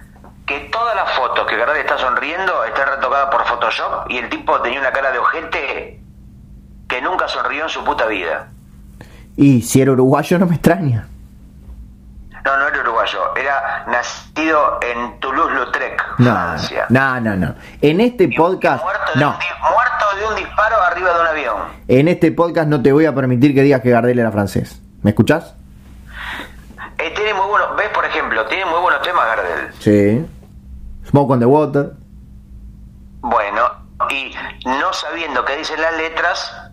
que 0.45 0.59
todas 0.71 0.95
las 0.95 1.09
fotos 1.13 1.47
que 1.47 1.55
Gardel 1.57 1.77
está 1.77 1.97
sonriendo 1.97 2.63
están 2.65 2.87
retocadas 2.87 3.29
por 3.29 3.45
Photoshop 3.45 4.09
y 4.09 4.17
el 4.17 4.29
tipo 4.29 4.59
tenía 4.61 4.79
una 4.79 4.91
cara 4.91 5.11
de 5.11 5.19
ojete 5.19 5.99
que 6.89 7.01
nunca 7.01 7.27
sonrió 7.27 7.63
en 7.63 7.69
su 7.69 7.83
puta 7.83 8.05
vida. 8.07 8.47
Y 9.37 9.61
si 9.61 9.81
era 9.81 9.91
uruguayo 9.91 10.37
no 10.39 10.45
me 10.45 10.55
extraña. 10.55 11.07
No, 12.45 12.57
no 12.57 12.67
era 12.67 12.81
uruguayo, 12.81 13.35
era 13.37 13.85
nacido 13.87 14.77
en 14.81 15.17
Toulouse-Lautrec, 15.21 16.03
No, 16.19 16.25
Francia. 16.31 16.85
no, 16.89 17.19
no, 17.21 17.35
no. 17.37 17.55
En 17.81 18.01
este 18.01 18.25
Y- 18.25 18.35
podcast, 18.35 18.83
muerto, 18.83 19.11
de 19.15 19.19
no. 19.21 19.29
un, 19.29 19.71
muerto 19.71 20.17
de 20.19 20.27
un 20.27 20.35
disparo 20.35 20.75
arriba 20.83 21.13
de 21.13 21.21
un 21.21 21.27
avión. 21.27 21.55
En 21.87 22.07
este 22.09 22.33
podcast 22.33 22.67
no 22.67 22.81
te 22.81 22.91
voy 22.91 23.05
a 23.05 23.15
permitir 23.15 23.53
que 23.55 23.61
digas 23.61 23.79
que 23.79 23.91
Gardel 23.91 24.19
era 24.19 24.29
francés. 24.31 24.81
¿Me 25.03 25.11
escuchás? 25.11 25.55
Eh, 26.97 27.11
tiene 27.15 27.33
muy 27.33 27.47
buenos, 27.47 27.75
ves 27.77 27.89
por 27.89 28.03
ejemplo, 28.05 28.45
tiene 28.47 28.65
muy 28.65 28.79
buenos 28.81 29.01
temas 29.01 29.25
Gardel. 29.25 29.73
Sí. 29.79 30.25
Smoke 31.13 31.29
on 31.33 31.39
the 31.39 31.45
water. 31.45 31.93
Bueno, 33.21 33.61
y 34.09 34.33
no 34.65 34.91
sabiendo 34.93 35.45
qué 35.45 35.57
dicen 35.57 35.79
las 35.79 35.95
letras, 35.95 36.71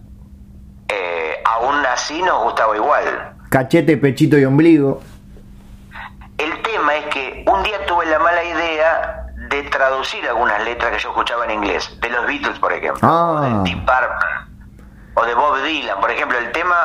eh, 0.88 1.34
aún 1.44 1.84
así 1.84 2.22
nos 2.22 2.44
gustaba 2.44 2.74
igual. 2.74 3.34
Cachete, 3.50 3.98
pechito 3.98 4.38
y 4.38 4.46
ombligo. 4.46 5.02
El 6.38 6.62
tema 6.62 6.96
es 6.96 7.06
que 7.08 7.44
un 7.46 7.62
día 7.62 7.84
tuve 7.86 8.06
la 8.06 8.18
mala 8.18 8.42
idea 8.42 9.26
de 9.50 9.62
traducir 9.64 10.26
algunas 10.26 10.64
letras 10.64 10.90
que 10.92 10.98
yo 11.00 11.10
escuchaba 11.10 11.44
en 11.44 11.50
inglés, 11.50 11.98
de 12.00 12.08
los 12.08 12.26
Beatles, 12.26 12.58
por 12.60 12.72
ejemplo, 12.72 13.00
Ah. 13.06 13.32
o 13.34 13.40
de 13.42 13.70
Deep 13.70 13.84
Purple, 13.84 14.86
o 15.16 15.26
de 15.26 15.34
Bob 15.34 15.62
Dylan. 15.62 16.00
Por 16.00 16.10
ejemplo, 16.10 16.38
el 16.38 16.50
tema 16.52 16.76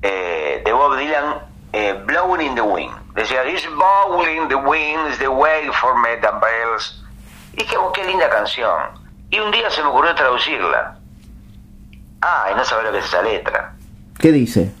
eh, 0.00 0.62
de 0.64 0.72
Bob 0.72 0.96
Dylan, 0.96 1.34
eh, 1.74 2.02
Blowing 2.06 2.40
in 2.46 2.54
the 2.54 2.62
Wind. 2.62 2.94
Decía, 3.18 3.44
It's 3.46 3.66
blowing 3.66 4.42
in 4.42 4.48
the 4.48 4.54
wind, 4.56 5.08
is 5.10 5.18
the 5.18 5.26
way 5.28 5.68
for 5.80 5.96
metal 6.00 6.38
bells. 6.40 7.02
Y 7.54 7.62
dije, 7.62 7.76
oh, 7.76 7.90
qué 7.92 8.04
linda 8.04 8.30
canción. 8.30 8.72
Y 9.30 9.40
un 9.40 9.50
día 9.50 9.68
se 9.70 9.82
me 9.82 9.88
ocurrió 9.88 10.14
traducirla. 10.14 10.96
Ah, 12.22 12.46
y 12.52 12.54
no 12.54 12.64
sabía 12.64 12.84
lo 12.84 12.92
que 12.92 12.98
es 12.98 13.04
esa 13.06 13.20
letra. 13.22 13.74
¿Qué 14.20 14.30
dice? 14.30 14.72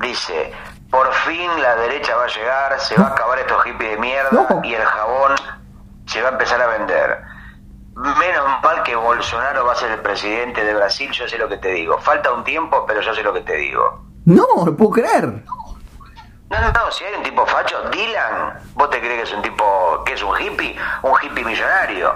Dice, 0.00 0.52
por 0.90 1.12
fin 1.12 1.50
la 1.60 1.76
derecha 1.76 2.16
va 2.16 2.24
a 2.24 2.28
llegar, 2.28 2.80
se 2.80 2.96
va 2.96 3.08
a 3.08 3.10
acabar 3.10 3.38
estos 3.38 3.62
hippies 3.64 3.90
de 3.92 3.96
mierda 3.98 4.30
No. 4.32 4.60
y 4.64 4.74
el 4.74 4.82
jabón 4.84 5.32
se 6.06 6.20
va 6.22 6.30
a 6.30 6.32
empezar 6.32 6.60
a 6.60 6.66
vender. 6.66 7.20
Menos 7.96 8.62
mal 8.62 8.82
que 8.82 8.96
Bolsonaro 8.96 9.64
va 9.66 9.72
a 9.72 9.76
ser 9.76 9.90
el 9.92 10.00
presidente 10.00 10.64
de 10.64 10.74
Brasil, 10.74 11.10
yo 11.12 11.28
sé 11.28 11.38
lo 11.38 11.48
que 11.48 11.58
te 11.58 11.68
digo. 11.68 11.98
Falta 11.98 12.32
un 12.32 12.42
tiempo, 12.42 12.84
pero 12.86 13.00
yo 13.02 13.14
sé 13.14 13.22
lo 13.22 13.32
que 13.32 13.42
te 13.42 13.54
digo. 13.54 14.04
No, 14.24 14.46
no 14.64 14.74
puedo 14.76 14.90
creer. 14.90 15.44
No, 16.50 16.60
no, 16.60 16.70
no, 16.72 16.90
si 16.90 17.04
hay 17.04 17.14
un 17.14 17.22
tipo 17.22 17.44
facho, 17.46 17.76
Dylan, 17.90 18.60
¿vos 18.74 18.90
te 18.90 19.00
crees 19.00 19.16
que 19.16 19.22
es 19.22 19.32
un 19.32 19.42
tipo, 19.42 20.02
que 20.04 20.12
es 20.12 20.22
un 20.22 20.38
hippie? 20.40 20.76
Un 21.02 21.12
hippie 21.22 21.44
millonario. 21.44 22.12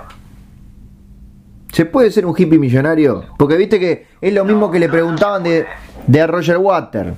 ¿Se 1.72 1.86
puede 1.86 2.10
ser 2.10 2.24
un 2.26 2.34
hippie 2.36 2.58
millonario? 2.58 3.24
Porque 3.38 3.56
viste 3.56 3.80
que 3.80 4.06
es 4.20 4.32
lo 4.32 4.44
mismo 4.44 4.70
que 4.70 4.78
le 4.78 4.88
preguntaban 4.88 5.42
de, 5.42 5.66
de 6.06 6.26
Roger 6.26 6.58
Water. 6.58 7.14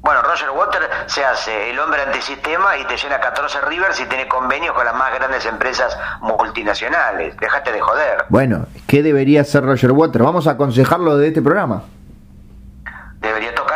Bueno, 0.00 0.20
Roger 0.22 0.50
Water 0.50 0.82
se 1.06 1.24
hace 1.24 1.70
el 1.70 1.78
hombre 1.78 2.02
antisistema 2.02 2.76
y 2.76 2.84
te 2.84 2.96
llena 2.96 3.18
14 3.20 3.62
rivers 3.62 3.98
y 4.00 4.04
tiene 4.06 4.28
convenios 4.28 4.74
con 4.74 4.84
las 4.84 4.94
más 4.94 5.14
grandes 5.14 5.46
empresas 5.46 5.96
multinacionales. 6.20 7.36
Dejate 7.38 7.72
de 7.72 7.80
joder. 7.80 8.24
Bueno, 8.28 8.66
¿qué 8.86 9.02
debería 9.02 9.40
hacer 9.40 9.64
Roger 9.64 9.92
Water? 9.92 10.22
Vamos 10.22 10.46
a 10.46 10.52
aconsejarlo 10.52 11.16
de 11.16 11.28
este 11.28 11.40
programa. 11.40 11.84
Debería 13.20 13.54
tocar. 13.54 13.73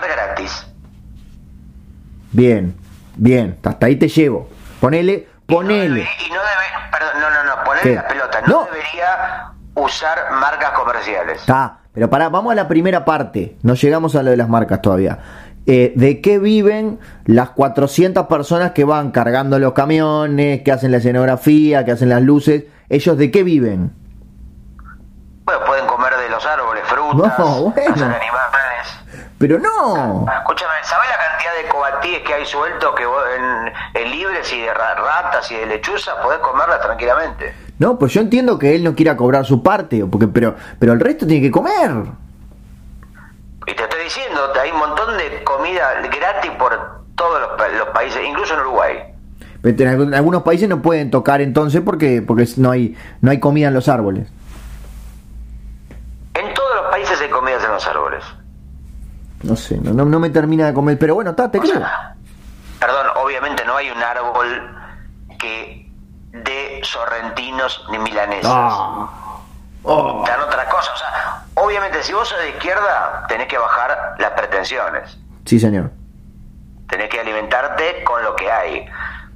Bien, 2.39 2.73
bien, 3.17 3.59
hasta 3.65 3.87
ahí 3.87 3.97
te 3.97 4.07
llevo. 4.07 4.49
Ponele, 4.81 5.27
Y 5.49 5.53
no, 5.53 5.57
ponele. 5.59 6.03
y 6.03 6.31
no 6.31 6.37
debe, 6.37 6.89
perdón, 6.93 7.21
no, 7.21 7.31
no, 7.31 7.43
no, 7.57 7.65
ponele 7.65 7.83
¿Qué? 7.83 7.95
la 7.97 8.07
pelota. 8.07 8.41
No, 8.43 8.61
No. 8.61 8.65
debería 8.67 9.47
usar 9.75 10.19
marcas 10.39 10.71
comerciales. 10.71 11.41
Está, 11.41 11.79
pero 11.93 12.09
pará, 12.09 12.29
vamos 12.29 12.53
a 12.53 12.55
la 12.55 12.69
primera 12.69 13.05
parte. 13.05 13.57
No 13.63 13.75
llegamos 13.75 14.15
a 14.15 14.23
lo 14.23 14.31
de 14.31 14.37
las 14.37 14.49
marcas 14.49 14.81
todavía. 14.81 15.19
Eh, 15.67 15.93
¿De 15.97 16.21
qué 16.21 16.39
viven 16.39 17.01
las 17.27 17.51
400 17.51 18.29
personas 18.29 18.71
que 18.71 18.85
van 18.85 19.11
cargando 19.11 19.59
los 19.59 19.73
camiones, 19.73 20.63
que 20.63 20.71
hacen 20.71 20.93
la 20.93 20.99
escenografía, 20.99 21.85
que 21.85 21.91
hacen 21.91 22.09
las 22.09 22.23
luces? 22.23 22.67
¿Ellos 22.89 23.19
de 23.19 23.33
qué 23.33 23.43
viven? 23.43 23.93
Bueno, 25.45 25.61
pueden 25.67 25.87
comer 25.87 26.13
de 26.17 26.29
los 26.29 26.47
árboles, 26.47 26.85
frutas, 26.87 27.37
No, 27.37 27.45
bueno. 27.75 27.93
animales. 28.05 29.29
Pero 29.39 29.59
no. 29.59 30.27
Escúchame, 30.39 30.73
¿sabes 30.83 31.08
de 31.63 31.69
cobatíes 31.69 32.21
que 32.23 32.35
hay 32.35 32.47
sueltos 32.47 32.95
que 32.95 33.05
vos 33.07 33.23
en, 33.37 34.03
en 34.03 34.11
libres 34.11 34.53
y 34.53 34.61
de 34.61 34.73
ra- 34.75 34.95
ratas 34.95 35.51
y 35.53 35.57
de 35.57 35.67
lechuzas 35.67 36.15
podés 36.23 36.39
comerlas 36.41 36.81
tranquilamente? 36.81 37.55
No, 37.79 37.99
pues 37.99 38.13
yo 38.13 38.21
entiendo 38.21 38.59
que 38.59 38.75
él 38.75 38.83
no 38.85 38.95
quiera 38.95 39.17
cobrar 39.17 39.45
su 39.45 39.63
parte, 39.63 40.05
porque, 40.11 40.27
pero, 40.29 40.57
pero 40.79 40.93
el 40.93 41.01
resto 41.01 41.27
tiene 41.27 41.43
que 41.47 41.51
comer. 41.51 41.91
Y 43.67 43.75
te 43.75 43.83
estoy 43.83 44.03
diciendo, 44.05 44.41
hay 44.61 44.71
un 44.71 44.79
montón 44.79 45.17
de 45.19 45.45
comida 45.45 46.01
gratis 46.03 46.51
por 46.59 47.05
todos 47.15 47.41
los, 47.41 47.51
pa- 47.59 47.69
los 47.69 47.89
países, 47.89 48.21
incluso 48.27 48.55
en 48.55 48.61
Uruguay. 48.61 48.97
Pero 49.61 49.91
en 50.03 50.15
algunos 50.15 50.43
países 50.43 50.69
no 50.69 50.81
pueden 50.83 51.11
tocar 51.11 51.41
entonces 51.41 51.83
porque, 51.85 52.23
porque 52.27 52.47
no 52.57 52.71
hay, 52.71 52.97
no 53.21 53.31
hay 53.31 53.41
comida 53.41 53.69
en 53.69 53.75
los 53.75 53.89
árboles. 53.89 54.29
En 56.35 56.55
todos 56.55 56.75
los 56.77 56.91
países 56.91 57.21
hay 57.21 57.29
comidas 57.29 57.63
en 57.65 57.73
los 57.73 57.87
árboles. 57.87 58.25
No 59.43 59.57
sé, 59.57 59.79
no, 59.79 59.93
no, 59.93 60.05
no 60.05 60.19
me 60.19 60.31
termina 60.31 60.67
de 60.67 60.75
comer. 60.75 60.99
Pero 60.99 61.15
bueno, 61.15 61.31
está, 61.31 61.51
te 61.51 61.59
O 61.59 61.61
creo. 61.61 61.75
sea, 61.75 62.15
perdón, 62.81 63.07
obviamente 63.17 63.65
no 63.65 63.77
hay 63.77 63.91
un 63.91 64.03
árbol 64.03 64.77
que 65.39 65.91
dé 66.33 66.81
sorrentinos 66.83 67.85
ni 67.91 67.99
milanesas. 67.99 68.51
Ah. 68.53 69.09
Oh. 69.85 70.25
Dan 70.27 70.41
otras 70.41 70.67
cosas. 70.67 70.95
O 70.95 70.99
sea, 70.99 71.43
obviamente 71.55 72.03
si 72.03 72.13
vos 72.13 72.29
sos 72.29 72.39
de 72.41 72.51
izquierda, 72.51 73.25
tenés 73.29 73.47
que 73.47 73.57
bajar 73.59 74.17
las 74.19 74.31
pretensiones. 74.33 75.17
Sí, 75.45 75.59
señor. 75.59 75.91
Tenés 76.89 77.09
que 77.09 77.21
alimentarte 77.21 78.03
con 78.05 78.23
lo 78.23 78.35
que 78.35 78.51
hay. 78.51 78.87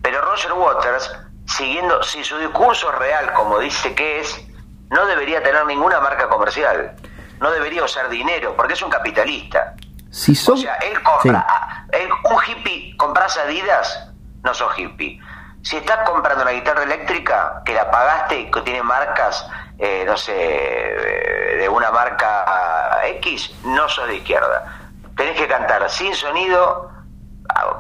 Pero 0.03 0.21
Roger 0.23 0.53
Waters, 0.53 1.17
siguiendo, 1.47 2.03
si 2.03 2.25
su 2.25 2.37
discurso 2.39 2.91
es 2.93 2.99
real 2.99 3.33
como 3.35 3.61
dice 3.61 3.95
que 3.95 4.21
es, 4.21 4.45
no 4.91 5.07
debería 5.07 5.43
tener 5.43 5.65
ninguna 5.67 6.01
marca 6.01 6.29
comercial. 6.29 6.93
No 7.41 7.51
debería 7.51 7.85
usar 7.85 8.09
dinero, 8.09 8.55
porque 8.57 8.75
es 8.75 8.83
un 8.83 8.91
capitalista. 8.91 9.75
Si 10.13 10.33
O 10.33 10.35
sos... 10.37 10.61
sea, 10.61 10.75
él 10.77 11.03
compra. 11.03 11.45
Sí. 11.91 11.97
él- 11.99 12.11
un 12.31 12.39
hippie, 12.47 12.97
compras 12.97 13.37
Adidas, 13.39 14.09
no 14.45 14.55
sos 14.55 14.79
hippie. 14.79 15.19
Si 15.63 15.77
estás 15.77 15.99
comprando 16.09 16.43
una 16.43 16.53
guitarra 16.53 16.83
eléctrica 16.85 17.63
que 17.65 17.73
la 17.75 17.91
pagaste 17.91 18.41
y 18.41 18.51
que 18.51 18.61
tiene 18.61 18.83
marcas, 18.83 19.45
eh, 19.79 20.05
no 20.07 20.17
sé, 20.17 20.33
de 20.33 21.69
una 21.69 21.91
marca 21.91 23.01
X, 23.21 23.53
no 23.65 23.89
sos 23.89 24.07
de 24.09 24.17
izquierda. 24.17 24.79
Tenés 25.17 25.37
que 25.37 25.49
cantar 25.49 25.89
sin 25.91 26.15
sonido, 26.15 26.91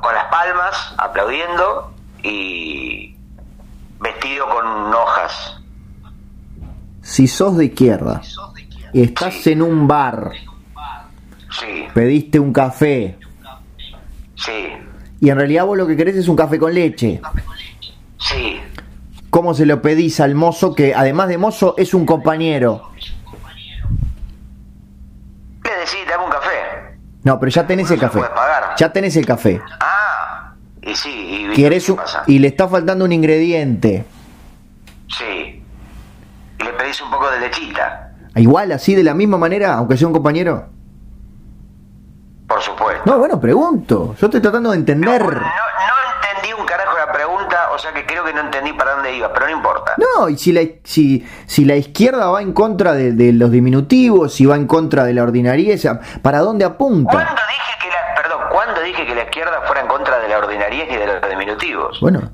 con 0.01 0.14
las 0.14 0.24
palmas, 0.26 0.95
aplaudiendo 0.99 1.93
y 2.22 3.16
vestido 4.01 4.49
con 4.49 4.95
hojas. 4.95 5.59
Si 7.03 7.26
sos 7.26 7.57
de 7.57 7.66
izquierda 7.66 8.20
y 8.93 9.03
estás 9.03 9.35
Sí. 9.35 9.53
en 9.53 9.62
un 9.62 9.89
bar, 9.89 10.30
Sí, 11.61 11.84
pediste 11.94 12.38
un 12.40 12.53
café 12.53 13.16
sí, 14.34 14.53
y 15.20 15.28
en 15.28 15.36
realidad 15.36 15.66
vos 15.66 15.76
lo 15.76 15.86
que 15.86 15.96
querés 15.96 16.16
es 16.16 16.26
un 16.28 16.36
café 16.36 16.59
con 16.59 16.72
leche, 16.74 17.20
sí. 18.18 18.59
¿cómo 19.30 19.53
se 19.55 19.66
lo 19.66 19.82
pedís 19.82 20.18
al 20.20 20.34
mozo 20.34 20.74
que 20.74 20.94
además 20.94 21.28
de 21.28 21.38
mozo 21.38 21.74
es 21.76 21.92
un 21.94 22.07
compañero? 22.07 22.90
Le 25.64 25.70
decís, 25.78 26.00
dame 26.09 26.24
un 26.24 26.30
café. 26.30 26.98
No, 27.24 27.38
pero 27.38 27.50
ya 27.50 27.66
tenés 27.66 27.90
el 27.90 27.96
No 27.96 28.00
café. 28.03 28.20
pagar. 28.20 28.74
Ya 28.76 28.92
tenés 28.92 29.16
el 29.16 29.24
café. 29.26 29.61
Ah, 29.80 30.55
y 30.82 30.94
sí, 30.94 31.48
y 31.53 31.55
Querés 31.55 31.86
¿qué 31.86 31.92
un- 31.92 32.00
y 32.26 32.38
le 32.40 32.48
está 32.48 32.68
faltando 32.68 33.05
un 33.05 33.12
ingrediente. 33.12 34.05
Sí. 35.09 35.62
Y 36.59 36.64
le 36.64 36.84
dice 36.86 37.05
un 37.05 37.11
poco 37.11 37.30
de 37.30 37.40
lechita. 37.40 38.12
Igual, 38.34 38.72
así, 38.72 38.94
de 38.94 39.05
la 39.05 39.14
misma 39.14 39.38
manera, 39.38 39.74
aunque 39.74 39.96
sea 39.96 40.09
un 40.09 40.12
compañero. 40.14 40.68
Por 42.53 42.62
supuesto. 42.62 43.03
No, 43.07 43.18
bueno, 43.18 43.40
pregunto. 43.40 44.14
Yo 44.20 44.26
estoy 44.26 44.40
tratando 44.40 44.70
de 44.70 44.76
entender. 44.76 45.22
No, 45.22 45.30
no 45.30 45.40
entendí 46.22 46.53
un 46.59 46.66
carajo 46.66 46.96
la 46.98 47.11
pregunta, 47.12 47.70
o 47.72 47.78
sea 47.78 47.92
que 47.92 48.05
creo 48.05 48.24
que 48.24 48.32
no 48.34 48.40
entendí 48.40 48.72
para 48.74 48.92
dónde 48.92 49.14
iba, 49.16 49.32
pero 49.32 49.46
no 49.46 49.53
importa. 49.53 49.94
No, 49.96 50.28
y 50.28 50.36
si 50.36 50.53
la, 50.53 50.61
si, 50.84 51.26
si 51.46 51.64
la 51.64 51.76
izquierda 51.76 52.28
va 52.30 52.42
en 52.42 52.53
contra 52.53 52.92
de, 52.92 53.12
de 53.12 53.32
los 53.32 53.50
diminutivos, 53.50 54.34
si 54.34 54.44
va 54.46 54.57
en 54.57 54.66
contra 54.66 55.05
de 55.05 55.14
la 55.14 55.22
ordinariez, 55.22 55.86
¿para 56.22 56.40
dónde 56.40 56.64
apunta? 56.64 57.11
¿Cuándo 57.12 57.32
dije 57.48 57.72
que 57.80 57.88
la, 57.88 58.14
perdón, 58.22 58.40
¿cuándo 58.50 58.80
dije 58.82 59.07
que 59.07 59.14
la 59.14 59.22
izquierda 59.22 59.62
fuera 59.66 59.80
en 59.80 59.88
contra 59.88 60.18
de 60.18 60.28
la 60.28 60.38
ordinariez 60.38 60.88
y 60.92 60.96
de 60.96 61.07
los 61.07 61.30
diminutivos? 61.30 62.00
Bueno, 62.00 62.30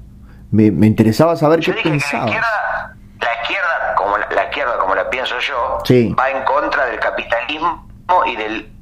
me, 0.51 0.71
me 0.71 0.87
interesaba 0.87 1.37
saber 1.37 1.61
Yo 1.61 1.75
qué 1.75 1.83
dije 1.91 2.01
que 2.11 2.17
la 2.17 2.25
izquierda, 2.25 2.97
la 3.21 3.43
izquierda, 3.43 3.95
como 3.97 4.19
la, 4.19 4.29
la 4.31 4.45
izquierda 4.45 4.79
como 4.79 4.95
la 4.95 5.09
pienso 5.11 5.39
yo, 5.39 5.79
Sí. 5.85 6.15
va 6.19 6.29
en 6.31 6.43
contra 6.45 6.87
del 6.87 6.99
capitalismo 6.99 7.87
y 8.27 8.37
del, 8.37 8.73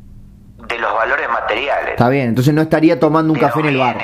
de 0.67 0.79
los 0.79 0.93
valores 0.95 1.29
materiales. 1.29 1.91
Está 1.91 2.09
bien, 2.09 2.29
entonces 2.29 2.53
no 2.55 2.63
estaría 2.63 2.99
tomando 2.99 3.33
un 3.33 3.39
de 3.39 3.47
café 3.47 3.61
en 3.61 3.67
el 3.67 3.79
bar. 3.79 3.99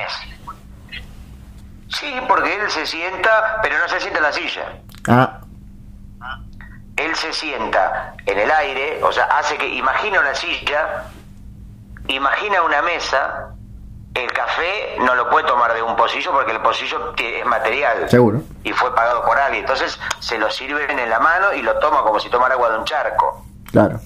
Sí, 1.88 2.14
porque 2.26 2.54
él 2.54 2.70
se 2.70 2.86
sienta, 2.86 3.58
pero 3.62 3.76
no 3.78 3.88
se 3.88 4.00
sienta 4.00 4.18
en 4.18 4.24
la 4.24 4.32
silla. 4.32 4.62
Ah, 5.08 5.40
Él 6.96 7.14
se 7.16 7.32
sienta 7.32 8.14
en 8.26 8.38
el 8.38 8.50
aire, 8.50 9.00
o 9.02 9.12
sea, 9.12 9.24
hace 9.24 9.56
que, 9.58 9.66
imagina 9.68 10.20
una 10.20 10.34
silla, 10.34 11.04
imagina 12.08 12.62
una 12.62 12.80
mesa, 12.82 13.48
el 14.14 14.30
café 14.32 14.96
no 15.00 15.14
lo 15.14 15.28
puede 15.30 15.46
tomar 15.46 15.72
de 15.74 15.82
un 15.82 15.96
pocillo 15.96 16.32
porque 16.32 16.52
el 16.52 16.60
pocillo 16.60 17.14
es 17.16 17.46
material. 17.46 18.08
seguro. 18.10 18.42
Y 18.62 18.72
fue 18.72 18.94
pagado 18.94 19.24
por 19.24 19.38
alguien. 19.38 19.62
Entonces 19.64 19.98
se 20.20 20.38
lo 20.38 20.50
sirven 20.50 20.98
en 20.98 21.08
la 21.10 21.18
mano 21.18 21.52
y 21.54 21.62
lo 21.62 21.78
toma 21.78 22.02
como 22.02 22.20
si 22.20 22.28
tomara 22.28 22.54
agua 22.54 22.70
de 22.70 22.78
un 22.78 22.84
charco. 22.84 23.44
Claro. 23.70 23.98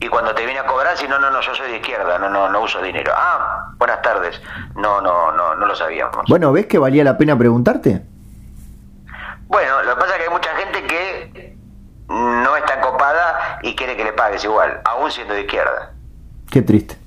Y 0.00 0.08
cuando 0.08 0.34
te 0.34 0.44
viene 0.44 0.60
a 0.60 0.66
cobrar, 0.66 0.96
si 0.96 1.08
no, 1.08 1.18
no, 1.18 1.30
no, 1.30 1.40
yo 1.40 1.54
soy 1.54 1.70
de 1.70 1.76
izquierda, 1.76 2.18
no, 2.18 2.28
no, 2.28 2.48
no 2.48 2.60
uso 2.60 2.82
dinero. 2.82 3.12
Ah, 3.16 3.68
buenas 3.76 4.02
tardes. 4.02 4.40
No, 4.74 5.00
no, 5.00 5.32
no, 5.32 5.54
no 5.54 5.66
lo 5.66 5.74
sabíamos. 5.74 6.26
Bueno, 6.28 6.52
¿ves 6.52 6.66
que 6.66 6.78
valía 6.78 7.04
la 7.04 7.16
pena 7.16 7.38
preguntarte? 7.38 8.02
Bueno, 9.46 9.82
lo 9.82 9.94
que 9.94 10.00
pasa 10.00 10.12
es 10.12 10.18
que 10.18 10.24
hay 10.24 10.30
mucha 10.30 10.50
gente 10.56 10.84
que 10.86 11.56
no 12.08 12.56
está 12.56 12.80
copada 12.80 13.58
y 13.62 13.74
quiere 13.76 13.96
que 13.96 14.04
le 14.04 14.12
pagues 14.12 14.44
igual, 14.44 14.80
aún 14.84 15.10
siendo 15.10 15.34
de 15.34 15.42
izquierda. 15.42 15.92
Qué 16.50 16.62
triste. 16.62 16.98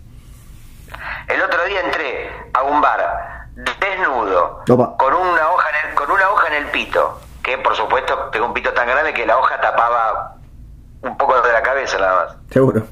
El 1.28 1.42
otro 1.42 1.64
día 1.66 1.82
entré 1.82 2.32
a 2.54 2.64
un 2.64 2.82
bar 2.82 3.48
desnudo, 3.80 4.64
Opa. 4.70 4.98
con 4.98 5.14
una 5.14 5.50
hoja 5.50 5.70
en 5.70 5.90
el, 5.90 5.96
con 5.96 6.10
una 6.12 6.30
hoja 6.30 6.48
en 6.48 6.64
el 6.64 6.72
pito, 6.72 7.20
que 7.44 7.58
por 7.58 7.76
supuesto 7.76 8.30
tengo 8.32 8.46
un 8.46 8.54
pito 8.54 8.72
tan 8.74 8.88
grande 8.88 9.14
que 9.14 9.26
la 9.26 9.38
hoja 9.38 9.60
tapaba 9.60 10.37
un 11.02 11.18
poco 11.18 11.40
de 11.42 11.54
la 11.54 11.62
cabeza 11.62 11.98
nada 12.00 12.26
más. 12.26 12.36
Seguro. 12.52 12.86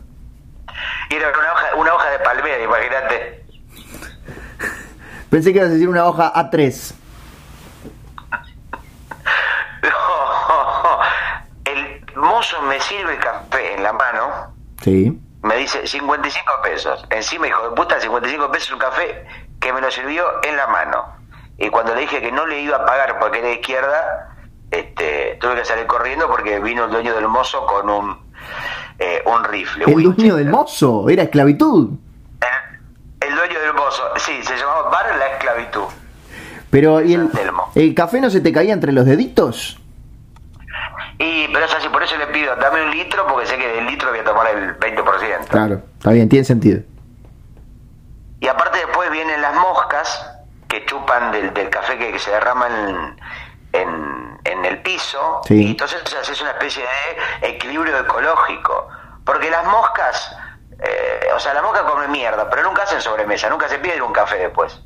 Y 1.10 1.16
era 1.16 1.30
una 1.30 1.54
hoja, 1.54 1.76
una 1.76 1.94
hoja 1.94 2.10
de 2.10 2.20
palmera, 2.20 2.64
imagínate. 2.64 3.46
Pensé 5.30 5.52
que 5.52 5.60
ibas 5.60 5.70
a 5.70 5.74
decir 5.74 5.90
una 5.90 6.06
hoja 6.06 6.32
A3. 6.34 6.94
El 11.66 12.04
mozo 12.16 12.62
me 12.64 12.80
sirve 12.80 13.14
el 13.16 13.20
café 13.20 13.74
en 13.76 13.84
la 13.84 13.94
mano, 13.94 14.54
Sí. 14.82 15.20
me 15.42 15.58
dice 15.58 15.86
55 15.88 16.52
pesos. 16.64 17.06
Encima, 17.10 17.48
hijo 17.48 17.70
de 17.70 17.76
puta, 17.76 18.00
55 18.00 18.52
pesos 18.52 18.72
un 18.72 18.80
café 18.80 19.26
que 19.60 19.74
me 19.74 19.82
lo 19.82 19.90
sirvió 19.92 20.26
en 20.44 20.56
la 20.56 20.68
mano. 20.68 21.16
Y 21.58 21.70
cuando 21.70 21.96
le 21.96 22.02
dije 22.02 22.22
que 22.22 22.32
no 22.32 22.46
le 22.46 22.60
iba 22.62 22.78
a 22.78 22.86
pagar 22.86 23.18
porque 23.20 23.40
era 23.40 23.48
de 23.48 23.56
izquierda, 23.56 24.35
este, 24.80 25.38
tuve 25.40 25.56
que 25.56 25.66
salir 25.66 25.86
corriendo 25.86 26.28
porque 26.28 26.60
vino 26.60 26.86
el 26.86 26.92
dueño 26.92 27.14
del 27.16 27.28
mozo 27.28 27.66
con 27.66 27.90
un, 27.90 28.18
eh, 29.00 29.22
un 29.26 29.44
rifle. 29.44 29.86
El 29.86 29.96
Winchester. 29.96 30.16
dueño 30.16 30.36
del 30.36 30.50
mozo, 30.50 31.10
era 31.10 31.24
esclavitud. 31.24 31.92
El, 32.42 33.28
el 33.30 33.36
dueño 33.36 33.60
del 33.60 33.74
mozo, 33.74 34.04
sí, 34.18 34.44
se 34.44 34.58
llamaba 34.58 34.90
Bar 34.90 35.16
La 35.18 35.28
Esclavitud. 35.28 35.86
Pero, 36.70 37.02
¿y 37.02 37.14
el, 37.14 37.96
café 37.96 38.20
no 38.20 38.30
se 38.30 38.42
te 38.42 38.52
caía 38.52 38.74
entre 38.74 38.92
los 38.92 39.06
deditos? 39.06 39.80
Y, 41.18 41.48
pero 41.48 41.66
es 41.66 41.74
así, 41.74 41.88
por 41.88 42.04
eso 42.04 42.18
le 42.18 42.28
pido, 42.28 42.54
dame 42.58 42.84
un 42.84 42.92
litro 42.92 43.26
porque 43.28 43.46
sé 43.46 43.58
que 43.58 43.66
del 43.66 43.86
litro 43.86 44.10
voy 44.10 44.20
a 44.20 44.24
tomar 44.26 44.48
el 44.48 44.78
20%. 44.78 45.48
Claro, 45.48 45.82
está 45.98 46.12
bien, 46.12 46.28
tiene 46.28 46.44
sentido. 46.44 46.82
Y 48.42 48.48
aparte 48.50 48.80
después 48.80 49.10
vienen 49.10 49.42
las 49.42 49.56
moscas 49.56 50.38
que 50.68 50.86
chupan 50.86 51.32
del, 51.32 51.54
del 51.54 51.70
café 51.70 51.98
que, 51.98 52.12
que 52.12 52.20
se 52.20 52.32
derrama 52.32 52.68
en, 52.68 53.16
en, 53.82 54.40
en 54.44 54.66
el 54.66 54.82
piso. 54.82 55.42
Sí. 55.46 55.64
Y 55.64 55.72
entonces 55.72 56.02
haces 56.14 56.42
una 56.42 56.52
especie 56.52 56.84
de 57.42 57.50
equilibrio 57.50 57.98
ecológico. 58.00 58.88
Porque 59.24 59.50
las 59.50 59.66
moscas, 59.66 60.36
eh, 60.80 61.28
o 61.36 61.40
sea, 61.40 61.54
la 61.54 61.62
mosca 61.62 61.84
come 61.84 62.08
mierda, 62.08 62.50
pero 62.50 62.64
nunca 62.64 62.84
hacen 62.84 63.02
sobremesa, 63.02 63.50
nunca 63.50 63.68
se 63.68 63.80
piden 63.80 64.02
un 64.02 64.14
café 64.14 64.38
después. 64.38 64.82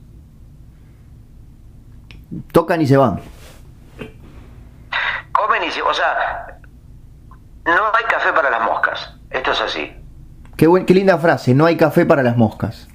Tocan 2.51 2.81
y 2.81 2.87
se 2.87 2.95
van. 2.95 3.21
Comen 5.31 5.63
y 5.63 5.71
se... 5.71 5.81
O 5.81 5.93
sea, 5.93 6.59
no 7.65 7.91
hay 7.93 8.03
café 8.05 8.31
para 8.33 8.49
las 8.49 8.61
moscas. 8.61 9.15
Esto 9.29 9.51
es 9.51 9.61
así. 9.61 9.95
Qué, 10.55 10.67
buen, 10.67 10.85
qué 10.85 10.93
linda 10.93 11.17
frase, 11.17 11.53
no 11.53 11.65
hay 11.65 11.77
café 11.77 12.05
para 12.05 12.21
las 12.21 12.35
moscas. 12.37 12.87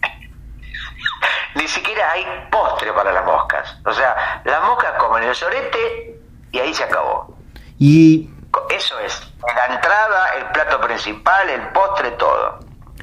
Ni 1.54 1.68
siquiera 1.68 2.10
hay 2.12 2.24
postre 2.50 2.92
para 2.92 3.12
las 3.12 3.24
moscas. 3.24 3.76
O 3.86 3.92
sea, 3.92 4.42
las 4.44 4.62
moscas 4.64 4.92
comen 4.98 5.22
el 5.24 5.34
sorete 5.34 6.20
y 6.50 6.58
ahí 6.58 6.74
se 6.74 6.84
acabó. 6.84 7.36
Y 7.78 8.30
Eso 8.70 8.98
es, 9.00 9.32
la 9.42 9.74
entrada, 9.74 10.34
el 10.38 10.46
plato 10.52 10.80
principal, 10.80 11.48
el 11.50 11.60
postre, 11.68 12.10
todo. 12.12 12.60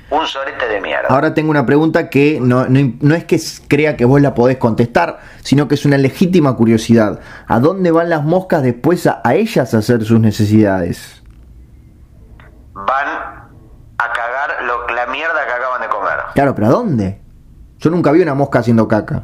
Un 0.10 0.28
sorete 0.28 0.68
de 0.68 0.82
mierda. 0.82 1.08
ahora 1.10 1.34
tengo 1.34 1.50
una 1.52 1.66
pregunta 1.66 2.10
que 2.10 2.40
no, 2.42 2.66
no, 2.68 2.80
no 3.00 3.16
es 3.16 3.24
que 3.24 3.40
crea 3.70 3.96
que 3.96 4.04
vos 4.04 4.20
la 4.22 4.34
podés 4.36 4.58
contestar, 4.58 5.20
sino 5.42 5.70
que 5.70 5.76
es 5.76 5.86
una 5.86 5.98
legítima 5.98 6.54
curiosidad. 6.58 7.22
¿A 7.48 7.60
dónde 7.62 7.92
van 7.92 8.10
las 8.10 8.22
moscas 8.24 8.62
después 8.62 9.08
a, 9.08 9.22
a 9.24 9.36
ellas 9.36 9.74
a 9.74 9.78
hacer 9.78 10.04
sus 10.04 10.20
necesidades? 10.20 11.24
Van 12.74 13.08
a 13.98 14.12
cagar 14.14 14.64
lo- 14.64 14.88
la 14.90 15.06
mierda 15.08 15.46
que 15.46 15.52
acaban 15.54 15.82
de 15.82 15.88
comer. 15.88 16.18
Claro, 16.34 16.56
pero 16.56 16.68
¿a 16.68 16.72
dónde? 16.72 17.22
Yo 17.82 17.90
nunca 17.90 18.12
vi 18.12 18.22
una 18.22 18.34
mosca 18.36 18.60
haciendo 18.60 18.88
caca. 18.88 19.24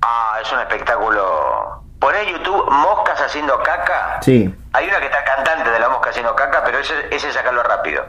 Ah, 0.00 0.38
es 0.42 0.50
un 0.52 0.58
espectáculo. 0.60 1.82
Poné 2.00 2.32
YouTube 2.32 2.70
moscas 2.70 3.20
haciendo 3.20 3.62
caca. 3.62 4.18
Sí. 4.22 4.52
Hay 4.72 4.88
una 4.88 4.98
que 4.98 5.04
está 5.06 5.22
cantante 5.22 5.70
de 5.70 5.78
la 5.78 5.88
mosca 5.90 6.10
haciendo 6.10 6.34
caca, 6.34 6.62
pero 6.64 6.78
ese, 6.78 6.94
ese 7.14 7.28
es 7.28 7.34
sacarlo 7.34 7.62
rápido. 7.62 8.04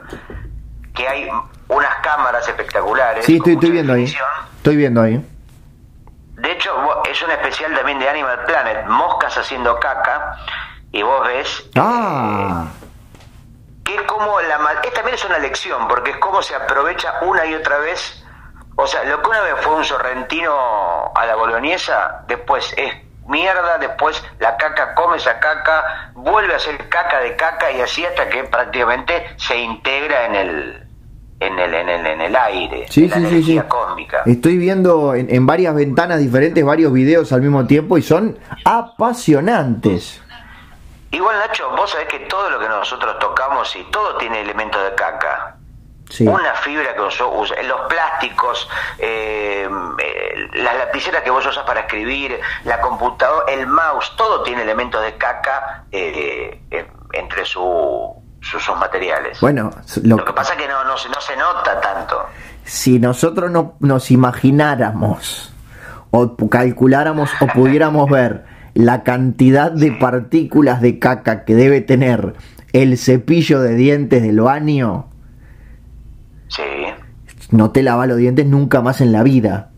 Que 0.96 1.08
hay 1.08 1.30
unas 1.68 1.96
cámaras 2.02 2.48
espectaculares. 2.48 3.26
Sí, 3.26 3.38
estoy, 3.38 3.72
viendo 3.72 3.94
ahí. 3.94 4.06
Estoy 4.58 4.76
viendo 4.78 5.02
ahí. 5.02 5.30
De 6.36 6.52
hecho, 6.52 6.72
es 7.10 7.22
un 7.22 7.32
especial 7.32 7.76
también 7.76 8.00
de 8.00 8.10
Animal 8.10 8.46
Planet, 8.46 8.86
moscas 8.88 9.38
haciendo 9.38 9.80
caca, 9.80 10.38
y 10.92 11.02
vos 11.04 11.26
ves 11.28 11.70
Ah, 11.76 12.66
que 13.84 13.96
es 13.96 14.02
como 14.04 14.40
la 14.42 14.58
ma- 14.60 14.74
es 14.84 14.94
también 14.94 15.16
es 15.16 15.24
una 15.26 15.40
lección 15.40 15.88
porque 15.88 16.12
es 16.12 16.18
como 16.18 16.42
se 16.42 16.56
aprovecha 16.56 17.14
una 17.22 17.46
y 17.46 17.54
otra 17.54 17.78
vez 17.80 18.23
o 18.76 18.88
sea 18.88 19.04
lo 19.04 19.22
que 19.22 19.30
una 19.30 19.42
vez 19.42 19.56
fue 19.62 19.76
un 19.76 19.84
sorrentino 19.84 21.12
a 21.16 21.26
la 21.26 21.36
boloñesa 21.36 22.24
después 22.28 22.74
es 22.78 22.94
mierda 23.28 23.78
después 23.78 24.24
la 24.40 24.58
caca 24.58 24.94
come 24.96 25.18
esa 25.18 25.40
caca 25.40 26.12
vuelve 26.14 26.56
a 26.56 26.60
ser 26.60 26.90
caca 26.90 27.20
de 27.20 27.36
caca 27.36 27.72
y 27.72 27.82
así 27.82 28.06
hasta 28.06 28.28
que 28.30 28.44
prácticamente 28.44 29.28
se 29.38 29.58
integra 29.58 30.26
en 30.26 30.36
el 30.36 30.84
en 31.40 31.60
el 31.60 31.74
en 31.74 31.90
el, 31.90 32.06
en 32.06 32.22
el 32.22 32.36
aire 32.36 32.86
sí, 32.90 33.06
en 33.06 33.12
sí, 33.12 33.20
sí, 33.20 33.20
sí. 33.20 33.28
energía 33.28 33.68
cósmica 33.68 34.24
Estoy 34.26 34.58
viendo 34.58 35.14
en, 35.16 35.34
en 35.34 35.46
varias 35.46 35.76
ventanas 35.76 36.20
diferentes 36.20 36.64
varios 36.66 36.92
videos 36.92 37.32
al 37.32 37.42
mismo 37.42 37.66
tiempo 37.68 37.98
y 37.98 38.02
son 38.02 38.38
apasionantes. 38.66 40.22
igual 41.12 41.38
Nacho 41.40 41.70
vos 41.76 41.92
sabés 41.92 42.08
que 42.08 42.20
todo 42.20 42.50
lo 42.50 42.60
que 42.60 42.68
nosotros 42.68 43.18
tocamos 43.20 43.74
y 43.76 43.84
todo 43.92 44.18
tiene 44.18 44.42
elementos 44.42 44.84
de 44.84 44.96
caca 44.96 45.58
Sí. 46.14 46.28
Una 46.28 46.54
fibra 46.54 46.94
que 46.94 47.02
usa- 47.02 47.26
los 47.64 47.82
plásticos, 47.90 48.70
eh, 49.00 49.68
eh, 49.98 50.48
las 50.62 50.78
lapiceras 50.78 51.24
que 51.24 51.32
vos 51.32 51.44
usas 51.44 51.64
para 51.66 51.80
escribir, 51.82 52.40
la 52.66 52.80
computadora, 52.82 53.52
el 53.52 53.66
mouse, 53.66 54.14
todo 54.16 54.44
tiene 54.44 54.62
elementos 54.62 55.02
de 55.04 55.16
caca 55.16 55.86
eh, 55.92 56.62
eh, 56.70 56.88
entre 57.14 57.44
su, 57.46 58.14
su- 58.42 58.60
sus 58.60 58.78
materiales. 58.78 59.42
Bueno, 59.42 59.72
lo, 60.04 60.18
Lo 60.18 60.26
que 60.26 60.34
pasa 60.34 60.54
es 60.54 60.60
que 60.62 60.68
no, 60.68 60.84
no, 60.84 60.96
se, 60.98 61.10
no 61.10 61.20
se 61.20 61.36
nota 61.36 61.82
tanto. 61.82 62.28
si 62.64 63.00
nosotros 63.00 63.50
no, 63.50 63.74
nos 63.80 64.12
imagináramos 64.12 65.52
o 66.12 66.36
calculáramos 66.48 67.32
o 67.42 67.48
pudiéramos 67.48 68.08
ver 68.12 68.46
la 68.76 69.02
cantidad 69.04 69.72
de 69.72 69.92
partículas 69.94 70.80
de 70.80 71.00
caca 71.00 71.44
que 71.44 71.56
debe 71.56 71.82
tener 71.82 72.36
el 72.72 72.98
cepillo 73.00 73.62
de 73.62 73.74
dientes 73.76 74.22
del 74.22 74.42
baño, 74.42 75.08
Sí. 76.56 76.94
no 77.52 77.72
te 77.72 77.82
lava 77.84 78.06
los 78.06 78.18
dientes 78.18 78.46
nunca 78.46 78.82
más 78.82 79.02
en 79.02 79.12
la 79.12 79.24
vida. 79.24 79.70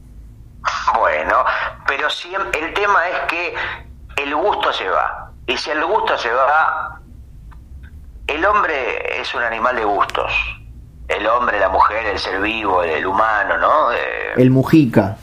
Bueno, 0.97 1.43
pero 1.88 2.07
siem- 2.09 2.49
el 2.57 2.73
tema 2.73 2.99
es 3.09 3.19
que 3.30 3.55
el 4.23 4.36
gusto 4.36 4.71
se 4.73 4.88
va. 4.89 5.32
Y 5.47 5.57
si 5.57 5.69
el 5.71 5.84
gusto 5.86 6.17
se 6.17 6.32
va, 6.32 6.99
el 8.28 8.45
hombre 8.45 9.21
es 9.21 9.34
un 9.36 9.43
animal 9.43 9.76
de 9.76 9.86
gustos. 9.86 10.32
El 11.07 11.28
hombre, 11.28 11.59
la 11.59 11.69
mujer, 11.69 12.05
el 12.07 12.17
ser 12.19 12.41
vivo, 12.41 12.82
el 12.84 13.05
humano, 13.05 13.57
¿no? 13.57 13.91
Eh, 13.93 14.34
El 14.38 14.49
Mujica. 14.49 15.17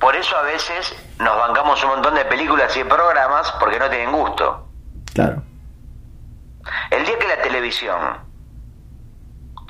por 0.00 0.16
eso 0.16 0.36
a 0.36 0.42
veces 0.42 0.94
nos 1.18 1.36
bancamos 1.36 1.82
un 1.84 1.90
montón 1.90 2.14
de 2.14 2.24
películas 2.24 2.74
y 2.76 2.80
de 2.80 2.84
programas 2.86 3.52
porque 3.60 3.78
no 3.78 3.88
tienen 3.90 4.10
gusto. 4.10 4.66
Claro. 5.14 5.42
El 6.90 7.04
día 7.04 7.18
que 7.18 7.28
la 7.28 7.42
televisión 7.42 7.98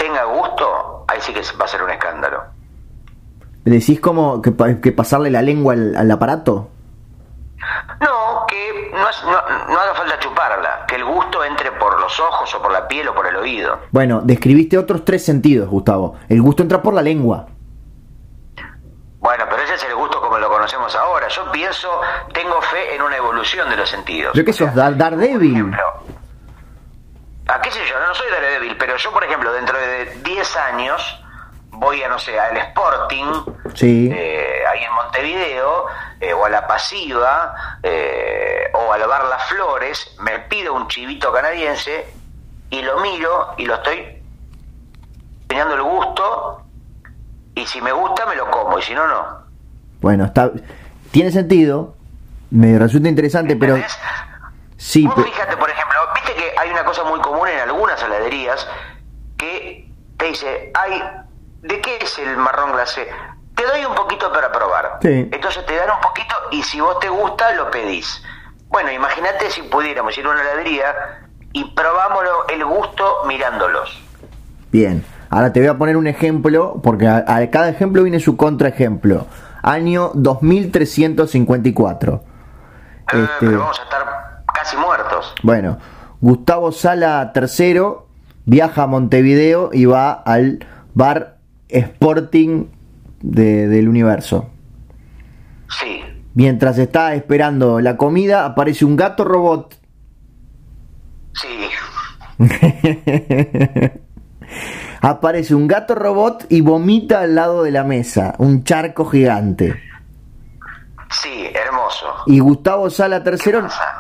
tenga 0.03 0.25
gusto, 0.25 1.05
ahí 1.09 1.21
sí 1.21 1.33
que 1.33 1.41
va 1.61 1.65
a 1.65 1.69
ser 1.69 1.83
un 1.83 1.91
escándalo. 1.91 2.43
¿Decís 3.65 4.01
como 4.01 4.43
que, 4.43 4.51
pa- 4.51 4.81
que 4.81 4.91
pasarle 4.93 5.31
la 5.31 5.43
lengua 5.43 5.75
al, 5.75 5.95
al 5.97 6.11
aparato? 6.11 6.69
No, 8.01 8.45
que 8.49 8.91
no, 8.93 9.09
es- 9.09 9.23
no, 9.25 9.31
no 9.73 9.79
haga 9.81 9.95
falta 9.95 10.19
chuparla, 10.19 10.85
que 10.89 10.97
el 10.97 11.05
gusto 11.05 11.45
entre 11.45 11.71
por 11.73 12.01
los 12.01 12.19
ojos 12.19 12.53
o 12.57 12.61
por 12.63 12.73
la 12.73 12.89
piel 12.89 13.07
o 13.09 13.15
por 13.15 13.27
el 13.27 13.37
oído. 13.37 13.79
Bueno, 13.93 14.21
describiste 14.25 14.77
otros 14.77 15.05
tres 15.05 15.25
sentidos, 15.25 15.69
Gustavo. 15.69 16.17
El 16.29 16.43
gusto 16.43 16.63
entra 16.65 16.83
por 16.83 16.93
la 16.95 17.03
lengua. 17.03 17.47
Bueno, 19.21 19.45
pero 19.49 19.63
ese 19.63 19.75
es 19.75 19.85
el 19.85 19.95
gusto 19.95 20.21
como 20.21 20.37
lo 20.39 20.49
conocemos 20.49 20.97
ahora. 20.97 21.29
Yo 21.29 21.53
pienso, 21.53 21.89
tengo 22.35 22.61
fe 22.63 22.97
en 22.97 23.03
una 23.03 23.17
evolución 23.17 23.71
de 23.71 23.77
los 23.77 23.89
sentidos. 23.89 24.33
¿Yo 24.35 24.45
qué 24.45 24.53
sos? 24.53 24.75
Dar- 24.75 24.91
Por 24.91 24.99
Daredevil. 24.99 25.53
ejemplo, 25.53 25.79
¿a 27.49 27.61
qué 27.61 27.71
sé 27.71 27.81
yo? 27.89 27.99
No 28.01 28.15
soy 28.15 28.31
Daredevil, 28.31 28.77
pero 28.77 28.97
yo, 28.97 29.13
por 29.13 29.25
ejemplo, 29.25 29.53
dentro 29.53 29.79
de 29.79 30.21
10 30.25 30.57
años 30.57 31.19
voy 31.71 32.03
a, 32.03 32.09
no 32.09 32.19
sé, 32.19 32.39
al 32.39 32.57
Sporting, 32.57 33.27
Sí. 33.75 34.11
eh, 34.13 34.63
ahí 34.71 34.85
en 34.85 34.93
Montevideo, 34.95 35.87
eh, 36.21 36.33
o 36.33 36.45
a 36.45 36.51
la 36.51 36.67
Pasiva, 36.67 37.55
eh, 37.83 38.71
o 38.75 38.93
al 38.93 39.07
Bar 39.07 39.25
Las 39.25 39.45
Flores, 39.49 40.15
me 40.21 40.39
pido 40.41 40.75
un 40.75 40.87
chivito 40.89 41.33
canadiense 41.33 42.07
y 42.71 42.83
lo 42.83 43.01
miro 43.01 43.55
y 43.59 43.67
lo 43.67 43.75
estoy 43.77 44.23
teniendo 45.49 45.75
el 45.75 45.83
gusto, 45.83 46.63
y 47.55 47.67
si 47.67 47.81
me 47.83 47.93
gusta 47.93 48.25
me 48.27 48.37
lo 48.37 48.51
como, 48.51 48.79
y 48.79 48.83
si 48.83 48.95
no, 48.95 49.07
no. 49.07 49.43
Bueno, 50.01 50.25
está. 50.25 50.51
Tiene 51.11 51.31
sentido. 51.31 51.95
Me 52.51 52.79
resulta 52.79 53.09
interesante, 53.09 53.57
pero. 53.57 53.77
Sí, 54.77 55.07
Vos 55.07 55.15
pe- 55.15 55.23
fíjate, 55.25 55.57
por 55.57 55.71
ejemplo, 55.71 55.99
viste 56.25 56.35
que 56.41 56.59
hay 56.59 56.71
una 56.71 56.85
cosa 56.85 57.05
muy 57.05 57.21
común 57.21 57.49
en 57.49 57.61
algunas 57.61 58.03
heladerías 58.03 58.67
que 59.37 59.91
te 60.17 60.25
dice, 60.27 60.71
ay, 60.75 61.03
¿de 61.63 61.81
qué 61.81 61.99
es 62.01 62.19
el 62.19 62.37
marrón 62.37 62.73
glacé? 62.73 63.09
Te 63.55 63.65
doy 63.67 63.85
un 63.85 63.95
poquito 63.95 64.33
para 64.33 64.51
probar. 64.51 64.99
Sí. 65.03 65.29
Entonces 65.33 65.65
te 65.67 65.77
dan 65.77 65.91
un 65.91 66.01
poquito 66.01 66.35
y 66.51 66.63
si 66.63 66.81
vos 66.81 66.99
te 67.01 67.09
gusta, 67.09 67.53
lo 67.53 67.71
pedís. 67.71 68.23
Bueno, 68.69 68.91
imagínate 68.91 69.51
si 69.51 69.63
pudiéramos 69.63 70.17
ir 70.17 70.25
a 70.27 70.31
una 70.31 70.41
heladería 70.43 70.95
y 71.53 71.65
probamos 71.75 72.25
lo- 72.25 72.49
el 72.49 72.65
gusto 72.65 73.23
mirándolos. 73.27 74.03
Bien. 74.71 75.05
Ahora 75.29 75.53
te 75.53 75.61
voy 75.61 75.69
a 75.69 75.77
poner 75.79 75.97
un 75.97 76.07
ejemplo, 76.07 76.81
porque 76.83 77.07
a, 77.09 77.25
a 77.27 77.51
cada 77.51 77.69
ejemplo 77.69 78.03
viene 78.03 78.21
su 78.21 78.37
contraejemplo. 78.37 79.27
Año 79.63 80.11
2354. 80.15 82.15
Eh, 82.15 82.21
Este, 83.13 83.29
pero 83.41 83.59
vamos 83.61 83.79
a 83.79 83.83
estar 83.83 84.43
casi 84.53 84.77
muertos. 84.77 85.35
Bueno, 85.43 85.79
Gustavo 86.23 86.73
Sala 86.73 87.33
III 87.37 87.81
viaja 88.47 88.85
a 88.85 88.87
Montevideo 88.87 89.69
y 89.73 89.85
va 89.85 90.13
al 90.13 90.65
bar 90.95 91.37
Sporting 91.69 92.67
de- 93.21 93.69
del 93.69 93.89
universo. 93.89 94.49
Sí. 95.69 96.01
Mientras 96.35 96.79
está 96.79 97.15
esperando 97.15 97.81
la 97.81 97.97
comida, 97.99 98.47
aparece 98.47 98.85
un 98.87 98.97
gato 98.97 99.25
robot. 99.25 99.75
Sí. 101.35 101.49
aparece 105.01 105.55
un 105.55 105.67
gato 105.67 105.95
robot 105.95 106.47
y 106.49 106.61
vomita 106.61 107.21
al 107.21 107.35
lado 107.35 107.63
de 107.63 107.71
la 107.71 107.85
mesa, 107.85 108.35
un 108.39 108.65
charco 108.65 109.05
gigante. 109.07 109.75
Sí, 111.13 111.51
hermoso. 111.55 112.07
Y 112.27 112.41
Gustavo 112.41 112.89
Sala 112.91 113.23
III 113.25 113.59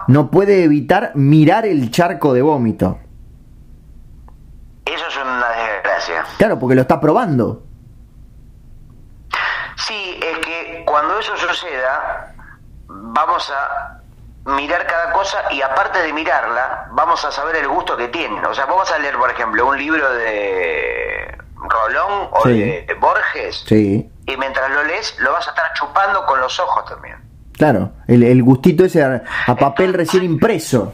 no 0.08 0.30
puede 0.30 0.64
evitar 0.64 1.12
mirar 1.14 1.66
el 1.66 1.90
charco 1.90 2.32
de 2.32 2.42
vómito. 2.42 2.98
Eso 4.84 5.06
es 5.06 5.16
una 5.16 5.48
desgracia. 5.50 6.24
Claro, 6.38 6.58
porque 6.58 6.74
lo 6.74 6.80
está 6.82 6.98
probando. 7.00 7.62
Sí, 9.76 10.20
es 10.22 10.38
que 10.38 10.82
cuando 10.86 11.18
eso 11.18 11.36
suceda, 11.36 12.34
vamos 12.88 13.50
a 13.50 14.00
mirar 14.44 14.86
cada 14.86 15.12
cosa 15.12 15.38
y 15.50 15.62
aparte 15.62 16.00
de 16.02 16.12
mirarla, 16.12 16.88
vamos 16.92 17.24
a 17.24 17.30
saber 17.32 17.56
el 17.56 17.68
gusto 17.68 17.96
que 17.96 18.08
tienen. 18.08 18.44
O 18.44 18.54
sea, 18.54 18.66
vos 18.66 18.78
vas 18.78 18.92
a 18.92 18.98
leer, 18.98 19.16
por 19.16 19.30
ejemplo, 19.30 19.66
un 19.66 19.78
libro 19.78 20.12
de 20.14 21.38
Rolón 21.56 22.28
o 22.32 22.42
Sí. 22.44 22.60
de 22.60 22.96
Borges 23.00 23.64
Sí, 23.66 24.10
y 24.26 24.36
mientras 24.36 24.70
lo 24.70 24.84
lees 24.84 25.14
lo 25.20 25.32
vas 25.32 25.46
a 25.46 25.50
estar 25.50 25.72
chupando 25.74 26.24
con 26.26 26.40
los 26.40 26.58
ojos 26.60 26.84
también. 26.86 27.16
claro. 27.56 27.90
El, 28.06 28.22
el 28.22 28.42
gustito 28.42 28.84
ese 28.84 29.02
a, 29.04 29.22
a 29.46 29.54
papel 29.56 29.92
recién 29.94 30.22
impreso. 30.24 30.92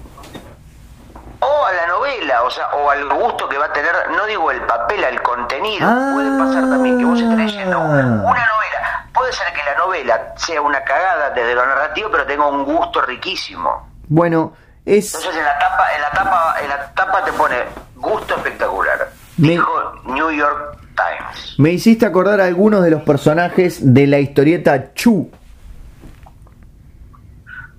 O 1.40 1.64
a 1.66 1.72
la 1.72 1.86
novela, 1.86 2.42
o 2.42 2.50
sea, 2.50 2.68
o 2.74 2.90
al 2.90 3.08
gusto 3.14 3.48
que 3.48 3.56
va 3.58 3.66
a 3.66 3.72
tener, 3.72 3.92
no 4.16 4.26
digo 4.26 4.50
el 4.50 4.60
papel, 4.62 5.04
al 5.04 5.22
contenido. 5.22 5.86
Ah. 5.88 6.10
Puede 6.14 6.36
pasar 6.38 6.62
también 6.68 6.98
que 6.98 7.04
vos 7.04 7.20
estés 7.20 7.36
leyendo 7.36 7.78
una 7.78 8.02
novela. 8.02 9.06
Puede 9.14 9.32
ser 9.32 9.52
que 9.52 9.62
la 9.64 9.78
novela 9.78 10.32
sea 10.36 10.60
una 10.60 10.82
cagada 10.82 11.30
desde 11.30 11.54
lo 11.54 11.64
narrativo, 11.66 12.08
pero 12.10 12.26
tenga 12.26 12.46
un 12.46 12.64
gusto 12.64 13.00
riquísimo. 13.02 13.88
Bueno, 14.08 14.52
es... 14.84 15.14
Entonces 15.14 15.38
en 15.38 15.44
la 15.44 15.58
tapa, 15.58 15.94
en 15.94 16.02
la 16.02 16.10
tapa, 16.10 16.54
en 16.62 16.68
la 16.68 16.94
tapa 16.94 17.24
te 17.24 17.32
pone 17.32 17.56
gusto 17.96 18.34
espectacular. 18.36 19.08
Me- 19.36 19.50
Dijo 19.50 19.92
New 20.06 20.30
York 20.30 20.76
Times. 20.98 21.54
Me 21.58 21.70
hiciste 21.72 22.04
acordar 22.06 22.40
a 22.40 22.44
algunos 22.46 22.82
de 22.82 22.90
los 22.90 23.02
personajes 23.02 23.94
de 23.94 24.06
la 24.06 24.18
historieta 24.20 24.92
Chu. 24.94 25.30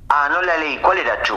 Ah, 0.10 0.28
no 0.32 0.42
la 0.42 0.58
leí. 0.58 0.78
¿Cuál 0.82 0.98
era 1.00 1.22
Chu? 1.24 1.36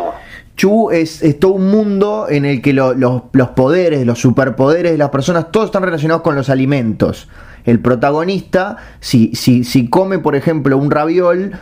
Chu 0.57 0.91
es, 0.91 1.23
es 1.23 1.39
todo 1.39 1.53
un 1.53 1.69
mundo 1.71 2.27
en 2.29 2.45
el 2.45 2.63
que 2.63 2.73
lo- 2.73 2.95
los, 2.95 3.23
los 3.33 3.49
poderes, 3.51 4.07
los 4.07 4.19
superpoderes 4.19 4.93
de 4.93 4.99
las 4.99 5.11
personas, 5.11 5.51
todos 5.51 5.67
están 5.67 5.83
relacionados 5.83 6.23
con 6.23 6.35
los 6.35 6.49
alimentos. 6.51 7.29
El 7.65 7.81
protagonista, 7.81 8.77
si, 9.01 9.35
si, 9.35 9.65
si 9.65 9.89
come, 9.89 10.19
por 10.19 10.35
ejemplo, 10.37 10.77
un 10.77 10.91
raviol, 10.91 11.53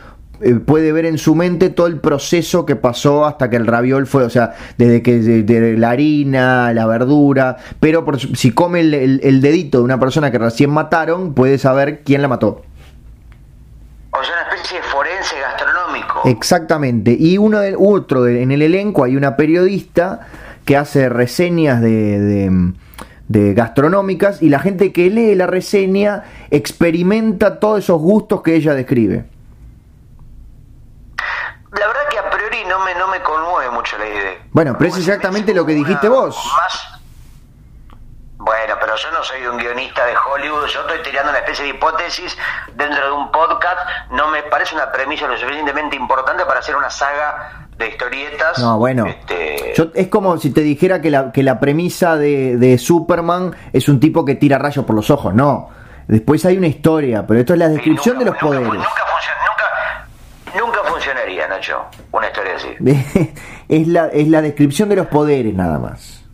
eh, 0.42 0.54
puede 0.54 0.92
ver 0.92 1.04
en 1.04 1.18
su 1.18 1.34
mente 1.34 1.68
todo 1.70 1.86
el 1.86 2.00
proceso 2.00 2.64
que 2.66 2.76
pasó 2.76 3.26
hasta 3.26 3.50
que 3.50 3.56
el 3.56 3.66
raviol 3.66 4.06
fue, 4.06 4.24
o 4.24 4.30
sea, 4.30 4.54
desde 4.78 5.02
que 5.02 5.18
de, 5.18 5.42
de 5.42 5.76
la 5.76 5.90
harina, 5.90 6.72
la 6.72 6.86
verdura, 6.86 7.56
pero 7.80 8.04
por 8.04 8.18
si 8.20 8.50
come 8.52 8.80
el, 8.80 8.94
el- 8.94 9.20
el 9.22 9.40
dedito 9.40 9.78
de 9.78 9.84
una 9.84 10.00
persona 10.00 10.30
que 10.30 10.38
recién 10.38 10.70
mataron, 10.70 11.34
puede 11.34 11.58
saber 11.58 12.02
quién 12.04 12.22
la 12.22 12.28
mató. 12.28 12.62
O 14.12 14.24
sea, 14.24 14.32
una 14.42 14.54
especie 14.56 14.78
de 14.78 14.84
forense 14.84 15.36
gastronómico. 15.40 16.22
Exactamente. 16.24 17.16
Y 17.18 17.38
uno 17.38 17.60
de, 17.60 17.76
otro 17.78 18.26
en 18.26 18.50
el 18.50 18.62
elenco 18.62 19.04
hay 19.04 19.16
una 19.16 19.36
periodista 19.36 20.26
que 20.64 20.76
hace 20.76 21.08
reseñas 21.08 21.80
de, 21.80 22.18
de- 22.18 22.72
de 23.28 23.54
gastronómicas 23.54 24.42
y 24.42 24.48
la 24.48 24.58
gente 24.58 24.90
que 24.92 25.08
lee 25.08 25.36
la 25.36 25.46
reseña 25.46 26.24
experimenta 26.50 27.60
todos 27.60 27.78
esos 27.78 28.00
gustos 28.00 28.42
que 28.42 28.56
ella 28.56 28.74
describe. 28.74 29.24
La 31.72 31.86
verdad 31.86 32.00
que 32.10 32.18
a 32.18 32.28
priori 32.50 32.68
no 32.68 32.78
me, 32.84 32.94
no 32.94 33.08
me 33.08 33.20
conmueve 33.22 33.70
mucho 33.70 33.96
la 33.98 34.06
idea. 34.06 34.38
Bueno, 34.52 34.74
pero 34.78 34.90
es 34.90 34.98
exactamente 34.98 35.54
lo 35.54 35.64
que 35.64 35.72
dijiste 35.74 36.08
vos. 36.08 36.36
Más... 36.56 36.86
Bueno, 38.42 38.74
pero 38.80 38.96
yo 38.96 39.10
no 39.10 39.22
soy 39.22 39.46
un 39.46 39.58
guionista 39.58 40.06
de 40.06 40.14
Hollywood, 40.16 40.64
yo 40.66 40.80
estoy 40.80 41.02
tirando 41.02 41.28
una 41.30 41.40
especie 41.40 41.64
de 41.64 41.70
hipótesis 41.72 42.36
dentro 42.74 43.04
de 43.04 43.12
un 43.12 43.30
podcast, 43.30 43.78
no 44.12 44.28
me 44.28 44.42
parece 44.44 44.74
una 44.74 44.90
premisa 44.90 45.26
lo 45.26 45.36
suficientemente 45.36 45.94
importante 45.96 46.46
para 46.46 46.60
hacer 46.60 46.74
una 46.74 46.88
saga 46.88 47.66
de 47.76 47.88
historietas. 47.88 48.58
No, 48.58 48.78
bueno. 48.78 49.04
este, 49.06 49.74
Yo- 49.76 49.90
es 49.94 50.08
como 50.08 50.38
si 50.38 50.50
te 50.54 50.62
dijera 50.62 51.02
que 51.02 51.10
la, 51.10 51.32
que 51.32 51.42
la 51.42 51.60
premisa 51.60 52.16
de, 52.16 52.56
de 52.56 52.78
Superman 52.78 53.54
es 53.74 53.88
un 53.90 54.00
tipo 54.00 54.24
que 54.24 54.36
tira 54.36 54.58
rayos 54.58 54.86
por 54.86 54.96
los 54.96 55.10
ojos. 55.10 55.34
No. 55.34 55.68
Después 56.08 56.42
hay 56.46 56.56
una 56.56 56.66
historia, 56.66 57.26
pero 57.26 57.40
esto 57.40 57.52
es 57.52 57.58
la 57.58 57.68
descripción 57.68 58.16
nunca- 58.16 58.24
de 58.24 58.30
los 58.32 58.42
nunca 58.42 58.46
poderes. 58.56 58.72
Nunca 58.88 59.04
una 62.12 62.26
historia 62.26 62.56
así. 62.56 62.76
es, 63.68 63.88
la, 63.88 64.06
es 64.08 64.28
la 64.28 64.42
descripción 64.42 64.88
de 64.88 64.96
los 64.96 65.06
poderes 65.06 65.54
nada 65.54 65.78
más. 65.78 66.24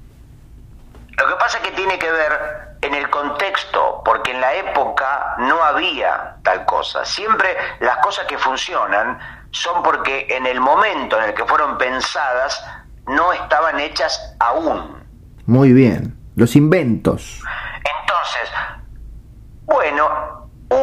Lo 1.16 1.27
que 1.27 1.35
pasa 1.37 1.59
es 1.59 1.64
que 1.64 1.72
tiene 1.72 1.99
que 1.99 2.11
ver 2.11 2.77
en 2.83 2.95
el 2.95 3.09
contexto, 3.11 4.03
porque 4.05 4.33
en 4.33 4.41
la 4.41 4.55
época 4.55 5.37
no 5.39 5.62
había 5.62 6.37
tal 6.43 6.64
cosa. 6.66 7.05
Siempre 7.05 7.49
las 7.81 7.99
cosas 7.99 8.27
que 8.27 8.39
funcionan 8.39 9.18
son 9.51 9.83
porque 9.83 10.27
en 10.29 10.47
el 10.47 10.61
momento 10.61 11.18
en 11.18 11.24
el 11.24 11.35
que 11.35 11.45
fueron 11.45 11.79
pensadas 11.79 12.64
no 13.07 13.33
estaban 13.33 13.81
hechas 13.81 14.37
aún. 14.39 15.03
Muy 15.47 15.72
bien. 15.72 16.16
Los 16.37 16.55
inventos. 16.55 17.43
Entonces, 18.01 18.51
bueno, 19.64 20.36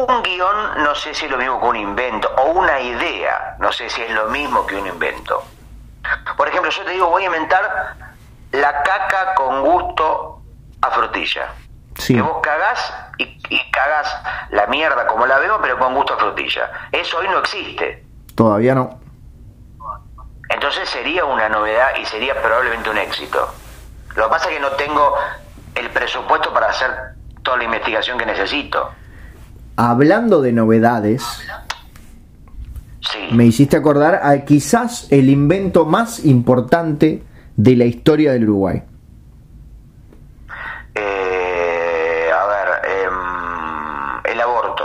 un 0.08 0.22
guion 0.22 0.82
no 0.82 0.94
sé 0.94 1.14
si 1.14 1.26
es 1.26 1.30
lo 1.30 1.36
mismo 1.36 1.60
que 1.60 1.66
un 1.66 1.76
invento, 1.76 2.30
o 2.36 2.52
una 2.52 2.80
idea, 2.80 3.56
no 3.58 3.72
sé 3.72 3.88
si 3.88 4.02
es 4.02 4.10
lo 4.10 4.26
mismo 4.28 4.66
que 4.66 4.76
un 4.76 4.86
invento. 4.86 5.42
Por 6.36 6.48
ejemplo, 6.48 6.70
yo 6.70 6.84
te 6.84 6.92
digo, 6.92 7.08
voy 7.08 7.22
a 7.22 7.26
inventar 7.26 7.96
la 8.52 8.82
caca 8.82 9.34
con 9.34 9.62
gusto 9.62 10.42
a 10.82 10.90
frutilla. 10.90 11.48
Sí. 11.96 12.14
Que 12.14 12.22
vos 12.22 12.38
cagás 12.42 12.92
y, 13.18 13.24
y 13.48 13.70
cagás 13.70 14.16
la 14.50 14.66
mierda 14.66 15.06
como 15.06 15.26
la 15.26 15.38
vemos, 15.38 15.58
pero 15.62 15.78
con 15.78 15.94
gusto 15.94 16.14
a 16.14 16.18
frutilla. 16.18 16.70
Eso 16.92 17.18
hoy 17.18 17.28
no 17.28 17.38
existe. 17.38 18.04
Todavía 18.34 18.74
no. 18.74 18.98
Entonces 20.48 20.88
sería 20.88 21.24
una 21.24 21.48
novedad 21.48 21.96
y 22.00 22.04
sería 22.04 22.40
probablemente 22.42 22.90
un 22.90 22.98
éxito. 22.98 23.48
Lo 24.14 24.24
que 24.24 24.30
pasa 24.30 24.48
es 24.48 24.56
que 24.56 24.60
no 24.60 24.70
tengo 24.72 25.14
el 25.74 25.90
presupuesto 25.90 26.52
para 26.52 26.68
hacer 26.68 27.14
toda 27.42 27.56
la 27.56 27.64
investigación 27.64 28.18
que 28.18 28.26
necesito. 28.26 28.92
Hablando 29.76 30.40
de 30.40 30.52
novedades, 30.52 31.22
Sí. 33.00 33.18
me 33.32 33.44
hiciste 33.44 33.76
acordar 33.76 34.20
a 34.22 34.44
quizás 34.44 35.08
el 35.10 35.28
invento 35.28 35.84
más 35.84 36.24
importante 36.24 37.22
de 37.56 37.76
la 37.76 37.84
historia 37.84 38.32
del 38.32 38.44
Uruguay. 38.44 38.82
Eh, 40.94 42.30
a 42.32 42.46
ver, 42.46 42.68
em, 43.04 44.32
el 44.32 44.40
aborto. 44.40 44.84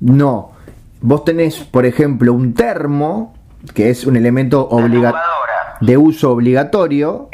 No, 0.00 0.52
vos 1.00 1.24
tenés, 1.24 1.60
por 1.60 1.86
ejemplo, 1.86 2.32
un 2.32 2.54
termo, 2.54 3.34
que 3.74 3.90
es 3.90 4.06
un 4.06 4.16
elemento 4.16 4.68
La 4.70 4.76
obliga- 4.76 5.10
tumbadora. 5.10 5.76
de 5.80 5.96
uso 5.96 6.30
obligatorio 6.32 7.28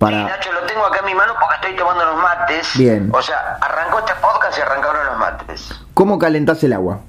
para... 0.00 0.24
Nacho, 0.24 0.50
lo 0.52 0.62
tengo 0.62 0.84
acá 0.86 1.00
en 1.00 1.04
mi 1.04 1.14
mano 1.14 1.34
porque 1.38 1.54
estoy 1.56 1.76
tomando 1.76 2.04
los 2.06 2.16
mates. 2.16 2.70
Bien. 2.76 3.10
O 3.12 3.20
sea, 3.20 3.58
arrancó 3.60 3.98
este 3.98 4.14
podcast 4.14 4.58
y 4.58 4.62
arrancaron 4.62 5.06
los 5.06 5.18
mates. 5.18 5.80
¿Cómo 5.92 6.18
calentás 6.18 6.64
el 6.64 6.72
agua? 6.72 7.00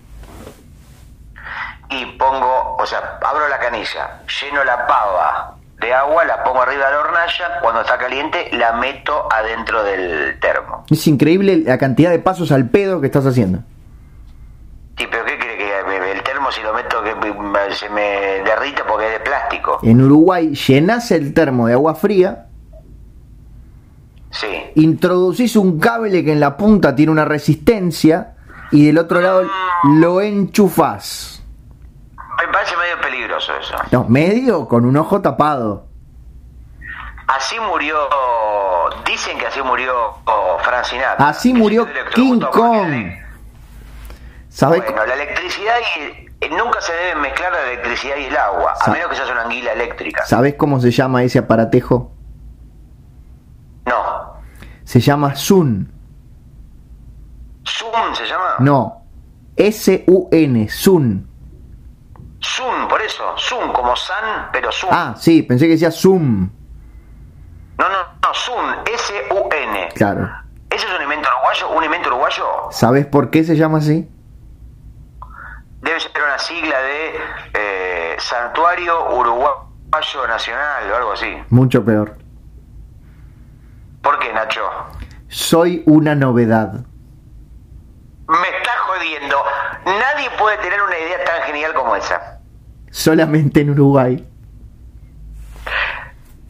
Y 1.90 2.06
pongo, 2.18 2.76
o 2.78 2.86
sea, 2.86 3.18
abro 3.22 3.48
la 3.48 3.60
canilla, 3.60 4.20
lleno 4.42 4.64
la 4.66 4.86
pava 4.88 5.56
de 5.80 5.94
agua, 5.94 6.26
la 6.26 6.44
pongo 6.44 6.62
arriba 6.62 6.86
de 6.88 6.92
la 6.92 7.00
hornalla, 7.00 7.60
cuando 7.62 7.82
está 7.82 7.98
caliente 7.98 8.50
la 8.54 8.74
meto 8.74 9.28
adentro 9.32 9.84
del 9.84 10.38
termo. 10.40 10.86
Es 10.90 11.08
increíble 11.08 11.64
la 11.66 11.78
cantidad 11.78 12.12
de 12.12 12.20
pasos 12.20 12.52
al 12.52 12.70
pedo 12.70 13.00
que 13.00 13.08
estás 13.08 13.26
haciendo. 13.26 13.60
Sí, 14.98 15.08
pero 15.10 15.26
¿qué 15.26 15.38
cree 15.40 15.58
que 15.58 16.12
el 16.12 16.24
termo 16.24 16.52
si 16.52 16.62
lo 16.62 16.74
meto 16.74 17.02
que 17.02 17.16
se 17.74 17.90
me 17.90 18.44
derrita 18.44 18.86
porque 18.86 19.08
es 19.08 19.14
de 19.14 19.20
plástico? 19.22 19.80
En 19.82 20.02
Uruguay 20.02 20.54
llenás 20.54 21.10
el 21.12 21.34
termo 21.34 21.68
de 21.68 21.74
agua 21.74 21.96
fría, 21.96 22.48
Sí. 24.32 24.72
introducís 24.76 25.56
un 25.56 25.80
cable 25.80 26.24
que 26.24 26.32
en 26.32 26.40
la 26.40 26.56
punta 26.56 26.96
tiene 26.96 27.12
una 27.12 27.26
resistencia 27.26 28.36
y 28.72 28.86
del 28.86 28.98
otro 28.98 29.20
lado 29.22 29.44
lo 29.84 30.22
enchufás. 30.22 31.44
Me 32.38 32.52
parece 32.52 32.76
medio 32.78 33.02
peligroso 33.02 33.52
eso. 33.60 33.76
No, 33.92 34.06
medio 34.06 34.68
con 34.68 34.86
un 34.86 34.98
ojo 34.98 35.22
tapado. 35.22 35.86
Así 37.28 37.60
murió, 37.60 37.98
dicen 39.06 39.38
que 39.38 39.48
así 39.48 39.62
murió 39.62 39.94
oh, 40.26 40.58
Frank 40.64 40.84
Sinatra. 40.86 41.30
Así 41.30 41.54
murió 41.54 41.88
King 42.14 42.40
Kong. 42.52 43.14
¿Sabés? 44.50 44.84
Bueno, 44.84 45.06
la 45.06 45.14
electricidad 45.14 45.76
y 45.80 46.30
eh, 46.42 46.50
nunca 46.50 46.82
se 46.82 46.92
debe 46.92 47.16
mezclar 47.22 47.54
la 47.54 47.72
electricidad 47.72 48.18
y 48.18 48.26
el 48.26 48.36
agua, 48.36 48.74
a 48.82 48.92
menos 48.92 49.10
que 49.10 49.16
seas 49.16 49.30
una 49.30 49.44
anguila 49.44 49.72
eléctrica. 49.72 50.26
¿Sabés 50.26 50.56
cómo 50.56 50.80
se 50.82 50.92
llama 50.92 51.24
ese 51.24 51.40
aparatejo? 51.40 52.12
Se 54.92 55.00
llama 55.00 55.34
Sun. 55.34 55.90
Zoom 57.66 58.14
se 58.14 58.26
llama. 58.26 58.56
No. 58.60 59.04
S-U-N. 59.56 60.68
Sun. 60.68 61.30
Zoom, 62.44 62.90
por 62.90 63.02
eso. 63.02 63.24
Zoom, 63.38 63.72
como 63.72 63.96
San, 63.96 64.50
pero 64.52 64.70
Zoom. 64.70 64.92
Ah, 64.94 65.16
sí, 65.18 65.44
pensé 65.44 65.68
que 65.68 65.72
decía 65.72 65.92
Zoom. 65.92 66.50
No, 67.78 67.88
no, 67.88 68.00
no, 68.22 68.34
Zoom, 68.34 68.66
S-U-N. 68.94 69.90
Claro. 69.96 70.30
¿Ese 70.70 70.86
es 70.86 70.94
un 70.94 71.04
invento 71.04 71.30
uruguayo? 71.38 71.70
¿Un 71.70 71.84
invento 71.86 72.10
uruguayo? 72.10 72.46
¿Sabés 72.72 73.06
por 73.06 73.30
qué 73.30 73.46
se 73.46 73.56
llama 73.56 73.78
así? 73.78 74.12
Debe 75.84 76.00
ser 76.02 76.12
una 76.22 76.38
sigla 76.38 76.82
de 76.82 77.16
eh, 77.54 78.16
Santuario 78.20 79.16
Uruguayo 79.16 80.28
Nacional 80.28 80.92
o 80.92 80.96
algo 80.98 81.14
así. 81.14 81.34
Mucho 81.50 81.82
peor. 81.86 82.21
¿Por 84.02 84.20
qué, 84.20 84.34
Nacho? 84.34 84.62
Soy 85.28 85.84
una 85.86 86.16
novedad. 86.16 86.74
Me 88.28 88.48
está 88.58 88.72
jodiendo. 88.88 89.38
Nadie 89.86 90.30
puede 90.38 90.58
tener 90.58 90.82
una 90.82 90.98
idea 90.98 91.24
tan 91.26 91.42
genial 91.44 91.74
como 91.74 91.96
esa. 91.96 92.40
Solamente 92.90 93.62
en 93.62 93.70
Uruguay. 93.72 94.28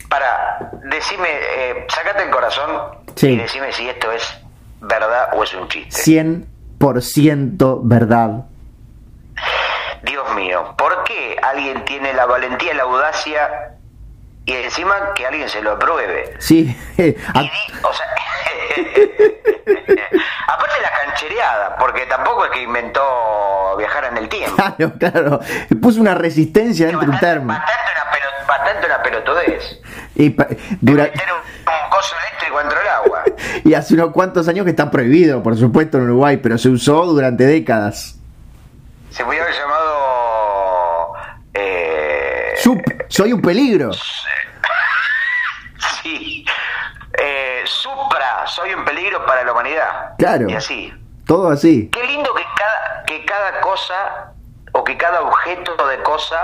Para, 0.10 0.72
decime, 0.90 1.28
eh, 1.30 1.86
sacate 1.90 2.24
el 2.24 2.30
corazón 2.32 2.70
Sí. 3.16 3.30
y 3.30 3.38
decime 3.38 3.72
si 3.72 3.88
esto 3.88 4.12
es 4.12 4.24
verdad 4.82 5.30
o 5.34 5.44
es 5.44 5.54
un 5.54 5.68
chiste. 5.70 6.02
100% 6.02 7.82
verdad. 7.84 8.46
Dios 10.04 10.36
mío, 10.36 10.74
¿por 10.78 11.04
qué 11.04 11.38
alguien 11.42 11.86
tiene 11.86 12.14
la 12.14 12.26
valentía 12.26 12.74
y 12.74 12.78
la 12.78 12.84
audacia 12.84 13.76
y 14.46 14.54
encima 14.54 15.14
que 15.16 15.26
alguien 15.26 15.48
se 15.50 15.62
lo 15.62 15.72
apruebe? 15.74 16.34
Sí. 16.40 16.76
Y 16.98 17.04
di- 17.04 17.16
o 17.84 17.94
sea, 17.94 18.06
aparte 20.48 20.74
la 20.82 20.92
canchereada, 21.06 21.76
porque 21.78 22.06
tampoco 22.06 22.46
es 22.46 22.52
que 22.52 22.62
inventó 22.64 23.76
viajar 23.78 24.06
en 24.06 24.18
el 24.18 24.30
tiempo. 24.30 24.56
Claro, 24.56 24.94
claro. 25.00 25.40
Puso 25.82 26.00
una 26.02 26.16
resistencia 26.16 26.88
dentro 26.88 27.06
de 27.08 27.14
un 27.14 27.20
termo. 27.20 27.48
bastante 27.54 27.82
una, 27.94 28.12
pelo- 28.12 28.48
bastante 28.48 28.86
una 28.88 29.04
pelotudez. 29.04 29.80
Y, 30.16 30.30
dura- 30.82 31.04
Meter 31.04 31.28
un, 31.34 31.40
un 31.40 31.90
coso 31.90 32.16
eléctrico 32.28 32.58
dentro 32.60 32.78
del 32.80 32.88
agua. 32.90 33.24
y 33.64 33.74
hace 33.74 33.94
unos 33.96 34.12
cuantos 34.12 34.48
años 34.48 34.64
que 34.66 34.72
está 34.72 34.90
prohibido, 34.92 35.42
por 35.44 35.58
supuesto, 35.58 35.98
en 35.98 36.06
Uruguay, 36.06 36.38
pero 36.38 36.58
se 36.58 36.70
usó 36.70 37.06
durante 37.06 37.46
décadas. 37.46 38.18
Se 39.10 39.24
podría 39.26 39.44
haber 39.44 39.56
llamado... 39.56 39.81
Sup- 42.62 43.06
soy 43.10 43.34
un 43.34 43.42
peligro. 43.42 43.92
Sí. 46.04 46.46
Eh, 47.18 47.62
supra, 47.66 48.46
soy 48.48 48.74
un 48.74 48.86
peligro 48.86 49.26
para 49.26 49.44
la 49.44 49.52
humanidad. 49.52 50.14
Claro. 50.18 50.50
Y 50.50 50.54
así. 50.56 50.94
Todo 51.26 51.50
así. 51.52 51.90
Qué 51.92 52.04
lindo 52.04 52.34
que 52.34 52.44
cada, 52.58 53.04
que 53.06 53.26
cada 53.26 53.62
cosa 53.62 54.34
o 54.74 54.84
que 54.84 54.98
cada 54.98 55.22
objeto 55.22 55.88
de 55.88 56.02
cosa 56.04 56.40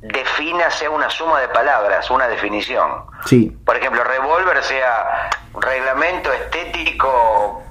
defina 0.00 0.70
sea 0.70 0.90
una 0.90 1.10
suma 1.10 1.40
de 1.40 1.48
palabras, 1.48 2.10
una 2.10 2.26
definición. 2.28 3.04
Sí. 3.26 3.56
Por 3.64 3.76
ejemplo, 3.76 4.02
revólver 4.04 4.62
sea 4.62 5.30
reglamento 5.58 6.32
estético, 6.32 7.62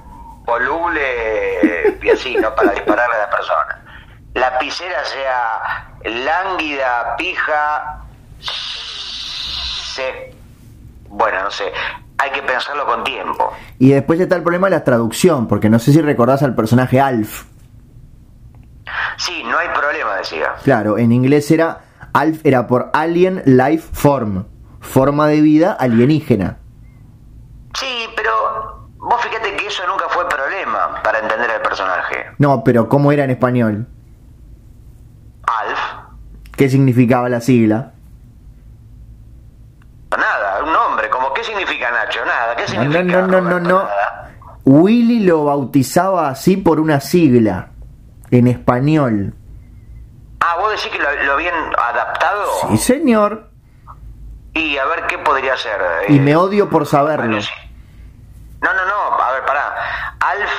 voluble 0.44 1.98
y 2.02 2.10
así, 2.10 2.36
¿no? 2.36 2.54
Para 2.54 2.72
dispararle 2.72 3.16
a 3.16 3.18
la 3.18 3.30
persona. 3.30 3.84
Lapicera 4.34 5.04
sea 5.04 5.89
lánguida, 6.04 7.16
pija, 7.16 8.02
se... 8.40 10.34
Bueno, 11.08 11.42
no 11.42 11.50
sé, 11.50 11.64
hay 12.18 12.30
que 12.30 12.42
pensarlo 12.42 12.86
con 12.86 13.02
tiempo. 13.04 13.52
Y 13.78 13.90
después 13.90 14.20
está 14.20 14.36
el 14.36 14.42
problema 14.42 14.68
de 14.68 14.76
la 14.76 14.84
traducción, 14.84 15.48
porque 15.48 15.68
no 15.68 15.78
sé 15.78 15.92
si 15.92 16.00
recordás 16.00 16.42
al 16.42 16.54
personaje 16.54 17.00
Alf. 17.00 17.44
Sí, 19.16 19.42
no 19.44 19.58
hay 19.58 19.68
problema, 19.68 20.16
decía. 20.16 20.54
Claro, 20.62 20.98
en 20.98 21.12
inglés 21.12 21.50
era 21.50 21.80
Alf 22.12 22.40
era 22.44 22.66
por 22.66 22.90
Alien 22.92 23.42
Life 23.44 23.88
Form, 23.92 24.46
forma 24.80 25.28
de 25.28 25.40
vida 25.40 25.72
alienígena. 25.72 26.58
Sí, 27.74 28.08
pero 28.16 28.88
vos 28.96 29.22
fíjate 29.22 29.56
que 29.56 29.66
eso 29.66 29.86
nunca 29.86 30.06
fue 30.08 30.28
problema 30.28 31.00
para 31.02 31.20
entender 31.20 31.50
al 31.50 31.62
personaje. 31.62 32.26
No, 32.38 32.64
pero 32.64 32.88
¿cómo 32.88 33.12
era 33.12 33.24
en 33.24 33.30
español? 33.30 33.86
¿Qué 36.60 36.68
significaba 36.68 37.30
la 37.30 37.40
sigla? 37.40 37.92
nada, 40.10 40.62
un 40.62 40.70
nombre, 40.70 41.08
como 41.08 41.32
¿qué 41.32 41.42
significa 41.42 41.90
Nacho? 41.90 42.22
Nada, 42.26 42.54
¿qué 42.54 42.68
significa 42.68 43.02
no, 43.02 43.22
no, 43.22 43.26
no, 43.26 43.40
no, 43.40 43.48
Roberto? 43.48 43.68
no. 43.70 43.78
Nada. 43.84 44.30
Willy 44.66 45.20
lo 45.20 45.46
bautizaba 45.46 46.28
así 46.28 46.58
por 46.58 46.78
una 46.78 47.00
sigla 47.00 47.68
en 48.30 48.46
español. 48.46 49.32
Ah, 50.40 50.56
vos 50.60 50.70
decís 50.72 50.88
que 50.92 50.98
lo, 50.98 51.10
lo 51.24 51.32
habían 51.32 51.54
adaptado 51.78 52.42
Sí, 52.68 52.76
señor. 52.76 53.48
y 54.52 54.76
a 54.76 54.84
ver 54.84 55.06
qué 55.06 55.16
podría 55.16 55.56
ser. 55.56 55.80
Y 56.10 56.18
eh, 56.18 56.20
me 56.20 56.36
odio 56.36 56.68
por 56.68 56.84
saberlo. 56.84 57.24
bueno, 57.24 57.40
sí. 57.40 57.48
No, 58.60 58.74
no, 58.74 58.84
no, 58.84 59.18
a 59.18 59.32
ver, 59.32 59.46
pará. 59.46 59.74
Alf, 60.20 60.50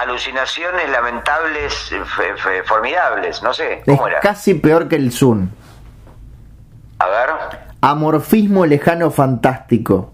alucinaciones 0.00 0.88
lamentables, 0.90 1.74
fe- 1.74 2.36
fe- 2.36 2.62
formidables, 2.64 3.42
no 3.42 3.52
sé, 3.52 3.74
Es 3.74 3.84
¿cómo 3.84 4.06
era? 4.08 4.20
casi 4.20 4.54
peor 4.54 4.88
que 4.88 4.96
el 4.96 5.12
Zoom. 5.12 5.48
A 7.00 7.06
ver. 7.06 7.28
Amorfismo 7.80 8.66
lejano 8.66 9.10
fantástico. 9.10 10.12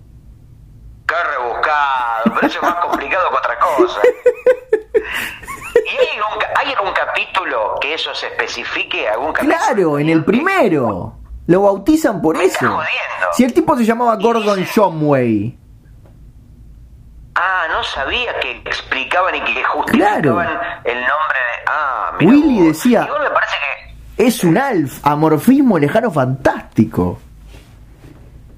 Qué 1.06 1.14
rebuscado, 1.38 2.24
pero 2.34 2.46
eso 2.46 2.56
es 2.58 2.62
más 2.62 2.74
complicado 2.76 3.28
que 3.30 3.36
otra 3.36 3.58
cosa. 3.58 4.00
¿Y 4.94 5.88
hay 5.96 6.08
algún, 6.18 6.38
ca- 6.40 6.52
hay 6.60 6.72
algún 6.72 6.92
capítulo 6.92 7.74
que 7.80 7.94
eso 7.94 8.14
se 8.14 8.26
especifique? 8.28 9.08
¿Algún 9.08 9.32
capítulo? 9.32 9.56
Claro, 9.58 9.98
en 9.98 10.08
el 10.08 10.24
primero. 10.24 11.14
Lo 11.46 11.62
bautizan 11.62 12.22
por 12.22 12.38
Me 12.38 12.44
eso. 12.44 12.58
jodiendo. 12.60 12.82
Si 13.32 13.44
el 13.44 13.52
tipo 13.52 13.76
se 13.76 13.84
llamaba 13.84 14.16
Gordon 14.16 14.60
Shumway. 14.64 15.58
Ah, 17.36 17.66
no 17.68 17.82
sabía 17.82 18.38
que 18.40 18.62
explicaban 18.64 19.34
y 19.34 19.40
que 19.42 19.64
justificaban 19.64 20.22
Claro. 20.22 20.40
el 20.84 20.94
nombre 21.00 21.38
de... 21.38 21.64
Ah, 21.68 22.12
mira 22.18 22.30
Willy 22.32 22.58
vos. 22.58 22.66
decía- 22.68 23.04
Igual 23.06 23.22
me 23.24 23.30
parece 23.30 23.56
que... 24.16 24.24
Es 24.26 24.44
un 24.44 24.56
alf, 24.56 25.04
amorfismo 25.04 25.78
lejano 25.78 26.10
fantástico. 26.10 27.18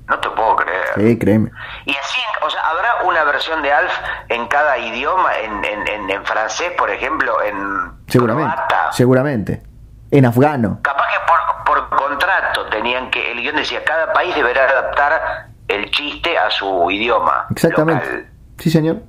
No 0.08 0.20
te 0.20 0.28
puedo 0.30 0.54
creer. 0.56 0.84
Sí, 0.96 1.18
créeme. 1.18 1.50
Y 1.86 1.90
así, 1.96 2.20
o 2.42 2.50
sea, 2.50 2.60
¿habrá 2.68 3.02
una 3.08 3.24
versión 3.24 3.60
de 3.62 3.72
Alf 3.72 3.92
en 4.28 4.46
cada 4.46 4.78
idioma? 4.78 5.34
En, 5.38 5.64
en, 5.64 5.88
en, 5.88 6.10
en 6.10 6.24
francés, 6.26 6.70
por 6.78 6.90
ejemplo, 6.90 7.42
en 7.42 7.56
Seguramente. 8.06 8.54
croata? 8.54 8.92
Seguramente. 8.92 9.62
En 10.12 10.26
afgano. 10.26 10.78
Capaz 10.82 11.06
que 11.08 11.16
por, 11.26 11.64
por 11.88 11.96
contrato 11.98 12.66
tenían 12.66 13.10
que, 13.10 13.32
el 13.32 13.38
guion 13.40 13.56
decía, 13.56 13.82
cada 13.82 14.12
país 14.12 14.32
deberá 14.36 14.62
adaptar 14.68 15.46
el 15.66 15.90
chiste 15.90 16.38
a 16.38 16.50
su 16.50 16.88
idioma. 16.90 17.46
Exactamente. 17.50 18.04
local. 18.06 18.30
Sí, 18.58 18.70
señor. 18.70 19.02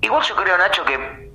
Igual 0.00 0.22
yo 0.24 0.36
creo, 0.36 0.58
Nacho, 0.58 0.84
que 0.84 1.30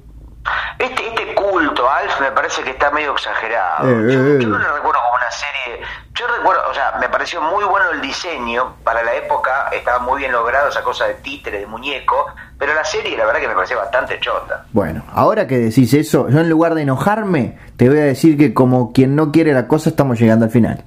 este, 0.80 1.08
este 1.08 1.36
culto 1.36 1.90
a 1.90 1.98
Alf 1.98 2.22
me 2.22 2.32
parece 2.32 2.64
que 2.64 2.72
está 2.72 2.92
medio 2.92 3.14
exagerado. 3.14 3.90
Eh, 3.90 4.14
yo, 4.14 4.26
eh, 4.26 4.38
yo 4.40 4.50
no 4.50 4.58
eh. 4.58 4.60
lo 4.60 4.76
recuerdo 4.76 5.02
como 5.02 5.16
una 5.16 5.32
serie. 5.32 5.86
Yo 6.14 6.28
recuerdo, 6.28 6.62
o 6.70 6.74
sea, 6.74 6.98
me 7.00 7.10
pareció 7.10 7.42
muy 7.42 7.64
bueno 7.64 7.92
el 7.92 8.02
diseño. 8.02 8.76
Para 8.84 9.04
la 9.04 9.16
época 9.16 9.70
estaba 9.72 10.00
muy 10.00 10.20
bien 10.20 10.32
logrado 10.32 10.70
esa 10.70 10.84
cosa 10.84 11.06
de 11.08 11.16
títere, 11.16 11.60
de 11.60 11.68
muñeco. 11.68 12.28
Pero 12.58 12.74
la 12.74 12.84
serie, 12.84 13.18
la 13.18 13.26
verdad, 13.26 13.42
que 13.42 13.48
me 13.48 13.56
pareció 13.56 13.78
bastante 13.78 14.20
chota. 14.20 14.66
Bueno, 14.72 15.04
ahora 15.14 15.48
que 15.48 15.58
decís 15.58 15.94
eso, 15.94 16.30
yo 16.30 16.40
en 16.40 16.50
lugar 16.50 16.76
de 16.76 16.84
enojarme, 16.84 17.58
te 17.78 17.90
voy 17.90 18.00
a 18.00 18.04
decir 18.04 18.38
que 18.38 18.54
como 18.54 18.94
quien 18.94 19.16
no 19.16 19.32
quiere 19.32 19.54
la 19.54 19.68
cosa, 19.68 19.90
estamos 19.90 20.20
llegando 20.20 20.46
al 20.46 20.52
final. 20.52 20.84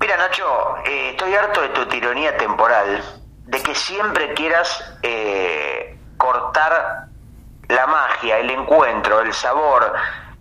Mira, 0.00 0.16
Nacho, 0.16 0.44
eh, 0.86 1.10
estoy 1.10 1.34
harto 1.34 1.62
de 1.62 1.68
tu 1.70 1.86
tironía 1.86 2.36
temporal, 2.36 3.02
de 3.46 3.62
que 3.62 3.74
siempre 3.74 4.34
quieras 4.34 4.98
eh, 5.02 5.98
cortar 6.16 7.06
la 7.68 7.86
magia, 7.86 8.38
el 8.38 8.50
encuentro, 8.50 9.20
el 9.20 9.32
sabor, 9.32 9.92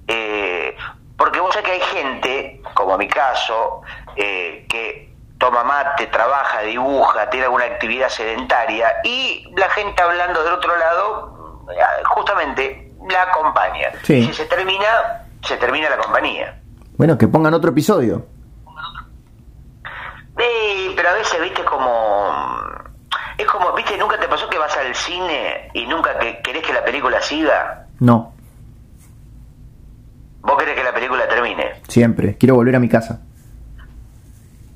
eh, 0.07 0.75
porque 1.17 1.39
vos 1.39 1.53
sabés 1.53 1.69
que 1.69 1.71
hay 1.73 1.81
gente, 1.81 2.61
como 2.73 2.97
mi 2.97 3.07
caso, 3.07 3.81
eh, 4.15 4.65
que 4.67 5.13
toma 5.37 5.63
mate, 5.63 6.07
trabaja, 6.07 6.61
dibuja, 6.61 7.29
tiene 7.29 7.45
alguna 7.45 7.65
actividad 7.65 8.09
sedentaria 8.09 8.97
y 9.03 9.47
la 9.55 9.69
gente 9.69 10.01
hablando 10.01 10.43
del 10.43 10.53
otro 10.53 10.75
lado, 10.77 11.63
justamente 12.05 12.91
la 13.09 13.23
acompaña. 13.23 13.91
Sí. 14.03 14.25
Si 14.25 14.33
se 14.33 14.45
termina, 14.45 15.25
se 15.43 15.57
termina 15.57 15.89
la 15.89 15.97
compañía. 15.97 16.59
Bueno, 16.97 17.17
que 17.17 17.27
pongan 17.27 17.53
otro 17.53 17.71
episodio. 17.71 18.25
Sí, 20.37 20.93
pero 20.95 21.09
a 21.09 21.13
veces, 21.13 21.41
viste, 21.41 21.63
como... 21.63 22.64
Es 23.37 23.45
como, 23.47 23.73
viste, 23.73 23.97
nunca 23.97 24.17
te 24.19 24.27
pasó 24.27 24.49
que 24.49 24.57
vas 24.57 24.75
al 24.77 24.95
cine 24.95 25.69
y 25.73 25.85
nunca 25.87 26.17
que 26.19 26.41
querés 26.41 26.63
que 26.63 26.73
la 26.73 26.83
película 26.83 27.21
siga. 27.21 27.85
No, 27.99 28.33
Vos 30.41 30.57
querés 30.59 30.75
que 30.75 30.83
la 30.83 30.93
película 30.93 31.27
termine. 31.27 31.81
siempre. 31.87 32.37
Quiero 32.37 32.53
volver 32.55 32.75
a 32.75 32.79
mi 32.79 32.87
casa. 32.87 33.19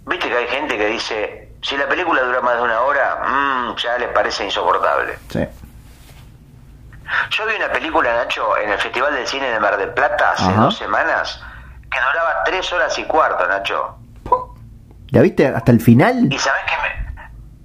Viste 0.07 0.27
que 0.27 0.35
hay 0.35 0.47
gente 0.47 0.75
que 0.77 0.87
dice, 0.87 1.53
si 1.61 1.77
la 1.77 1.87
película 1.87 2.23
dura 2.23 2.41
más 2.41 2.55
de 2.55 2.61
una 2.63 2.81
hora, 2.81 3.21
mmm, 3.27 3.75
ya 3.77 3.97
les 3.99 4.09
parece 4.09 4.45
insoportable. 4.45 5.13
Sí. 5.29 5.47
Yo 7.31 7.45
vi 7.45 7.55
una 7.55 7.71
película, 7.71 8.15
Nacho, 8.15 8.57
en 8.57 8.71
el 8.71 8.79
Festival 8.79 9.13
del 9.13 9.27
Cine 9.27 9.47
de 9.49 9.59
Mar 9.59 9.77
del 9.77 9.89
Plata 9.93 10.31
hace 10.31 10.43
Ajá. 10.45 10.61
dos 10.61 10.77
semanas, 10.77 11.39
que 11.91 11.99
duraba 11.99 12.43
tres 12.45 12.71
horas 12.73 12.97
y 12.97 13.03
cuarto, 13.03 13.47
Nacho. 13.47 13.95
¿La 15.11 15.21
viste 15.21 15.47
hasta 15.47 15.71
el 15.71 15.81
final? 15.81 16.27
Y 16.31 16.37
sabés 16.39 16.61
que 16.65 16.75
me... 16.77 17.08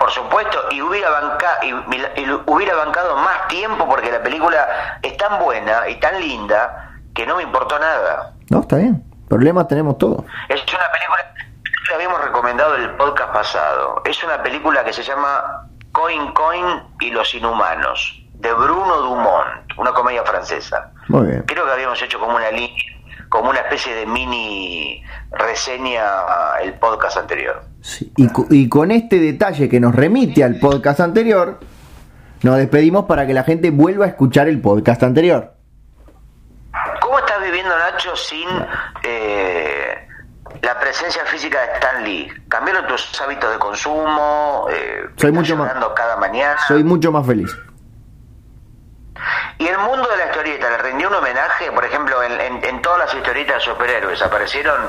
Por 0.05 0.13
supuesto, 0.13 0.59
y 0.71 0.83
hubiera, 0.83 1.09
banca, 1.09 1.61
y, 1.63 1.73
hubiera 1.73 2.77
bancado 2.77 3.17
más 3.17 3.49
tiempo 3.49 3.89
porque 3.89 4.13
la 4.13 4.23
película 4.23 4.99
es 5.01 5.17
tan 5.17 5.41
buena 5.43 5.89
y 5.89 5.95
tan 5.99 6.21
linda 6.21 6.93
que 7.15 7.25
no 7.25 7.37
me 7.37 7.43
importó 7.43 7.79
nada. 7.79 8.35
No, 8.51 8.61
está 8.61 8.77
bien. 8.77 9.03
Problemas 9.31 9.67
tenemos 9.67 9.97
todos. 9.97 10.23
Es 10.51 10.61
una 10.61 10.93
película 10.93 11.33
que 11.89 11.95
habíamos 11.95 12.23
recomendado 12.23 12.77
en 12.77 12.83
el 12.83 12.91
podcast 12.97 13.33
pasado. 13.33 14.03
Es 14.05 14.23
una 14.23 14.43
película 14.43 14.85
que 14.85 14.93
se 14.93 15.03
llama 15.03 15.71
Coin 15.93 16.35
Coin 16.35 16.83
y 17.01 17.09
los 17.09 17.35
Inhumanos, 17.35 18.27
de 18.35 18.53
Bruno 18.53 18.97
Dumont, 18.97 19.73
una 19.79 19.93
comedia 19.93 20.23
francesa. 20.25 20.93
Muy 21.09 21.29
bien. 21.29 21.45
Creo 21.47 21.65
que 21.65 21.73
habíamos 21.73 22.03
hecho 22.03 22.21
como 22.21 22.37
una 22.37 22.51
línea, 22.51 22.85
como 23.31 23.49
una 23.49 23.61
especie 23.61 23.95
de 23.95 24.05
mini 24.05 25.03
reseña 25.31 26.59
el 26.61 26.75
podcast 26.75 27.17
anterior. 27.17 27.74
Sí, 27.87 28.11
Y, 28.17 28.29
y 28.49 28.69
con 28.71 28.91
este 28.91 29.19
detalle 29.21 29.69
que 29.69 29.79
nos 29.79 29.95
remite 29.95 30.43
al 30.43 30.59
podcast 30.59 31.01
anterior, 31.01 31.61
nos 32.43 32.57
despedimos 32.57 33.05
para 33.05 33.27
que 33.27 33.35
la 33.35 33.45
gente 33.45 33.71
vuelva 33.71 34.07
a 34.07 34.09
escuchar 34.09 34.49
el 34.49 34.59
podcast 34.63 35.03
anterior. 35.03 35.53
¿Cómo 37.03 37.19
estás 37.19 37.43
viviendo, 37.43 37.77
Nacho, 37.77 38.17
sin 38.17 38.49
eh, 39.03 40.09
la 40.63 40.81
presencia 40.81 41.27
física 41.27 41.61
de 41.61 41.73
Stan 41.75 42.03
Lee? 42.05 42.33
¿Cambiaron 42.49 42.87
tus 42.87 43.21
hábitos 43.21 43.53
de 43.53 43.59
consumo? 43.59 44.67
Eh, 44.71 45.03
Soy 45.17 45.29
¿estás 45.29 45.33
mucho 45.33 45.57
más- 45.57 45.73
cada 45.95 46.17
mañana? 46.17 46.57
Soy 46.67 46.83
mucho 46.85 47.13
más 47.13 47.27
feliz. 47.27 47.55
¿Y 49.59 49.67
el 49.67 49.79
mundo 49.79 50.09
de 50.11 50.17
la 50.17 50.27
historieta 50.31 50.71
le 50.71 50.79
rindió 50.79 51.09
un 51.09 51.17
homenaje? 51.17 51.71
Por 51.71 51.85
ejemplo, 51.85 52.23
en, 52.23 52.33
en- 52.41 52.65
en 52.65 52.81
todas 52.81 52.99
las 53.01 53.15
historietas 53.15 53.57
de 53.57 53.61
superhéroes, 53.61 54.23
¿aparecieron 54.23 54.81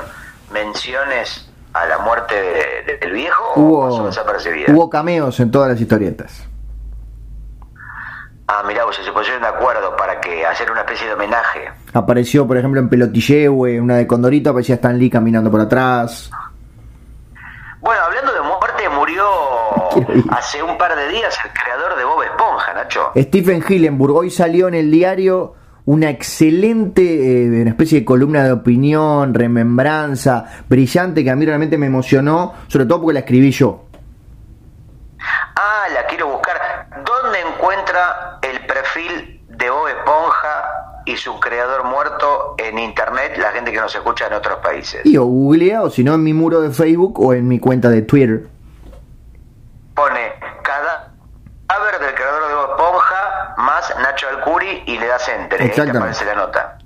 menciones 0.50 1.48
a 1.82 1.86
la 1.86 1.98
muerte 1.98 2.34
de- 2.34 2.92
de- 2.92 2.98
del 2.98 3.12
viejo 3.12 3.42
o 3.54 3.82
pasó 3.84 3.96
Hubo, 3.98 4.06
desapercibida? 4.06 4.72
hubo 4.72 4.88
cameos 4.90 5.38
en 5.40 5.50
todas 5.50 5.70
las 5.70 5.80
historietas. 5.80 6.48
Ah, 8.48 8.62
mirá, 8.66 8.82
se 8.92 9.10
pusieron 9.10 9.42
de 9.42 9.48
acuerdo 9.48 9.96
para 9.96 10.20
que 10.20 10.46
hacer 10.46 10.70
una 10.70 10.82
especie 10.82 11.08
de 11.08 11.14
homenaje. 11.14 11.68
Apareció, 11.92 12.46
por 12.46 12.56
ejemplo, 12.56 12.80
en 12.80 12.88
Pelotillehue, 12.88 13.80
una 13.80 13.96
de 13.96 14.06
Condorito, 14.06 14.50
aparecía 14.50 14.76
Stan 14.76 14.96
Lee 14.96 15.10
caminando 15.10 15.50
por 15.50 15.60
atrás. 15.60 16.30
Bueno, 17.80 18.02
hablando 18.02 18.32
de 18.32 18.40
muerte, 18.42 18.88
murió 18.88 19.24
hace 20.30 20.62
un 20.62 20.78
par 20.78 20.94
de 20.94 21.08
días 21.08 21.36
el 21.44 21.50
creador 21.60 21.96
de 21.96 22.04
Bob 22.04 22.22
Esponja, 22.22 22.72
Nacho. 22.74 23.10
Stephen 23.16 23.64
Hillenburg 23.68 24.14
hoy 24.14 24.30
salió 24.30 24.68
en 24.68 24.74
el 24.74 24.92
diario 24.92 25.54
una 25.86 26.10
excelente, 26.10 27.02
eh, 27.02 27.62
una 27.62 27.70
especie 27.70 28.00
de 28.00 28.04
columna 28.04 28.44
de 28.44 28.52
opinión, 28.52 29.32
remembranza, 29.32 30.44
brillante, 30.68 31.22
que 31.22 31.30
a 31.30 31.36
mí 31.36 31.46
realmente 31.46 31.78
me 31.78 31.86
emocionó, 31.86 32.54
sobre 32.66 32.86
todo 32.86 33.02
porque 33.02 33.14
la 33.14 33.20
escribí 33.20 33.52
yo. 33.52 33.84
Ah, 35.18 35.84
la 35.94 36.04
quiero 36.06 36.28
buscar. 36.28 36.56
¿Dónde 37.04 37.38
encuentra 37.40 38.38
el 38.42 38.66
perfil 38.66 39.40
de 39.48 39.70
Bob 39.70 39.86
Esponja 39.88 41.02
y 41.06 41.16
su 41.16 41.38
creador 41.38 41.84
muerto 41.84 42.56
en 42.58 42.80
internet 42.80 43.36
la 43.38 43.52
gente 43.52 43.70
que 43.70 43.80
nos 43.80 43.94
escucha 43.94 44.26
en 44.26 44.34
otros 44.34 44.58
países? 44.58 45.06
Y 45.06 45.16
o 45.16 45.24
googlea, 45.24 45.82
o 45.82 45.90
si 45.90 46.02
no, 46.02 46.14
en 46.14 46.24
mi 46.24 46.34
muro 46.34 46.62
de 46.62 46.70
Facebook 46.70 47.20
o 47.20 47.32
en 47.32 47.46
mi 47.46 47.60
cuenta 47.60 47.88
de 47.90 48.02
Twitter. 48.02 48.48
Pone 49.94 50.32
cadáver 50.62 52.00
del 52.00 52.14
creador 52.14 52.48
de 52.48 52.54
Bob 52.54 52.70
Esponja 52.72 53.54
más 53.56 53.94
Y 54.86 54.98
le 54.98 55.06
das 55.06 55.28
enter. 55.28 55.60
Ahí 55.60 55.66
te 55.68 55.72
Exactamente. 55.72 55.98
aparece 55.98 56.24
la 56.24 56.34
nota. 56.34 56.78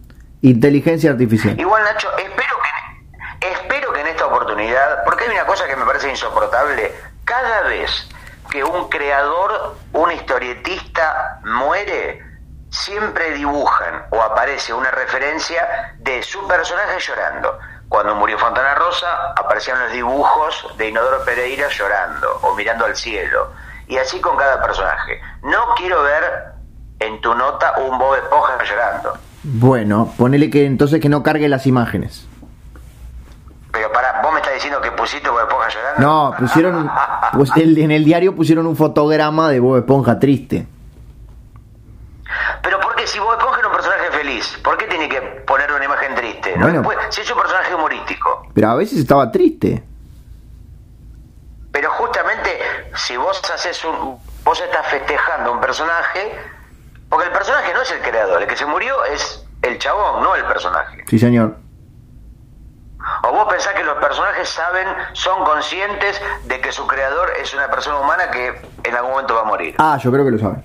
Inteligencia 0.42 1.10
artificial. 1.10 1.58
Igual, 1.58 1.82
Nacho, 1.84 2.08
espero 2.16 2.56
que, 2.62 3.46
espero 3.50 3.92
que 3.92 4.00
en 4.00 4.06
esta 4.08 4.26
oportunidad, 4.26 5.04
porque 5.04 5.24
hay 5.24 5.30
una 5.30 5.44
cosa 5.46 5.66
que 5.66 5.76
me 5.76 5.84
parece 5.84 6.08
insoportable, 6.10 6.92
cada 7.24 7.62
vez 7.62 8.08
que 8.50 8.64
un 8.64 8.88
creador, 8.88 9.76
un 9.92 10.10
historietista 10.12 11.40
muere, 11.44 12.24
siempre 12.70 13.32
dibujan 13.32 14.06
o 14.10 14.22
aparece 14.22 14.72
una 14.72 14.90
referencia 14.90 15.94
de 15.98 16.22
su 16.22 16.46
personaje 16.46 16.98
llorando. 17.00 17.58
Cuando 17.88 18.14
murió 18.14 18.38
Fontana 18.38 18.74
Rosa, 18.76 19.32
aparecían 19.36 19.80
los 19.80 19.92
dibujos 19.92 20.74
de 20.76 20.88
Inodoro 20.88 21.24
Pereira 21.24 21.68
llorando 21.68 22.38
o 22.42 22.54
mirando 22.54 22.84
al 22.86 22.96
cielo. 22.96 23.52
Y 23.88 23.98
así 23.98 24.20
con 24.20 24.36
cada 24.36 24.62
personaje. 24.62 25.20
No 25.42 25.74
quiero 25.74 26.02
ver 26.04 26.52
en 27.00 27.20
tu 27.20 27.34
nota 27.34 27.74
un 27.78 27.98
Bob 27.98 28.14
Esponja 28.14 28.58
llorando. 28.64 29.12
Bueno, 29.42 30.12
ponele 30.16 30.50
que 30.50 30.64
entonces 30.66 31.00
que 31.00 31.08
no 31.08 31.22
cargue 31.22 31.48
las 31.48 31.66
imágenes. 31.66 32.26
Pero 33.72 33.90
para, 33.92 34.20
vos 34.22 34.32
me 34.32 34.38
estás 34.40 34.54
diciendo 34.54 34.80
que 34.80 34.90
pusiste 34.92 35.28
Bob 35.28 35.40
Esponja 35.40 35.68
llorando. 35.68 36.00
No, 36.00 36.34
pusieron, 36.38 36.74
un- 36.76 36.90
pues 37.34 37.50
el- 37.56 37.78
en 37.78 37.90
el 37.90 38.04
diario 38.04 38.34
pusieron 38.36 38.66
un 38.66 38.76
fotograma 38.76 39.48
de 39.48 39.60
Bob 39.60 39.78
Esponja 39.78 40.18
triste. 40.18 40.66
Pero 42.62 42.78
¿por 42.80 42.94
qué 42.96 43.06
si 43.06 43.18
Bob 43.18 43.32
Esponja 43.32 43.58
era 43.60 43.68
un 43.68 43.74
personaje 43.74 44.10
feliz? 44.12 44.58
¿Por 44.62 44.76
qué 44.76 44.86
tiene 44.86 45.08
que 45.08 45.20
poner 45.20 45.72
una 45.72 45.84
imagen 45.84 46.14
triste? 46.14 46.54
¿No? 46.56 46.64
Bueno. 46.64 46.82
Después, 46.82 46.98
si 47.10 47.20
es 47.22 47.30
un 47.30 47.38
personaje 47.38 47.74
humorístico. 47.74 48.46
Pero 48.54 48.70
a 48.70 48.74
veces 48.74 48.98
estaba 48.98 49.30
triste. 49.32 49.82
Pero 51.72 51.90
justamente 51.92 52.50
si 52.94 53.16
vos 53.16 53.40
haces 53.54 53.84
un, 53.84 54.18
vos 54.44 54.60
estás 54.60 54.86
festejando 54.88 55.52
un 55.52 55.60
personaje, 55.60 56.32
porque 57.10 57.26
el 57.26 57.32
personaje 57.32 57.74
no 57.74 57.82
es 57.82 57.90
el 57.90 58.00
creador, 58.00 58.40
el 58.40 58.48
que 58.48 58.56
se 58.56 58.64
murió 58.64 59.04
es 59.04 59.44
el 59.62 59.78
chabón, 59.78 60.22
no 60.22 60.34
el 60.36 60.44
personaje. 60.44 61.04
Sí, 61.08 61.18
señor. 61.18 61.56
O 63.24 63.32
vos 63.32 63.48
pensás 63.50 63.74
que 63.74 63.82
los 63.82 63.96
personajes 63.98 64.48
saben, 64.48 64.86
son 65.12 65.44
conscientes 65.44 66.20
de 66.44 66.60
que 66.60 66.70
su 66.70 66.86
creador 66.86 67.30
es 67.42 67.52
una 67.52 67.68
persona 67.68 67.98
humana 67.98 68.30
que 68.30 68.62
en 68.84 68.94
algún 68.94 69.10
momento 69.12 69.34
va 69.34 69.40
a 69.40 69.44
morir. 69.44 69.74
Ah, 69.78 69.98
yo 70.00 70.12
creo 70.12 70.24
que 70.24 70.30
lo 70.30 70.38
saben. 70.38 70.62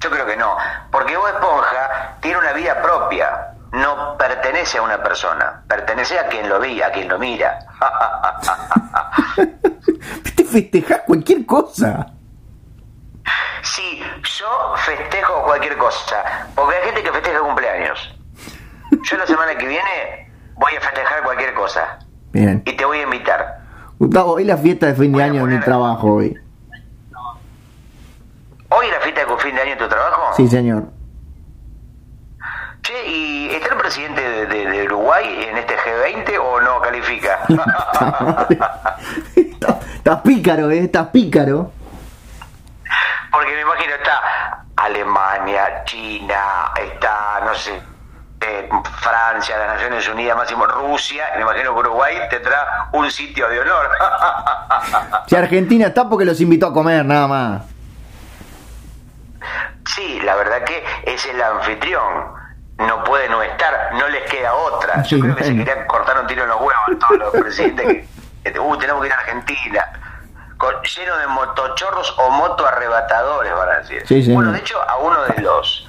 Yo 0.00 0.10
creo 0.10 0.26
que 0.26 0.36
no, 0.36 0.56
porque 0.90 1.16
Bob 1.16 1.28
Esponja 1.28 2.16
tiene 2.20 2.38
una 2.38 2.52
vida 2.52 2.80
propia, 2.82 3.52
no 3.72 4.16
pertenece 4.16 4.78
a 4.78 4.82
una 4.82 5.02
persona, 5.02 5.62
pertenece 5.68 6.18
a 6.18 6.26
quien 6.28 6.48
lo 6.48 6.58
ve, 6.58 6.82
a 6.82 6.90
quien 6.90 7.08
lo 7.08 7.18
mira. 7.18 7.58
Te 10.36 10.44
festejas 10.44 11.02
cualquier 11.06 11.46
cosa. 11.46 12.06
Sí, 13.78 14.02
yo 14.38 14.74
festejo 14.84 15.44
cualquier 15.44 15.76
cosa, 15.78 16.48
porque 16.56 16.74
hay 16.76 16.84
gente 16.86 17.00
que 17.04 17.12
festeja 17.12 17.38
cumpleaños. 17.38 18.12
Yo 19.04 19.16
la 19.16 19.24
semana 19.24 19.56
que 19.56 19.68
viene 19.68 20.32
voy 20.56 20.74
a 20.74 20.80
festejar 20.80 21.22
cualquier 21.22 21.54
cosa. 21.54 22.00
Bien. 22.32 22.60
Y 22.66 22.72
te 22.72 22.84
voy 22.84 22.98
a 22.98 23.02
invitar. 23.04 23.60
Gustavo, 24.00 24.32
hoy 24.32 24.42
la 24.44 24.56
fiesta 24.56 24.86
de 24.86 24.94
fin 24.94 25.12
de 25.12 25.22
año 25.22 25.44
en 25.46 25.52
el 25.52 25.62
trabajo 25.62 26.14
hoy. 26.14 26.36
¿Hoy 28.70 28.86
es 28.86 28.92
la 28.92 29.00
fiesta 29.00 29.24
de 29.24 29.36
fin 29.38 29.54
de 29.54 29.62
año 29.62 29.72
en 29.74 29.78
tu 29.78 29.88
trabajo? 29.88 30.32
Sí, 30.36 30.48
señor. 30.48 30.84
Che, 32.82 33.06
¿y 33.08 33.50
está 33.54 33.74
el 33.74 33.80
presidente 33.80 34.20
de, 34.20 34.46
de- 34.46 34.66
de 34.70 34.82
Uruguay 34.86 35.46
en 35.50 35.56
este 35.56 35.76
G20 35.76 36.36
o 36.42 36.60
no 36.60 36.80
califica? 36.80 37.38
Estás 39.36 40.20
pícaro, 40.22 40.70
¿eh? 40.72 40.78
Estás 40.80 41.06
pícaro. 41.08 41.70
Porque 43.38 43.54
me 43.54 43.60
imagino 43.60 43.94
está 43.94 44.64
Alemania, 44.74 45.84
China, 45.84 46.72
está, 46.74 47.40
no 47.44 47.54
sé, 47.54 47.80
eh, 48.40 48.68
Francia, 49.00 49.56
las 49.58 49.74
Naciones 49.74 50.08
Unidas, 50.08 50.36
máximo 50.36 50.66
Rusia, 50.66 51.24
me 51.36 51.42
imagino 51.42 51.72
que 51.72 51.78
Uruguay 51.78 52.16
tendrá 52.28 52.88
un 52.90 53.08
sitio 53.08 53.48
de 53.48 53.60
honor. 53.60 53.90
Si 55.28 55.36
Argentina 55.36 55.86
está 55.86 56.08
porque 56.08 56.24
los 56.24 56.40
invitó 56.40 56.66
a 56.66 56.72
comer, 56.72 57.04
nada 57.04 57.28
más. 57.28 57.62
sí, 59.86 60.18
la 60.24 60.34
verdad 60.34 60.64
que 60.64 60.84
es 61.04 61.24
el 61.26 61.40
anfitrión. 61.40 62.32
No 62.78 63.04
puede 63.04 63.28
no 63.28 63.40
estar, 63.40 63.94
no 63.94 64.08
les 64.08 64.28
queda 64.28 64.52
otra. 64.52 65.00
Yo 65.04 65.20
creo 65.20 65.36
que 65.36 65.44
se 65.44 65.54
querían 65.56 65.86
cortar 65.86 66.20
un 66.20 66.26
tiro 66.26 66.42
en 66.42 66.48
los 66.48 66.60
huevos 66.60 66.74
a 66.88 67.06
todos 67.06 67.18
los 67.20 67.30
presidentes 67.30 67.86
que, 67.86 68.52
que, 68.52 68.58
uh, 68.58 68.78
tenemos 68.78 69.00
que 69.00 69.06
ir 69.06 69.12
a 69.12 69.18
Argentina. 69.18 70.07
Con- 70.58 70.82
lleno 70.82 71.16
de 71.16 71.26
motochorros 71.28 72.14
o 72.18 72.30
moto 72.30 72.66
arrebatadores, 72.66 73.52
van 73.54 73.68
a 73.70 73.78
decir. 73.78 74.04
Sí, 74.06 74.22
sí. 74.22 74.32
bueno, 74.34 74.52
de 74.52 74.58
hecho, 74.58 74.80
a 74.88 74.96
uno 74.98 75.22
de 75.24 75.40
los 75.42 75.84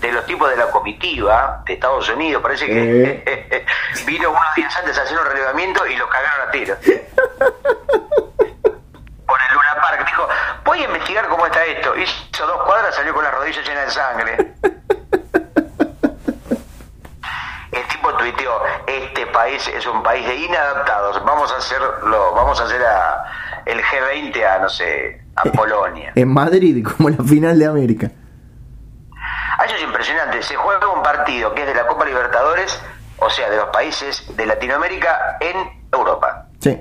de 0.00 0.12
los 0.12 0.26
tipos 0.26 0.50
de 0.50 0.56
la 0.56 0.66
comitiva 0.66 1.62
de 1.64 1.74
Estados 1.74 2.06
Unidos, 2.10 2.42
parece 2.42 2.66
que 2.66 3.64
vino 4.06 4.30
unos 4.30 4.54
días 4.54 4.76
antes 4.76 4.98
a 4.98 5.02
hacer 5.02 5.18
un 5.18 5.24
relevamiento 5.24 5.86
y 5.86 5.96
lo 5.96 6.06
cagaron 6.10 6.48
a 6.48 6.50
tiro. 6.50 6.76
Por 9.26 9.38
el 9.40 9.54
Luna 9.54 9.74
Park, 9.80 10.04
dijo, 10.06 10.28
voy 10.64 10.80
a 10.80 10.84
investigar 10.84 11.26
cómo 11.28 11.46
está 11.46 11.64
esto. 11.64 11.96
Hizo 11.96 12.46
dos 12.46 12.62
cuadras, 12.64 12.94
salió 12.94 13.14
con 13.14 13.24
las 13.24 13.32
rodillas 13.32 13.66
llenas 13.66 13.86
de 13.86 13.90
sangre. 13.92 14.54
El 17.72 17.88
tipo 17.88 18.12
tuiteó, 18.14 18.62
este 18.86 19.26
país 19.28 19.66
es 19.68 19.84
un 19.86 20.02
país 20.02 20.24
de 20.26 20.34
inadaptados, 20.36 21.24
vamos 21.24 21.50
a 21.52 21.56
hacerlo, 21.56 22.32
vamos 22.34 22.60
a 22.60 22.64
hacer 22.64 22.84
a 22.84 23.24
el 23.66 23.80
G20 23.80 24.44
a, 24.44 24.58
no 24.60 24.68
sé, 24.68 25.22
a 25.36 25.42
Polonia. 25.44 26.12
En 26.14 26.28
Madrid, 26.28 26.84
como 26.86 27.10
la 27.10 27.22
final 27.24 27.58
de 27.58 27.66
América. 27.66 28.10
Ah, 29.58 29.64
Eso 29.66 29.76
es 29.76 29.82
impresionante. 29.82 30.42
Se 30.42 30.56
juega 30.56 30.88
un 30.92 31.02
partido 31.02 31.54
que 31.54 31.62
es 31.62 31.68
de 31.68 31.74
la 31.74 31.86
Copa 31.86 32.04
Libertadores, 32.04 32.80
o 33.18 33.30
sea, 33.30 33.48
de 33.50 33.56
los 33.56 33.68
países 33.70 34.24
de 34.36 34.46
Latinoamérica 34.46 35.38
en 35.40 35.56
Europa. 35.92 36.46
Sí. 36.60 36.80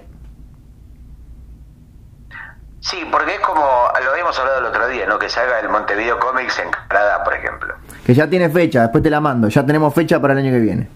Sí, 2.79 3.07
porque 3.09 3.36
es 3.36 3.39
como 3.39 3.61
lo 4.03 4.11
habíamos 4.11 4.38
hablado 4.38 4.59
el 4.59 4.65
otro 4.65 4.88
día, 4.89 5.05
¿no? 5.05 5.17
Que 5.17 5.29
salga 5.29 5.59
el 5.59 5.69
Montevideo 5.69 6.19
Comics 6.19 6.59
en 6.59 6.69
Canadá, 6.89 7.23
por 7.23 7.34
ejemplo. 7.34 7.73
Que 8.05 8.13
ya 8.13 8.29
tiene 8.29 8.49
fecha, 8.49 8.81
después 8.81 9.01
te 9.01 9.09
la 9.09 9.21
mando. 9.21 9.47
Ya 9.47 9.65
tenemos 9.65 9.93
fecha 9.93 10.19
para 10.19 10.34
el 10.34 10.39
año 10.39 10.51
que 10.51 10.59
viene. 10.59 10.89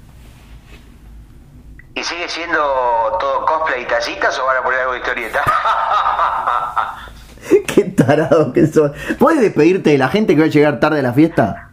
¿Y 1.98 2.04
sigue 2.04 2.30
siendo 2.30 2.60
todo 3.20 3.44
cosplay 3.44 3.82
y 3.82 3.86
tacitas 3.86 4.38
o 4.38 4.46
van 4.46 4.58
a 4.58 4.62
poner 4.62 4.82
algo 4.82 4.92
de 4.94 5.00
historieta? 5.00 5.42
Qué 7.74 7.86
tarado 7.86 8.54
que 8.54 8.68
sos. 8.68 8.92
¿Puedes 9.18 9.42
despedirte 9.42 9.90
de 9.92 9.98
la 9.98 10.08
gente 10.08 10.36
que 10.36 10.42
va 10.42 10.46
a 10.46 10.50
llegar 10.50 10.80
tarde 10.80 11.00
a 11.00 11.02
la 11.04 11.14
fiesta? 11.14 11.64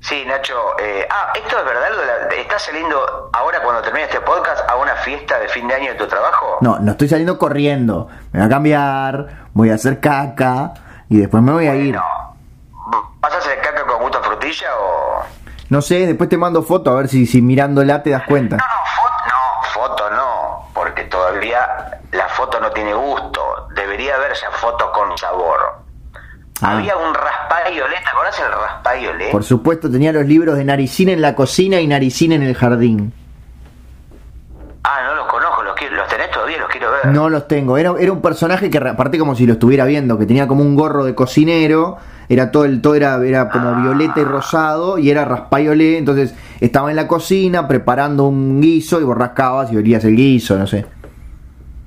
sí, 0.00 0.22
Nacho. 0.26 0.54
eh, 0.80 1.06
ah, 1.10 1.32
esto 1.34 1.58
es 1.58 1.64
verdad. 1.66 1.88
lo 1.90 1.98
de 2.00 2.06
la- 2.06 2.14
¿Estás 2.40 2.62
saliendo 2.62 3.30
ahora 3.34 3.60
cuando 3.62 3.82
termine 3.82 4.04
este 4.04 4.20
podcast 4.22 4.68
a 4.70 4.76
una 4.76 4.94
fiesta 4.96 5.38
de 5.38 5.48
fin 5.48 5.66
de 5.68 5.74
año 5.74 5.92
de 5.92 5.98
tu 5.98 6.06
trabajo? 6.06 6.58
No, 6.62 6.78
no 6.78 6.92
estoy 6.92 7.08
saliendo 7.08 7.38
corriendo. 7.38 8.08
Me 8.32 8.38
voy 8.40 8.46
a 8.46 8.50
cambiar, 8.50 9.26
voy 9.52 9.70
a 9.70 9.74
hacer 9.74 10.00
caca 10.00 10.72
y 11.10 11.18
después 11.18 11.42
me 11.42 11.52
voy 11.52 11.66
a 11.68 11.74
ir. 11.74 11.94
No. 11.94 12.02
¿Vas 13.20 13.34
a 13.34 13.38
hacer 13.38 13.60
caca 13.60 13.84
con 13.86 14.00
gusto 14.02 14.22
frutilla 14.22 14.68
o...? 14.78 15.22
No 15.70 15.80
sé, 15.80 16.06
después 16.06 16.28
te 16.28 16.36
mando 16.36 16.62
foto 16.62 16.90
a 16.90 16.94
ver 16.96 17.08
si, 17.08 17.26
si 17.26 17.40
mirándola 17.42 18.02
te 18.02 18.08
das 18.10 18.22
cuenta. 18.26 18.56
No, 18.66 18.70
no, 19.26 19.62
foto 19.72 20.10
no, 20.10 20.10
foto 20.10 20.10
no, 20.10 20.68
porque 20.74 21.04
todavía 21.04 21.98
la 22.12 22.28
foto 22.28 22.60
no 22.60 22.70
tiene 22.70 22.92
gusto. 22.94 23.68
Debería 23.74 24.14
haber 24.16 24.34
ya 24.34 24.50
fotos 24.64 24.90
con 24.92 25.18
sabor. 25.18 25.58
Ah. 26.62 26.78
Había 26.78 26.96
un 26.96 27.14
raspayolé, 27.14 27.96
¿te 28.02 28.08
acordás 28.08 28.40
el? 28.40 29.30
Por 29.30 29.44
supuesto, 29.44 29.90
tenía 29.90 30.12
los 30.12 30.24
libros 30.24 30.56
de 30.56 30.64
Naricín 30.64 31.08
en 31.08 31.20
la 31.20 31.34
cocina 31.34 31.80
y 31.80 31.86
Naricín 31.86 32.32
en 32.32 32.42
el 32.42 32.54
jardín. 32.54 33.12
Ah, 34.84 35.00
no 35.06 35.14
los 35.14 35.26
conozco, 35.26 35.62
los, 35.62 35.74
quiero, 35.74 35.96
los 35.96 36.08
tenés 36.08 36.30
todavía, 36.30 36.58
los 36.58 36.68
quiero 36.68 36.90
ver. 36.90 37.06
No 37.06 37.28
los 37.28 37.48
tengo. 37.48 37.78
Era, 37.78 37.94
era 37.98 38.12
un 38.12 38.20
personaje 38.20 38.70
que 38.70 38.78
aparte 38.78 39.18
como 39.18 39.34
si 39.34 39.46
lo 39.46 39.54
estuviera 39.54 39.84
viendo, 39.86 40.18
que 40.18 40.26
tenía 40.26 40.46
como 40.46 40.62
un 40.62 40.76
gorro 40.76 41.04
de 41.04 41.14
cocinero, 41.14 41.96
era 42.28 42.50
todo 42.50 42.64
el 42.64 42.80
todo 42.82 42.94
era, 42.94 43.16
era 43.24 43.48
como 43.48 43.74
violeta 43.82 44.20
y 44.20 44.24
rosado 44.24 44.98
y 44.98 45.10
era 45.10 45.24
raspayolé, 45.24 45.98
entonces 45.98 46.34
estaba 46.60 46.90
en 46.90 46.96
la 46.96 47.08
cocina 47.08 47.66
preparando 47.66 48.24
un 48.24 48.60
guiso 48.60 49.00
y 49.00 49.04
vos 49.04 49.16
rascabas 49.16 49.72
y 49.72 49.76
olías 49.76 50.04
el 50.04 50.16
guiso, 50.16 50.56
no 50.56 50.66
sé. 50.66 50.78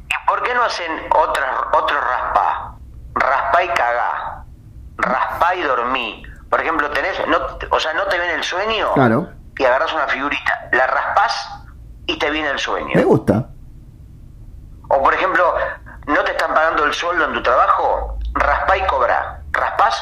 ¿Y 0.09 0.27
por 0.27 0.41
qué 0.43 0.53
no 0.53 0.63
hacen 0.63 0.91
otras, 1.15 1.49
otro 1.71 1.97
raspá? 1.99 2.75
Raspá 3.13 3.63
y 3.63 3.67
cagá. 3.69 4.43
Raspá 4.97 5.55
y 5.55 5.61
dormí. 5.61 6.23
Por 6.49 6.61
ejemplo, 6.61 6.89
tenés, 6.91 7.15
no, 7.27 7.37
o 7.69 7.79
sea, 7.79 7.93
no 7.93 8.03
te 8.05 8.17
viene 8.17 8.33
el 8.35 8.43
sueño 8.43 8.93
Claro. 8.93 9.29
y 9.57 9.65
agarras 9.65 9.93
una 9.93 10.07
figurita, 10.07 10.69
la 10.71 10.87
raspás 10.87 11.49
y 12.05 12.17
te 12.17 12.29
viene 12.31 12.49
el 12.49 12.59
sueño. 12.59 12.91
Me 12.95 13.03
gusta. 13.03 13.47
O 14.89 15.03
por 15.03 15.13
ejemplo, 15.13 15.53
no 16.07 16.23
te 16.23 16.31
están 16.31 16.53
pagando 16.53 16.85
el 16.85 16.93
sueldo 16.93 17.25
en 17.25 17.33
tu 17.33 17.43
trabajo, 17.43 18.17
raspá 18.33 18.77
y 18.77 18.81
cobra. 18.87 19.41
Raspás 19.51 20.01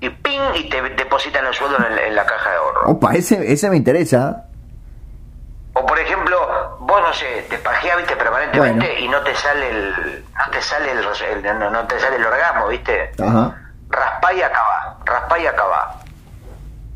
y 0.00 0.08
ping 0.10 0.40
y 0.54 0.68
te 0.68 0.80
depositan 0.90 1.46
el 1.46 1.54
sueldo 1.54 1.78
en, 1.78 1.92
el- 1.92 1.98
en 1.98 2.14
la 2.16 2.24
caja 2.26 2.50
de 2.50 2.56
ahorro. 2.56 2.90
Opa, 2.90 3.14
ese, 3.14 3.52
ese 3.52 3.68
me 3.70 3.76
interesa. 3.76 4.44
O 5.74 5.86
por 5.86 5.98
ejemplo, 5.98 6.76
vos 6.80 7.00
no 7.00 7.12
sé, 7.14 7.46
te 7.48 7.56
pajeás 7.58 7.96
viste 7.96 8.14
permanentemente 8.14 8.86
Bueno. 8.86 9.00
y 9.00 9.08
no 9.08 9.20
te 9.22 9.34
sale 9.34 9.70
el 9.70 10.24
no 10.36 10.50
te 10.50 10.60
sale 10.62 10.92
el, 10.92 10.98
el- 11.44 11.58
no, 11.58 11.70
no 11.70 11.86
te 11.86 11.98
sale 11.98 12.16
el 12.16 12.26
orgasmo, 12.26 12.68
¿viste? 12.68 13.10
Ajá. 13.20 13.56
Raspá 13.92 14.32
y 14.32 14.42
acabá, 14.42 14.96
raspá 15.04 15.38
y 15.38 15.46
acabá. 15.46 15.94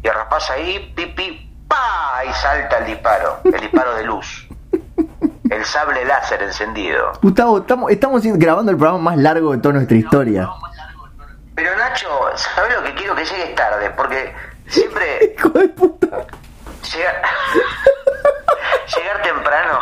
Y 0.02 0.08
raspás 0.08 0.50
ahí, 0.50 0.92
pipi, 0.96 1.50
pa 1.68 2.22
y 2.28 2.32
salta 2.32 2.78
el 2.78 2.86
disparo, 2.86 3.40
el 3.44 3.60
disparo 3.60 3.94
de 3.96 4.04
luz. 4.04 4.48
El 5.50 5.64
sable 5.64 6.04
láser 6.04 6.42
encendido. 6.42 7.12
Gustavo, 7.22 7.58
estamos, 7.58 7.90
estamos 7.92 8.22
grabando 8.24 8.72
el 8.72 8.76
programa 8.78 9.10
más 9.10 9.18
largo 9.18 9.52
de 9.52 9.58
toda 9.58 9.74
nuestra 9.74 9.96
historia. 9.96 10.48
Pero 11.54 11.76
Nacho, 11.76 12.08
¿sabes 12.34 12.74
lo 12.74 12.82
que 12.82 12.94
quiero 12.94 13.14
que 13.14 13.24
llegues 13.24 13.54
tarde? 13.54 13.90
Porque 13.90 14.34
siempre 14.66 15.34
Hijo 15.38 15.48
de 15.50 15.68
puta. 15.68 16.06
llegar, 16.92 17.22
llegar 18.96 19.22
temprano, 19.22 19.78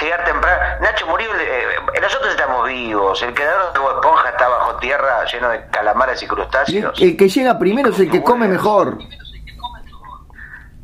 llegar 0.00 0.24
temprano. 0.24 0.62
Nacho 0.80 1.06
murió, 1.06 1.30
eh, 1.38 2.00
nosotros 2.00 2.30
estamos 2.30 2.66
vivos. 2.68 3.22
El 3.22 3.34
creador 3.34 3.72
de 3.72 3.78
Bob 3.78 3.94
Esponja 4.00 4.28
está 4.30 4.48
bajo 4.48 4.76
tierra 4.76 5.24
lleno 5.24 5.48
de 5.50 5.66
calamares 5.70 6.20
y 6.22 6.24
Y 6.24 6.28
el, 6.28 6.34
crustáceos. 6.34 7.00
el 7.02 7.16
que 7.16 7.28
llega 7.28 7.58
primero 7.58 7.90
es 7.90 7.98
el 8.00 8.10
que 8.10 8.22
come 8.22 8.48
mejor. 8.48 8.98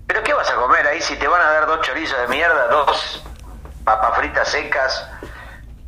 ¿Pero 0.06 0.22
qué 0.22 0.34
vas 0.34 0.50
a 0.50 0.54
comer 0.56 0.86
ahí 0.86 1.00
si 1.00 1.16
te 1.16 1.26
van 1.26 1.40
a 1.40 1.44
dar 1.52 1.66
dos 1.66 1.80
chorizos 1.80 2.18
de 2.20 2.28
mierda, 2.28 2.66
dos 2.68 3.22
papas 3.84 4.18
fritas 4.18 4.48
secas? 4.48 5.08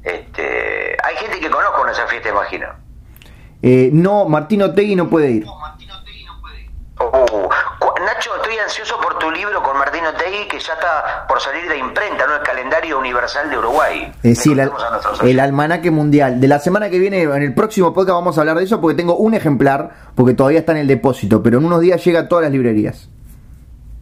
Este, 0.02 0.96
hay 1.02 1.16
gente 1.16 1.40
que 1.40 1.50
conozco 1.50 1.84
en 1.84 1.90
esa 1.92 2.06
fiesta, 2.06 2.28
imagino. 2.30 2.68
Eh, 3.62 3.90
no, 3.92 4.26
Martín 4.26 4.62
Otegui 4.62 4.94
no 4.96 5.08
puede 5.08 5.30
ir. 5.30 5.46
Uh, 5.46 7.26
cu- 7.26 7.48
Nacho, 7.48 7.53
ansioso 8.59 9.00
por 9.00 9.18
tu 9.18 9.30
libro 9.30 9.62
con 9.62 9.76
Martín 9.78 10.05
Otegui 10.07 10.46
que 10.48 10.59
ya 10.59 10.74
está 10.74 11.26
por 11.26 11.40
salir 11.40 11.68
de 11.68 11.78
imprenta, 11.78 12.26
¿no? 12.26 12.36
El 12.36 12.42
calendario 12.42 12.98
universal 12.98 13.48
de 13.48 13.59
Uruguay. 13.59 14.12
Eh, 14.22 14.34
sí, 14.34 14.55
el, 15.22 15.40
almanaque 15.40 15.90
mundial. 15.90 16.40
De 16.40 16.48
la 16.48 16.59
semana 16.59 16.90
que 16.90 16.98
viene, 16.98 17.22
en 17.22 17.42
el 17.42 17.55
próximo 17.55 17.94
podcast 17.94 18.14
vamos 18.14 18.36
a 18.36 18.42
hablar 18.42 18.59
de 18.59 18.64
eso 18.64 18.80
porque 18.80 18.96
tengo 18.96 19.16
un 19.16 19.34
ejemplar, 19.34 19.90
porque 20.14 20.34
todavía 20.34 20.61
está 20.61 20.72
en 20.72 20.78
el 20.78 20.86
depósito, 20.86 21.42
pero 21.42 21.59
en 21.59 21.64
unos 21.64 21.80
días 21.80 22.05
llega 22.05 22.20
a 22.20 22.28
todas 22.28 22.42
las 22.44 22.52
librerías. 22.52 23.09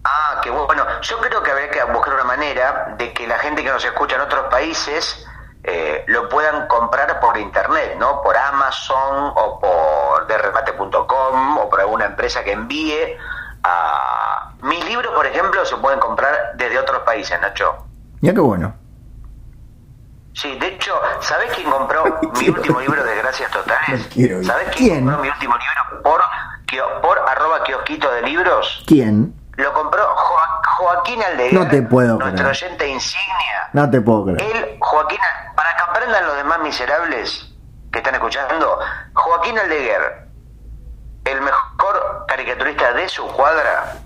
Ah, 0.04 0.40
qué 0.42 0.50
bueno. 0.50 0.84
Yo 1.00 1.18
creo 1.18 1.42
que 1.42 1.50
habría 1.50 1.70
que 1.70 1.84
buscar 1.92 2.14
una 2.14 2.24
manera 2.24 2.32
manera 2.36 2.94
de 2.96 3.12
que 3.12 3.26
la 3.26 3.38
gente 3.38 3.62
que 3.62 3.70
nos 3.70 3.84
escucha 3.84 4.16
en 4.16 4.22
otros 4.22 4.46
países 4.50 5.26
eh, 5.64 6.02
lo 6.08 6.28
puedan 6.28 6.66
comprar 6.66 7.20
por 7.20 7.36
internet, 7.36 7.96
¿no? 7.98 8.22
Por 8.22 8.36
Amazon 8.36 9.32
o 9.36 9.60
por 9.60 10.26
derremate.com 10.26 11.58
o 11.58 11.68
por 11.68 11.80
alguna 11.80 12.06
empresa 12.06 12.42
que 12.42 12.52
envíe 12.52 13.16
a... 13.62 14.01
Mis 14.62 14.84
libros, 14.88 15.12
por 15.14 15.26
ejemplo, 15.26 15.64
se 15.64 15.76
pueden 15.76 15.98
comprar 16.00 16.52
desde 16.54 16.78
otros 16.78 17.02
países, 17.02 17.38
Nacho. 17.40 17.84
Ya 18.20 18.32
qué 18.32 18.40
bueno. 18.40 18.74
Sí, 20.34 20.56
de 20.58 20.66
hecho, 20.68 20.98
¿sabés 21.20 21.52
quién 21.54 21.70
compró 21.70 22.04
mi 22.40 22.48
último 22.48 22.80
libro 22.80 23.02
de 23.04 23.16
Gracias 23.16 23.50
Totales? 23.50 24.02
¿Sabés 24.02 24.06
quién, 24.08 24.68
¿Quién? 24.70 25.04
compró 25.04 25.18
mi 25.22 25.28
último 25.28 25.54
libro 25.56 26.02
por, 26.02 26.22
por 27.02 27.18
arroba 27.28 27.62
kiosquito 27.64 28.10
de 28.12 28.22
libros? 28.22 28.82
¿Quién? 28.86 29.34
Lo 29.56 29.72
compró 29.74 30.02
Jo- 30.16 30.38
Joaquín 30.78 31.22
Aldeguer. 31.22 31.52
No 31.52 31.68
te 31.68 31.82
puedo 31.82 32.16
Nuestro 32.16 32.32
creer. 32.48 32.50
oyente 32.50 32.88
insignia. 32.88 33.68
No 33.74 33.90
te 33.90 34.00
puedo 34.00 34.24
creer. 34.24 34.56
Él, 34.56 34.76
Joaquín, 34.80 35.18
para 35.54 35.76
que 35.76 35.82
aprendan 35.82 36.26
los 36.26 36.36
demás 36.36 36.60
miserables 36.60 37.52
que 37.92 37.98
están 37.98 38.14
escuchando, 38.14 38.78
Joaquín 39.12 39.58
Aldeguer, 39.58 40.28
el 41.26 41.40
mejor 41.42 42.24
caricaturista 42.26 42.92
de 42.94 43.08
su 43.08 43.26
cuadra, 43.28 43.96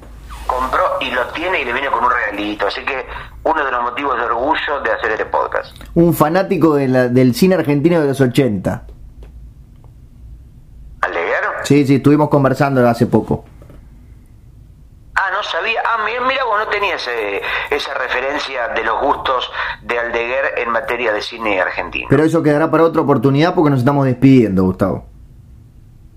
compró 0.46 0.82
y 1.00 1.10
lo 1.10 1.26
tiene 1.28 1.60
y 1.60 1.64
le 1.64 1.72
viene 1.72 1.88
con 1.90 2.04
un 2.04 2.10
regalito. 2.10 2.66
Así 2.66 2.84
que 2.84 3.06
uno 3.44 3.64
de 3.64 3.70
los 3.70 3.82
motivos 3.82 4.16
de 4.16 4.24
orgullo 4.24 4.80
de 4.82 4.92
hacer 4.92 5.10
este 5.12 5.26
podcast. 5.26 5.76
Un 5.94 6.14
fanático 6.14 6.74
de 6.74 6.88
la- 6.88 7.08
del 7.08 7.34
cine 7.34 7.54
argentino 7.56 8.00
de 8.00 8.08
los 8.08 8.20
80. 8.20 8.86
¿Aldeguer? 11.00 11.42
Sí, 11.64 11.86
sí, 11.86 11.96
estuvimos 11.96 12.28
conversando 12.28 12.86
hace 12.88 13.06
poco. 13.06 13.44
Ah, 15.14 15.30
no 15.32 15.42
sabía. 15.42 15.80
Ah, 15.84 16.04
mira, 16.04 16.44
vos 16.44 16.58
no 16.58 16.68
tenías 16.68 17.06
esa 17.70 17.94
referencia 17.94 18.68
de 18.68 18.84
los 18.84 19.00
gustos 19.00 19.50
de 19.82 19.98
Aldeguer 19.98 20.58
en 20.58 20.70
materia 20.70 21.12
de 21.12 21.22
cine 21.22 21.60
argentino. 21.60 22.06
Pero 22.10 22.22
eso 22.24 22.42
quedará 22.42 22.70
para 22.70 22.84
otra 22.84 23.02
oportunidad 23.02 23.54
porque 23.54 23.70
nos 23.70 23.78
estamos 23.80 24.04
despidiendo, 24.04 24.64
Gustavo. 24.64 25.06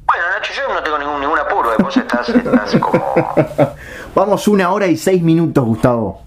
Bueno, 0.06 0.24
Nacho, 0.36 0.54
yo 0.54 0.74
no 0.74 0.84
tengo 0.84 0.98
ningún, 0.98 1.22
ningún 1.22 1.40
apuro. 1.40 1.72
eh, 1.72 1.78
Vos 1.80 1.96
estás, 1.96 2.28
estás 2.30 2.76
como... 2.78 3.14
Vamos 4.16 4.48
una 4.48 4.72
hora 4.72 4.88
y 4.88 4.98
seis 4.98 5.22
minutos, 5.22 5.64
Gustavo. 5.64 6.22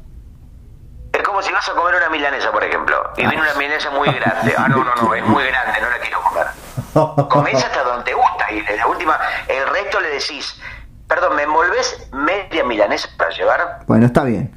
Es 1.12 1.22
como 1.22 1.42
si 1.42 1.52
vas 1.52 1.68
a 1.68 1.72
comer 1.74 1.94
una 1.96 2.08
milanesa, 2.10 2.50
por 2.52 2.64
ejemplo, 2.64 2.96
y 3.16 3.22
viene 3.26 3.40
una 3.42 3.54
milanesa 3.54 3.90
muy 3.90 4.08
grande. 4.08 4.54
Ah, 4.56 4.66
no, 4.68 4.82
no, 4.82 4.94
no, 4.94 5.14
es 5.14 5.24
muy 5.26 5.44
grande, 5.44 5.78
no 5.80 5.90
la 5.90 5.98
quiero 5.98 6.20
comer. 6.22 7.28
Comés 7.28 7.62
hasta 7.62 7.82
donde 7.84 8.04
te 8.04 8.14
gusta 8.14 8.50
y 8.50 8.60
de 8.62 8.76
la 8.76 8.86
última, 8.86 9.18
el 9.48 9.68
resto 9.68 10.00
le 10.00 10.08
decís, 10.10 10.58
perdón, 11.06 11.36
¿me 11.36 11.42
envolves 11.42 12.08
media 12.12 12.64
milanesa 12.64 13.08
para 13.18 13.30
llevar? 13.30 13.80
Bueno, 13.86 14.06
está 14.06 14.24
bien. 14.24 14.52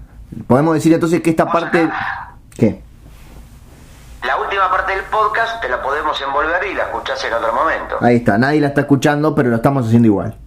Podemos 0.47 0.74
decir 0.76 0.93
entonces 0.93 1.22
que 1.22 1.30
esta 1.32 1.45
parte... 1.51 1.89
¿Qué? 2.57 2.82
La 4.24 4.38
última 4.38 4.70
parte 4.70 4.95
del 4.95 5.05
podcast 5.05 5.61
te 5.61 5.70
la 5.70 5.82
podemos 5.82 6.20
envolver 6.22 6.63
y 6.65 6.74
la 6.74 6.84
escuchás 6.84 7.24
en 7.24 7.34
otro 7.34 7.53
momento. 7.53 7.97
Ahí 8.01 8.17
está, 8.17 8.38
nadie 8.38 8.59
la 8.59 8.67
está 8.67 8.82
escuchando, 8.82 9.34
pero 9.34 9.49
lo 9.49 9.55
estamos 9.55 9.88
haciendo 9.88 10.07
igual. 10.07 10.38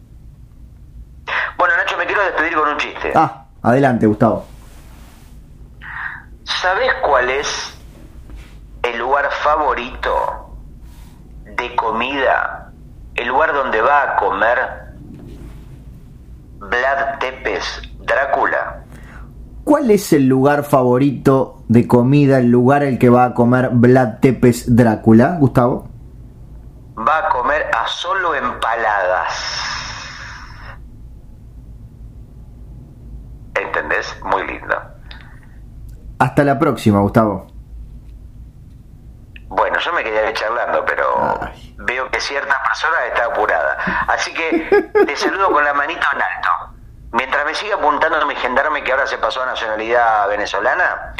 Bueno, 1.57 1.77
Nacho, 1.77 1.97
me 1.97 2.07
quiero 2.07 2.23
despedir 2.23 2.55
con 2.55 2.69
un 2.69 2.77
chiste. 2.77 3.13
Ah, 3.15 3.47
adelante, 3.63 4.07
Gustavo. 4.07 4.47
¿Sabes 6.45 6.91
cuál 7.03 7.31
es 7.31 7.75
el 8.83 8.99
lugar 8.99 9.31
favorito 9.33 10.57
de 11.45 11.75
comida? 11.77 12.71
El 13.15 13.29
lugar 13.29 13.53
donde 13.53 13.81
va 13.81 14.03
a 14.03 14.17
comer 14.17 14.59
Vlad 16.59 17.19
Tepes 17.19 17.83
Drácula. 18.01 18.82
¿Cuál 19.65 19.91
es 19.91 20.13
el 20.13 20.27
lugar 20.27 20.65
favorito 20.65 21.63
de 21.69 21.87
comida, 21.87 22.39
el 22.39 22.51
lugar 22.51 22.83
al 22.83 22.99
que 22.99 23.09
va 23.09 23.25
a 23.27 23.35
comer 23.35 23.71
Vlad 23.73 24.19
Tepes 24.21 24.75
Drácula, 24.75 25.37
Gustavo? 25.39 25.89
Va 26.99 27.19
a 27.19 27.29
comer 27.29 27.67
a 27.73 27.87
solo 27.87 28.35
empaladas. 28.35 29.33
¿Entendés? 33.55 34.17
Muy 34.25 34.47
lindo. 34.47 34.75
Hasta 36.19 36.45
la 36.45 36.59
próxima, 36.59 37.01
Gustavo. 37.01 37.47
Bueno, 39.49 39.79
yo 39.79 39.93
me 39.93 40.03
quedaría 40.03 40.33
charlando, 40.33 40.85
pero 40.87 41.05
Ay. 41.41 41.75
veo 41.79 42.11
que 42.11 42.21
cierta 42.21 42.55
persona 42.65 42.97
está 43.07 43.27
apurada. 43.27 43.77
Así 44.09 44.33
que 44.33 44.93
te 45.07 45.17
saludo 45.17 45.53
con 45.53 45.65
la 45.65 45.75
manito 45.75 46.07
en 46.15 46.23
alto. 46.23 46.49
Mientras 47.13 47.45
me 47.45 47.55
siga 47.55 47.77
apuntando 47.77 48.25
mi 48.27 48.35
gendarme 48.37 48.83
que 48.83 48.93
ahora 48.93 49.07
se 49.07 49.19
pasó 49.19 49.43
a 49.43 49.47
nacionalidad 49.47 50.29
venezolana, 50.29 51.15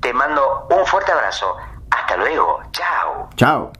te 0.00 0.12
mando 0.12 0.66
un 0.70 0.86
fuerte 0.86 1.12
abrazo. 1.12 1.56
Hasta 1.90 2.16
luego. 2.16 2.60
Chao. 2.72 3.30
Chao. 3.36 3.72